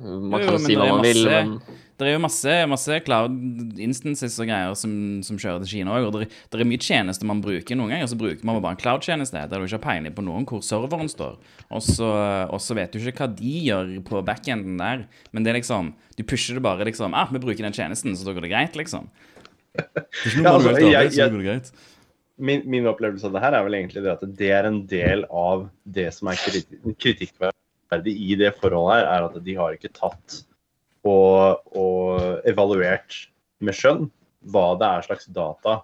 Man 0.00 0.40
kan 0.40 0.56
jo, 0.56 0.62
si 0.64 0.74
hva 0.74 0.88
man 0.90 1.04
vil, 1.04 1.20
men 1.28 1.52
Det 1.94 2.08
er 2.08 2.16
jo 2.16 2.22
masse, 2.24 2.52
masse 2.66 2.96
cloud 3.06 3.78
instances 3.78 4.34
og 4.42 4.48
greier 4.50 4.72
som, 4.74 4.94
som 5.22 5.36
kjører 5.38 5.62
til 5.62 5.70
Kina 5.78 5.92
òg. 5.94 6.06
Og 6.08 6.16
det, 6.16 6.26
er- 6.26 6.62
er 6.64 6.66
mye 6.66 6.82
tjenester 6.82 7.28
man 7.30 7.42
bruker. 7.44 7.76
Noen 7.78 7.92
ganger 7.94 8.08
så 8.10 8.18
bruker 8.18 8.42
man 8.48 8.58
bare 8.64 8.74
en 8.74 8.80
cloud-tjeneste 8.80 9.44
der 9.46 9.62
du 9.62 9.66
ikke 9.68 9.78
har 9.78 9.84
peiling 9.84 10.16
på 10.16 10.24
noen 10.26 10.46
hvor 10.50 10.62
serveren 10.66 11.06
står. 11.12 11.36
Og 11.70 11.82
så, 11.86 12.74
vet 12.74 12.90
du 12.90 12.98
ikke 12.98 13.22
hva 13.22 13.30
de 13.38 13.52
gjør 13.68 13.92
på 14.08 14.24
backenden 14.26 14.76
der. 14.82 15.04
Men 15.30 15.46
det 15.46 15.52
er 15.54 15.60
liksom 15.60 15.92
Du 16.18 16.22
pusher 16.26 16.54
det 16.58 16.62
bare 16.66 16.84
liksom 16.86 17.14
ah, 17.14 17.26
vi 17.30 17.38
bruker 17.42 17.62
den 17.66 17.74
tjenesten, 17.74 18.14
så 18.18 18.26
da 18.26 18.34
går 18.36 18.46
det 18.48 18.50
greit, 18.52 18.76
liksom. 18.78 19.06
Det 19.74 19.82
er 19.84 20.06
ikke 20.06 20.42
Ja, 20.42 20.52
altså, 20.52 20.68
manuelt 20.70 20.82
jeg- 20.82 20.94
arbeid, 20.94 21.12
så 21.14 21.20
jeg- 21.22 21.32
går 21.34 21.44
greit. 21.48 21.72
Min, 22.38 22.62
min 22.66 22.86
opplevelse 22.90 23.24
av 23.28 23.32
det 23.36 23.40
her 23.42 23.54
er 23.54 23.62
vel 23.62 23.74
egentlig 23.78 24.02
det 24.02 24.10
at 24.10 24.22
det 24.38 24.50
er 24.50 24.66
en 24.66 24.80
del 24.90 25.22
av 25.30 25.68
det 25.86 26.08
som 26.14 26.26
er 26.32 26.34
kriti- 26.42 26.94
kritikkverdig 26.98 28.14
i 28.18 28.34
det 28.40 28.50
forholdet 28.58 28.96
her, 28.98 29.06
er 29.14 29.26
at 29.28 29.36
de 29.44 29.54
har 29.54 29.76
ikke 29.76 29.92
tatt 29.94 30.40
og, 31.04 31.64
og 31.76 32.44
evaluert 32.48 33.16
med 33.64 33.76
skjønn 33.76 34.08
hva 34.52 34.74
det 34.80 34.90
er 34.90 35.06
slags 35.06 35.30
data. 35.32 35.78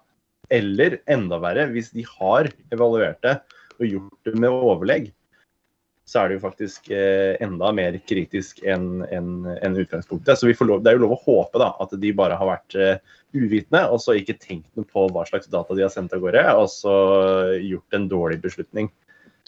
Eller 0.50 0.98
enda 1.10 1.38
verre, 1.40 1.68
hvis 1.70 1.92
de 1.94 2.04
har 2.18 2.50
evaluert 2.74 3.20
det 3.24 3.38
og 3.78 3.86
gjort 3.86 4.28
det 4.28 4.36
med 4.40 4.52
overlegg, 4.52 5.10
så 6.10 6.24
er 6.24 6.30
det 6.30 6.40
jo 6.40 6.42
faktisk 6.42 6.88
eh, 6.90 7.36
enda 7.44 7.70
mer 7.76 7.94
kritisk 8.02 8.58
enn 8.66 9.04
en, 9.14 9.28
en 9.52 9.76
utgangspunktet. 9.78 10.40
Så 10.40 10.48
vi 10.48 10.56
får 10.58 10.66
lov, 10.66 10.80
det 10.82 10.90
er 10.90 10.98
jo 10.98 11.04
lov 11.04 11.14
å 11.14 11.20
håpe 11.22 11.60
da, 11.62 11.70
at 11.78 11.94
de 12.02 12.10
bare 12.18 12.38
har 12.40 12.50
vært 12.50 12.74
eh, 12.74 12.96
uvitende 13.36 13.84
og 13.92 14.02
så 14.02 14.16
ikke 14.18 14.40
tenkt 14.42 14.72
noe 14.74 14.88
på 14.90 15.06
hva 15.14 15.22
slags 15.28 15.46
data 15.52 15.76
de 15.78 15.84
har 15.86 15.92
sendt 15.94 16.16
av 16.16 16.24
gårde, 16.24 16.42
og 16.58 16.66
så 16.72 16.96
gjort 17.62 17.94
en 17.96 18.08
dårlig 18.10 18.40
beslutning. 18.42 18.90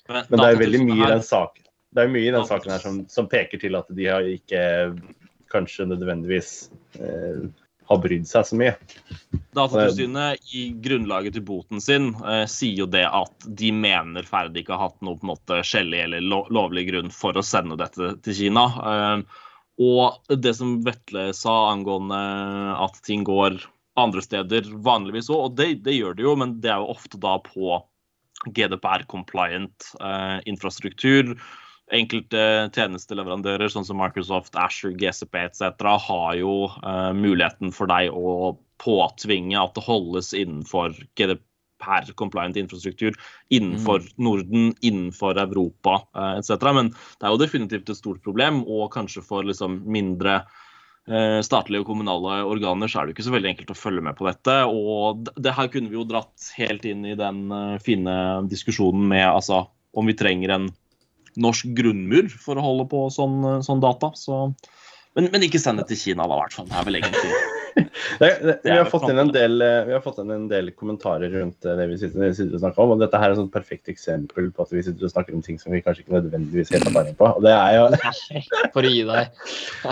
Men 0.07 0.23
det 0.31 0.47
er 0.47 0.55
jo 0.55 0.63
veldig 0.63 0.85
mye 0.87 1.01
i 1.01 1.11
den 1.17 1.27
saken, 1.27 1.67
det 1.99 2.07
mye 2.15 2.29
i 2.31 2.37
den 2.37 2.47
saken 2.47 2.75
her 2.77 2.85
som, 2.85 3.03
som 3.11 3.29
peker 3.31 3.61
til 3.63 3.77
at 3.79 3.91
de 3.99 4.07
har 4.09 4.31
ikke 4.31 4.63
kanskje 5.53 5.89
nødvendigvis 5.91 6.53
eh, 6.99 7.45
har 7.93 8.01
brydd 8.03 8.27
seg 8.29 8.49
så 8.49 8.59
mye. 8.59 8.73
Datatilsynet 9.57 10.53
i 10.57 10.65
grunnlaget 10.85 11.37
til 11.37 11.45
boten 11.47 11.83
sin 11.83 12.13
eh, 12.25 12.45
sier 12.51 12.85
jo 12.85 12.89
det 12.91 13.05
at 13.09 13.49
de 13.61 13.73
mener 13.75 14.27
Ferd 14.29 14.57
ikke 14.59 14.75
har 14.77 14.91
hatt 14.91 15.01
noe 15.05 15.19
på 15.19 15.27
en 15.27 15.33
måte 15.35 15.61
skjellig 15.67 16.05
eller 16.07 16.25
lo 16.25 16.45
lovlig 16.53 16.87
grunn 16.91 17.13
for 17.15 17.37
å 17.37 17.45
sende 17.47 17.79
dette 17.81 18.15
til 18.25 18.39
Kina. 18.39 18.67
Eh, 18.93 19.47
og 19.83 20.35
det 20.43 20.53
som 20.59 20.81
Vetle 20.85 21.31
sa 21.37 21.55
angående 21.73 22.19
at 22.77 23.01
ting 23.07 23.25
går 23.27 23.57
andre 23.99 24.23
steder 24.25 24.69
vanligvis 24.85 25.31
òg, 25.33 25.49
og 25.49 25.57
det, 25.59 25.83
det 25.87 25.97
gjør 25.97 26.15
det 26.17 26.25
jo, 26.25 26.37
men 26.39 26.55
det 26.65 26.71
er 26.73 26.81
jo 26.81 26.93
ofte 26.95 27.21
da 27.21 27.37
på 27.45 27.81
GDPR-compliant 28.57 29.93
eh, 30.01 30.39
infrastruktur. 30.51 31.35
Enkelte 31.93 32.71
tjenesteleverandører, 32.73 33.69
sånn 33.73 33.85
som 33.85 33.99
Microsoft, 34.01 34.55
Asher, 34.57 34.95
GCP 34.97 35.41
etc., 35.49 35.73
har 36.07 36.37
jo 36.39 36.55
uh, 36.71 37.11
muligheten 37.17 37.75
for 37.75 37.91
deg 37.91 38.15
å 38.15 38.55
påtvinge 38.83 39.59
at 39.59 39.75
det 39.77 39.85
holdes 39.85 40.33
innenfor 40.35 40.95
GDPR-compliant 41.19 42.57
infrastruktur 42.59 43.19
innenfor 43.53 44.07
Norden, 44.17 44.73
innenfor 44.81 45.39
Europa 45.43 46.01
uh, 46.17 46.39
etc. 46.39 46.71
Men 46.71 46.93
det 46.95 47.29
er 47.29 47.35
jo 47.35 47.43
definitivt 47.43 47.93
et 47.93 48.01
stort 48.01 48.23
problem, 48.25 48.63
og 48.65 48.91
kanskje 48.95 49.25
for 49.27 49.47
liksom 49.47 49.83
mindre 49.85 50.41
eh, 51.11 51.41
statlige 51.45 51.83
og 51.83 51.91
kommunale 51.91 52.43
organer 52.49 52.91
så 52.91 53.01
er 53.01 53.09
det 53.09 53.17
ikke 53.17 53.27
så 53.27 53.35
veldig 53.35 53.53
enkelt 53.53 53.75
å 53.75 53.79
følge 53.79 54.05
med 54.07 54.19
på 54.19 54.27
dette. 54.29 54.57
Og 54.71 55.29
det, 55.35 55.55
her 55.57 55.71
kunne 55.73 55.91
vi 55.93 55.99
jo 55.99 56.07
dratt 56.09 56.53
helt 56.59 56.87
inn 56.89 57.07
i 57.09 57.19
den 57.19 57.45
eh, 57.53 57.81
fine 57.83 58.17
diskusjonen 58.51 59.07
med 59.13 59.27
altså, 59.29 59.65
om 59.93 60.09
vi 60.09 60.17
trenger 60.19 60.55
en 60.57 60.71
norsk 61.41 61.73
grunnmur 61.79 62.29
for 62.43 62.59
å 62.59 62.65
holde 62.65 62.89
på 62.91 63.07
sånn, 63.15 63.41
eh, 63.49 63.61
sånn 63.65 63.83
data. 63.83 64.13
Så, 64.19 64.45
men, 65.17 65.31
men 65.33 65.49
ikke 65.49 65.63
send 65.63 65.83
det 65.83 65.89
til 65.93 66.01
Kina, 66.01 66.29
da, 66.29 66.39
i 66.39 66.45
hvert 66.45 66.59
fall. 66.59 66.71
Det 66.71 66.79
er 66.79 66.89
vel 66.89 67.01
egentlig 67.01 67.62
Det, 68.19 68.59
vi, 68.65 68.71
har 68.71 68.85
fått 68.85 69.09
inn 69.11 69.19
en 69.19 69.31
del, 69.33 69.63
eh, 69.63 69.85
vi 69.87 69.95
har 69.95 70.03
fått 70.05 70.19
inn 70.23 70.31
en 70.35 70.47
del 70.51 70.71
kommentarer 70.77 71.33
rundt 71.33 71.65
eh, 71.65 71.77
det 71.79 71.87
vi 71.91 71.99
sitter, 72.01 72.21
vi 72.21 72.35
sitter 72.37 72.59
og 72.59 72.63
snakker 72.63 72.85
om. 72.85 72.95
og 72.95 73.03
Dette 73.03 73.21
her 73.21 73.33
er 73.33 73.41
et 73.41 73.53
perfekt 73.55 73.91
eksempel 73.93 74.51
på 74.55 74.67
at 74.67 74.75
vi 74.75 74.85
sitter 74.85 75.09
og 75.09 75.13
snakker 75.15 75.37
om 75.37 75.45
ting 75.45 75.59
som 75.61 75.75
vi 75.75 75.83
kanskje 75.85 76.05
ikke 76.05 76.17
nødvendigvis 76.17 76.73
helt 76.75 76.87
har 76.89 76.97
peiling 76.97 77.19
på. 77.19 77.31
og 77.31 77.47
det 77.47 77.55
er 77.57 77.79
jo 77.79 77.87
for 78.75 78.89
å 78.89 78.93
gi 78.93 79.03
deg. 79.09 79.43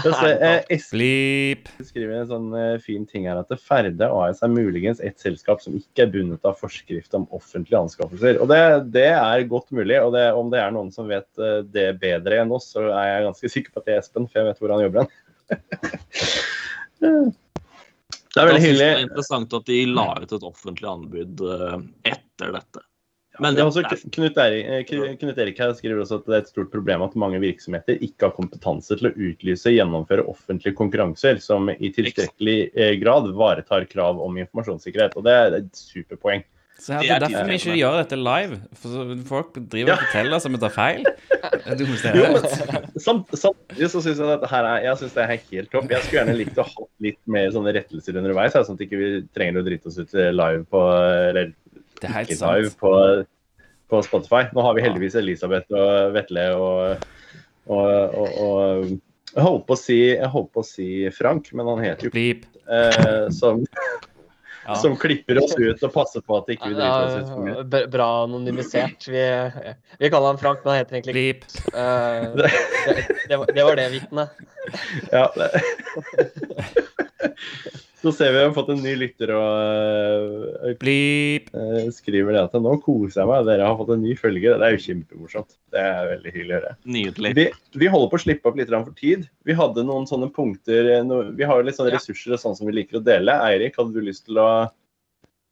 Sleep. 0.90 1.70
eh, 1.70 1.88
skriver 1.90 2.16
en 2.20 2.30
sånn 2.30 2.50
fin 2.84 3.06
ting 3.08 3.28
her 3.30 3.40
at 3.40 3.50
det 3.52 3.60
Ferde 3.62 4.10
AS 4.10 4.42
er 4.44 4.52
muligens 4.52 5.02
et 5.04 5.18
selskap 5.22 5.62
som 5.64 5.76
ikke 5.78 6.06
er 6.06 6.14
bundet 6.14 6.46
av 6.46 6.58
forskrift 6.60 7.16
om 7.18 7.28
offentlige 7.36 7.80
anskaffelser. 7.80 8.40
Og 8.42 8.50
det, 8.52 8.60
det 8.94 9.10
er 9.14 9.48
godt 9.50 9.70
mulig. 9.74 9.98
og 10.02 10.14
det, 10.16 10.28
Om 10.36 10.52
det 10.52 10.62
er 10.62 10.74
noen 10.74 10.92
som 10.94 11.08
vet 11.10 11.28
det 11.72 11.90
bedre 12.02 12.42
enn 12.42 12.54
oss, 12.54 12.72
så 12.74 12.90
er 12.90 13.14
jeg 13.14 13.28
ganske 13.28 13.54
sikker 13.56 13.74
på 13.74 13.82
at 13.82 13.88
det 13.88 13.96
er 13.96 14.02
Espen, 14.04 14.28
for 14.28 14.42
jeg 14.42 14.50
vet 14.50 14.62
hvor 14.62 14.74
han 14.74 14.84
jobber 14.86 15.04
hen. 15.04 15.14
Det 18.30 18.40
er 18.42 18.46
veldig 18.46 18.62
hyggelig. 18.62 18.86
Det 18.86 18.98
er 18.98 19.06
interessant 19.08 19.58
at 19.58 19.66
de 19.66 19.80
la 19.90 20.06
ut 20.22 20.32
et 20.36 20.46
offentlig 20.46 20.86
anbud 20.90 21.42
eh, 21.56 21.76
etter 22.12 22.54
dette. 22.54 22.84
Men 23.40 23.56
det 23.56 23.64
også, 23.64 23.82
er- 23.86 24.10
Knut 24.12 24.38
Erik, 24.42 24.92
eh, 24.92 25.14
Knut 25.18 25.38
Erik 25.38 25.58
her 25.62 25.72
skriver 25.74 26.02
også 26.02 26.18
at 26.20 26.26
det 26.28 26.34
er 26.36 26.42
et 26.44 26.50
stort 26.52 26.70
problem 26.72 27.02
at 27.06 27.16
mange 27.18 27.40
virksomheter 27.42 27.98
ikke 28.04 28.28
har 28.28 28.34
kompetanse 28.36 28.98
til 29.00 29.08
å 29.08 29.14
utlyse 29.14 29.70
og 29.70 29.76
gjennomføre 29.78 30.26
offentlige 30.30 30.76
konkurranser 30.78 31.40
som 31.42 31.70
i 31.72 31.90
tilstrekkelig 31.94 32.58
eh, 32.74 32.94
grad 33.02 33.30
varetar 33.38 33.86
krav 33.90 34.20
om 34.22 34.38
informasjonssikkerhet. 34.42 35.16
Og 35.16 35.26
det 35.26 35.36
er 35.38 35.58
et 35.62 35.70
superpoeng. 35.78 36.44
Så 36.80 36.94
her, 36.96 37.02
Det 37.04 37.10
er 37.10 37.14
er 37.18 37.24
derfor 37.26 37.48
vi 37.50 37.56
ikke 37.60 37.74
gjør 37.76 37.96
dette 38.00 38.16
live. 38.18 38.58
For 38.80 39.10
folk 39.28 39.50
driver 39.72 39.90
Ja. 39.92 39.96
og 39.98 40.04
forteller 40.06 40.40
som 40.40 40.54
vi 40.56 40.60
tar 40.62 40.72
feil. 40.74 41.04
Du 41.76 41.84
Jo, 41.84 42.24
men 42.32 42.44
samt, 43.00 43.28
samtidig 43.36 43.88
så 43.92 44.00
syns 44.02 44.18
jeg 44.18 44.26
dette 44.30 44.48
her 44.50 44.64
er, 44.66 44.82
jeg 44.88 44.96
synes 44.98 45.12
det 45.14 45.22
er 45.22 45.28
helt 45.30 45.70
topp. 45.70 45.90
Jeg 45.92 46.02
skulle 46.02 46.18
gjerne 46.20 46.34
likt 46.38 46.58
å 46.58 46.64
ha 46.66 46.86
litt 47.04 47.18
mer 47.30 47.50
sånne 47.54 47.74
rettelser 47.76 48.16
underveis, 48.18 48.56
sånn 48.56 48.74
at 48.78 48.82
ikke 48.86 48.98
vi 48.98 49.10
trenger 49.36 49.60
å 49.60 49.64
drite 49.66 49.86
oss 49.90 49.98
ut 50.00 50.14
eh, 50.18 50.30
live 50.34 50.64
på 50.72 50.80
Eller 51.30 51.52
Det 52.00 52.08
er 52.08 52.14
helt 52.16 52.32
ikke 52.32 52.38
sant. 52.40 52.56
live 52.56 52.72
på, 52.80 52.92
på 53.92 54.02
Spotify. 54.08 54.42
Nå 54.56 54.64
har 54.66 54.74
vi 54.78 54.84
heldigvis 54.88 55.18
Elisabeth 55.20 55.70
og 55.76 56.14
Vetle 56.16 56.46
og, 56.56 57.06
og, 57.70 58.18
og, 58.18 58.40
og 58.40 58.90
jeg 59.30 59.46
holdt 59.46 59.66
på 59.68 59.76
å 59.76 59.80
si, 59.84 59.98
jeg 60.16 60.32
holdt 60.32 60.52
på 60.56 60.64
å 60.64 60.66
si 60.66 60.88
Frank, 61.14 61.52
men 61.54 61.68
han 61.70 61.84
heter 61.86 62.08
jo 62.08 62.14
Bleep. 62.16 62.48
eh, 62.66 63.28
som, 63.36 63.62
Ja. 64.66 64.74
som 64.76 64.92
klipper 65.00 65.38
oss 65.42 65.54
ut 65.56 65.82
og 65.86 65.92
passer 65.94 66.20
på 66.20 66.36
at 66.36 66.48
ikke 66.52 66.68
vi 66.68 66.74
driter 66.76 67.06
oss 67.06 67.14
ut 67.22 67.28
for 67.32 67.40
mye. 67.46 67.86
Bra- 67.90 68.24
anonymisert. 68.26 69.06
Vi, 69.08 69.22
vi 70.02 70.10
kaller 70.12 70.26
han 70.34 70.38
Frank, 70.42 70.58
men 70.64 70.70
han 70.74 70.80
heter 70.82 70.94
egentlig 70.98 71.14
Klipp. 71.16 71.42
Uh, 71.72 72.36
det, 72.36 72.50
det, 73.30 73.36
var- 73.40 73.52
det 73.56 73.64
var 73.70 73.74
det 73.80 73.88
vitnet. 73.94 74.28
Ja, 75.12 75.24
det. 75.36 75.48
Så 78.00 78.12
ser 78.16 78.30
vi 78.32 78.38
vi 78.38 78.44
har 78.46 78.52
fått 78.56 78.70
en 78.72 78.80
ny 78.80 78.94
lytter 78.96 79.30
og 79.36 80.64
eh, 80.64 80.76
Blip. 80.80 81.50
eh, 81.52 81.90
skriver 81.92 82.32
det 82.32 82.44
at 82.46 82.54
nå 82.56 82.72
koser 82.80 83.20
jeg 83.20 83.28
meg, 83.28 83.44
dere 83.48 83.66
har 83.68 83.76
fått 83.76 83.92
en 83.92 84.00
ny 84.06 84.14
følge. 84.16 84.54
Det 84.56 84.66
er 84.70 84.72
jo 84.76 84.80
kjempemorsomt. 84.86 85.52
Det 85.74 85.82
er 85.84 86.08
veldig 86.14 86.32
hyggelig 86.32 86.54
å 86.54 86.58
høre. 86.60 86.72
Nydelig. 86.96 87.32
Vi, 87.36 87.46
vi 87.84 87.90
holder 87.92 88.12
på 88.14 88.20
å 88.20 88.24
slippe 88.24 88.48
opp 88.48 88.56
litt 88.60 88.72
for 88.72 88.96
tid. 88.96 89.28
Vi 89.44 89.56
hadde 89.58 89.84
noen 89.84 90.08
sånne 90.08 90.30
punkter 90.32 90.88
eh, 90.96 91.04
no, 91.04 91.20
Vi 91.36 91.44
har 91.44 91.60
jo 91.60 91.68
litt 91.68 91.76
sånne 91.76 91.92
Ja. 91.92 92.00
ressurser 92.00 92.36
og 92.38 92.40
sånn 92.40 92.56
som 92.56 92.70
vi 92.70 92.78
liker 92.80 93.02
å 93.02 93.04
dele. 93.04 93.36
Eirik, 93.50 93.76
hadde 93.76 93.92
du 93.92 94.00
lyst 94.08 94.24
til 94.30 94.40
å, 94.40 94.48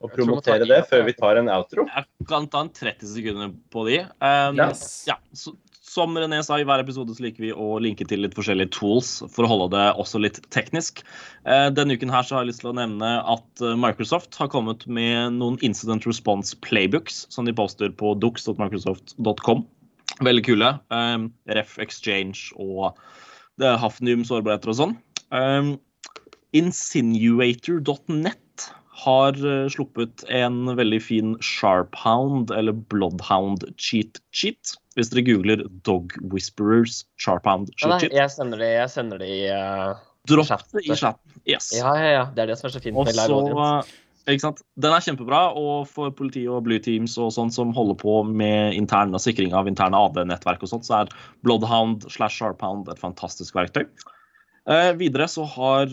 å 0.01 0.13
promotere 0.15 0.65
det 0.69 0.81
før 0.89 1.05
vi 1.05 1.17
tar 1.21 1.43
en 1.43 1.53
outro? 1.53 1.85
Jeg 1.93 2.29
kan 2.33 2.49
ta 2.49 2.65
en 2.65 2.73
30 2.73 3.13
sekunder 3.13 3.53
på 3.75 3.85
de. 3.91 4.01
Um, 4.25 4.57
Yes. 4.65 5.05
Ja, 5.11 5.21
så, 5.37 5.53
som 5.89 6.17
René 6.19 6.41
sa, 6.45 6.59
i 6.61 6.67
hver 6.69 6.83
episode 6.83 7.15
så 7.17 7.25
liker 7.25 7.47
vi 7.47 7.53
å 7.53 7.79
linke 7.83 8.07
til 8.09 8.23
litt 8.25 8.37
forskjellige 8.37 8.75
tools 8.77 9.11
for 9.33 9.47
å 9.47 9.51
holde 9.51 9.71
det 9.77 9.87
også 10.01 10.21
litt 10.23 10.41
teknisk. 10.55 11.03
Eh, 11.49 11.69
denne 11.75 11.97
uken 11.97 12.13
her 12.13 12.27
så 12.27 12.37
har 12.37 12.45
jeg 12.45 12.53
lyst 12.53 12.63
til 12.65 12.73
å 12.73 12.79
nevne 12.79 13.13
at 13.23 13.65
eh, 13.65 13.79
Microsoft 13.81 14.39
har 14.41 14.53
kommet 14.53 14.87
med 14.87 15.39
noen 15.39 15.59
incident 15.67 16.07
response 16.09 16.57
playbooks 16.67 17.25
som 17.33 17.49
de 17.49 17.57
poster 17.57 17.91
på 17.91 18.15
dux.microsoft.com. 18.21 19.67
Veldig 20.25 20.45
kule. 20.47 20.73
Um, 20.93 21.29
Ref 21.53 21.77
Exchange 21.83 22.49
og 22.59 22.97
Hafnium 23.59 24.25
sårbarheter 24.27 24.73
og 24.73 24.79
sånn. 24.79 24.95
Insinuator.net 26.57 28.69
har 28.99 29.37
eh, 29.47 29.69
sluppet 29.71 30.25
en 30.33 30.73
veldig 30.79 30.99
fin 31.03 31.35
Sharphound 31.45 32.53
eller 32.55 32.77
Bloodhound 32.91 33.67
cheat 33.79 34.21
sheet. 34.35 34.75
Hvis 34.99 35.13
dere 35.13 35.23
googler 35.29 35.63
Dog 35.87 36.11
Whisperers 36.33 37.05
Ja, 37.23 37.47
nei, 37.47 37.71
cheat 38.03 38.17
jeg 38.17 38.35
sender 38.35 38.59
det, 38.59 38.73
jeg 38.75 38.91
sender 38.91 39.23
det 39.23 39.31
i 39.31 39.41
uh, 39.55 39.95
Dropp 40.29 40.51
chat. 40.51 40.67
det 40.75 40.85
i 40.85 40.99
chatten. 40.99 41.39
Yes. 41.47 41.71
Ja, 41.77 41.95
ja, 41.95 42.11
ja. 42.17 42.27
Det 42.35 42.45
er 42.45 42.53
det 42.53 42.59
som 42.59 42.69
er 42.69 42.75
så 42.75 42.83
fint 42.83 42.99
Og 42.99 43.09
så 43.09 43.85
ikke 44.29 44.45
sant? 44.45 44.61
Den 44.77 44.93
er 44.93 45.05
kjempebra, 45.05 45.41
og 45.57 45.87
for 45.89 46.13
politiet 46.13 46.51
og 46.53 46.67
Blue 46.67 46.83
Teams 46.85 47.15
og 47.21 47.31
sånn 47.33 47.53
som 47.55 47.73
holder 47.77 47.97
på 48.01 48.19
med 48.29 48.77
intern 48.77 49.17
og 49.17 49.23
sikring 49.25 49.55
av 49.57 49.71
interne 49.71 49.97
AD-nettverk 49.97 50.67
og 50.67 50.73
sånt, 50.73 50.85
så 50.85 51.01
er 51.01 51.15
Bloodhound 51.47 52.05
slash 52.13 52.37
Sharphound 52.37 52.91
et 52.93 53.01
fantastisk 53.01 53.57
verktøy. 53.57 53.87
Eh, 54.69 54.93
videre 55.01 55.31
så 55.33 55.47
har 55.49 55.89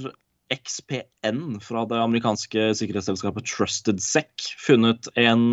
XPN 0.52 1.62
fra 1.64 1.86
det 1.90 2.02
amerikanske 2.02 2.74
sikkerhetsselskapet 2.78 3.48
Trusted 3.50 4.04
Sec 4.04 4.52
funnet 4.62 5.08
en 5.16 5.46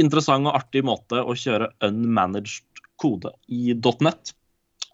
interessant 0.00 0.48
og 0.48 0.56
artig 0.58 0.84
måte 0.86 1.20
å 1.22 1.36
kjøre 1.38 1.72
unmanaged 1.84 2.64
kode 3.00 3.34
i 3.48 3.74
.net. 4.04 4.34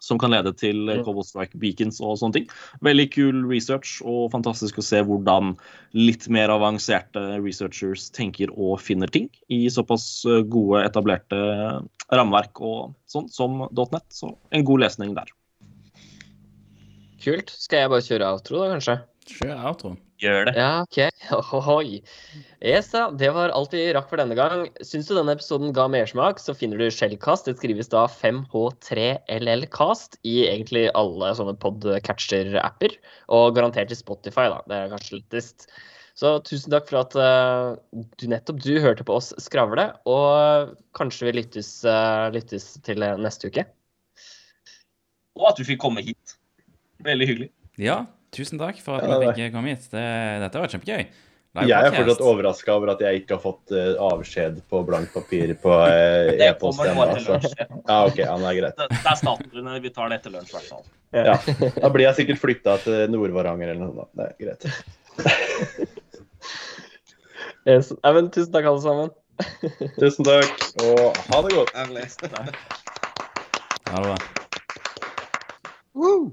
Som 0.01 0.17
kan 0.17 0.33
lede 0.33 0.55
til. 0.57 0.89
Cobalt 1.05 1.29
Strike 1.29 1.59
beacons 1.61 1.99
og 2.01 2.17
sånne 2.17 2.39
ting. 2.39 2.47
Veldig 2.81 3.05
kul 3.13 3.43
research, 3.45 3.99
og 4.01 4.31
fantastisk 4.33 4.81
å 4.81 4.85
se 4.85 5.03
hvordan 5.05 5.53
litt 5.93 6.25
mer 6.33 6.49
avanserte 6.55 7.21
researchers 7.45 8.09
tenker 8.17 8.49
og 8.57 8.81
finner 8.81 9.13
ting 9.13 9.29
i 9.53 9.67
såpass 9.69 10.25
eh, 10.25 10.41
gode, 10.49 10.81
etablerte 10.89 11.43
rammeverk 12.09 12.65
og 12.65 12.97
sånn 13.13 13.29
som 13.29 13.67
.net. 13.69 14.09
Så 14.09 14.33
en 14.57 14.65
god 14.65 14.87
lesning 14.87 15.13
der. 15.19 15.29
Kult. 17.21 17.53
Skal 17.53 17.85
jeg 17.85 17.93
bare 17.93 18.07
kjøre 18.07 18.33
outro, 18.33 18.65
da, 18.65 18.73
kanskje? 18.79 18.97
Kjør 19.31 19.67
outroen. 19.71 19.99
Gjør 20.21 20.45
det. 20.49 20.53
Ja, 20.59 20.83
OK. 20.85 20.99
Ohoi. 21.57 22.01
Yes, 22.61 22.91
da. 22.93 23.07
Det 23.17 23.31
var 23.33 23.49
alt 23.57 23.73
vi 23.73 23.95
rakk 23.97 24.11
for 24.11 24.21
denne 24.21 24.37
gang. 24.37 24.67
Syns 24.85 25.09
du 25.09 25.15
denne 25.17 25.33
episoden 25.37 25.73
ga 25.77 25.87
mersmak, 25.93 26.41
så 26.43 26.55
finner 26.57 26.79
du 26.81 26.91
Shellcast. 26.93 27.47
Det 27.49 27.57
skrives 27.57 27.89
da 27.93 28.03
5H3LLcast 28.13 30.19
i 30.29 30.45
egentlig 30.51 30.85
alle 30.99 31.29
sånne 31.39 31.55
podcatcher-apper. 31.63 32.93
Og 33.33 33.57
garantert 33.57 33.93
i 33.95 33.99
Spotify, 33.99 34.47
da. 34.53 34.61
Det 34.69 34.77
er 34.77 34.93
kanskje 34.93 35.17
lettest. 35.23 35.59
Så 36.21 36.27
tusen 36.45 36.73
takk 36.75 36.87
for 36.91 36.99
at 37.01 37.13
uh, 37.17 37.79
du 38.21 38.25
nettopp 38.29 38.59
du 38.61 38.75
hørte 38.83 39.05
på 39.09 39.17
oss 39.17 39.33
skravle. 39.41 39.87
Og 40.11 40.75
kanskje 40.99 41.31
vi 41.31 41.39
lyttes, 41.41 41.71
uh, 41.89 42.29
lyttes 42.35 42.65
til 42.85 43.01
neste 43.23 43.49
uke. 43.49 43.65
Og 45.41 45.45
at 45.55 45.57
du 45.57 45.65
fikk 45.65 45.81
komme 45.81 46.05
hit. 46.05 46.37
Veldig 47.01 47.27
hyggelig. 47.31 47.49
Ja, 47.81 48.05
tusen 48.37 48.61
takk 48.61 48.79
for 48.85 49.01
at 49.01 49.09
Ja, 49.09 49.19
vi 49.21 49.33
fikk 49.35 49.55
komme 49.57 49.75
hit. 49.75 49.89
Det, 49.93 50.07
dette 50.45 50.63
var 50.63 50.73
kjempegøy. 50.73 51.05
Jeg 51.67 51.75
er 51.75 51.95
fortsatt 51.97 52.21
overraska 52.23 52.75
over 52.79 52.93
at 52.93 53.01
jeg 53.03 53.25
ikke 53.25 53.35
har 53.35 53.43
fått 53.43 53.73
uh, 53.75 53.97
avskjed 54.07 54.61
på 54.71 54.85
blankt 54.87 55.11
papir 55.17 55.51
på 55.59 55.73
uh, 55.83 56.31
e-post 56.47 56.79
kommer 56.79 57.11
nå 57.11 57.17
altså. 57.17 57.41
lunsj. 57.41 57.57
Ja, 57.59 57.97
OK, 58.07 58.21
ja, 58.23 58.37
det 58.39 58.53
er 58.53 58.59
greit. 58.61 58.79
Det 58.79 58.87
det 58.95 59.11
er 59.11 59.19
staten. 59.19 59.73
Vi 59.83 59.93
tar 59.97 60.13
det 60.13 60.21
etter 60.21 60.37
lunsj, 60.37 60.53
i 60.53 60.59
hvert 60.61 60.71
fall. 60.71 60.85
Ja. 61.11 61.35
Da 61.75 61.91
blir 61.91 62.07
jeg 62.07 62.21
sikkert 62.21 62.39
flytta 62.45 62.77
til 62.85 63.11
Nord-Varanger 63.11 63.75
eller 63.75 63.91
noe. 63.91 64.07
Det 64.15 64.31
er 64.31 64.37
greit. 64.45 64.63
Yes. 67.69 67.91
Nei, 67.93 68.13
men 68.17 68.31
tusen 68.33 68.53
takk, 68.55 68.65
alle 68.71 68.81
sammen. 68.81 69.11
Tusen 70.01 70.25
takk, 70.25 70.65
og 70.85 71.17
ha 71.29 71.41
det 71.45 71.55
godt. 71.57 71.73
Ha 71.77 71.85
det 74.01 74.07
bra. 74.07 74.17
Woo! 75.97 76.31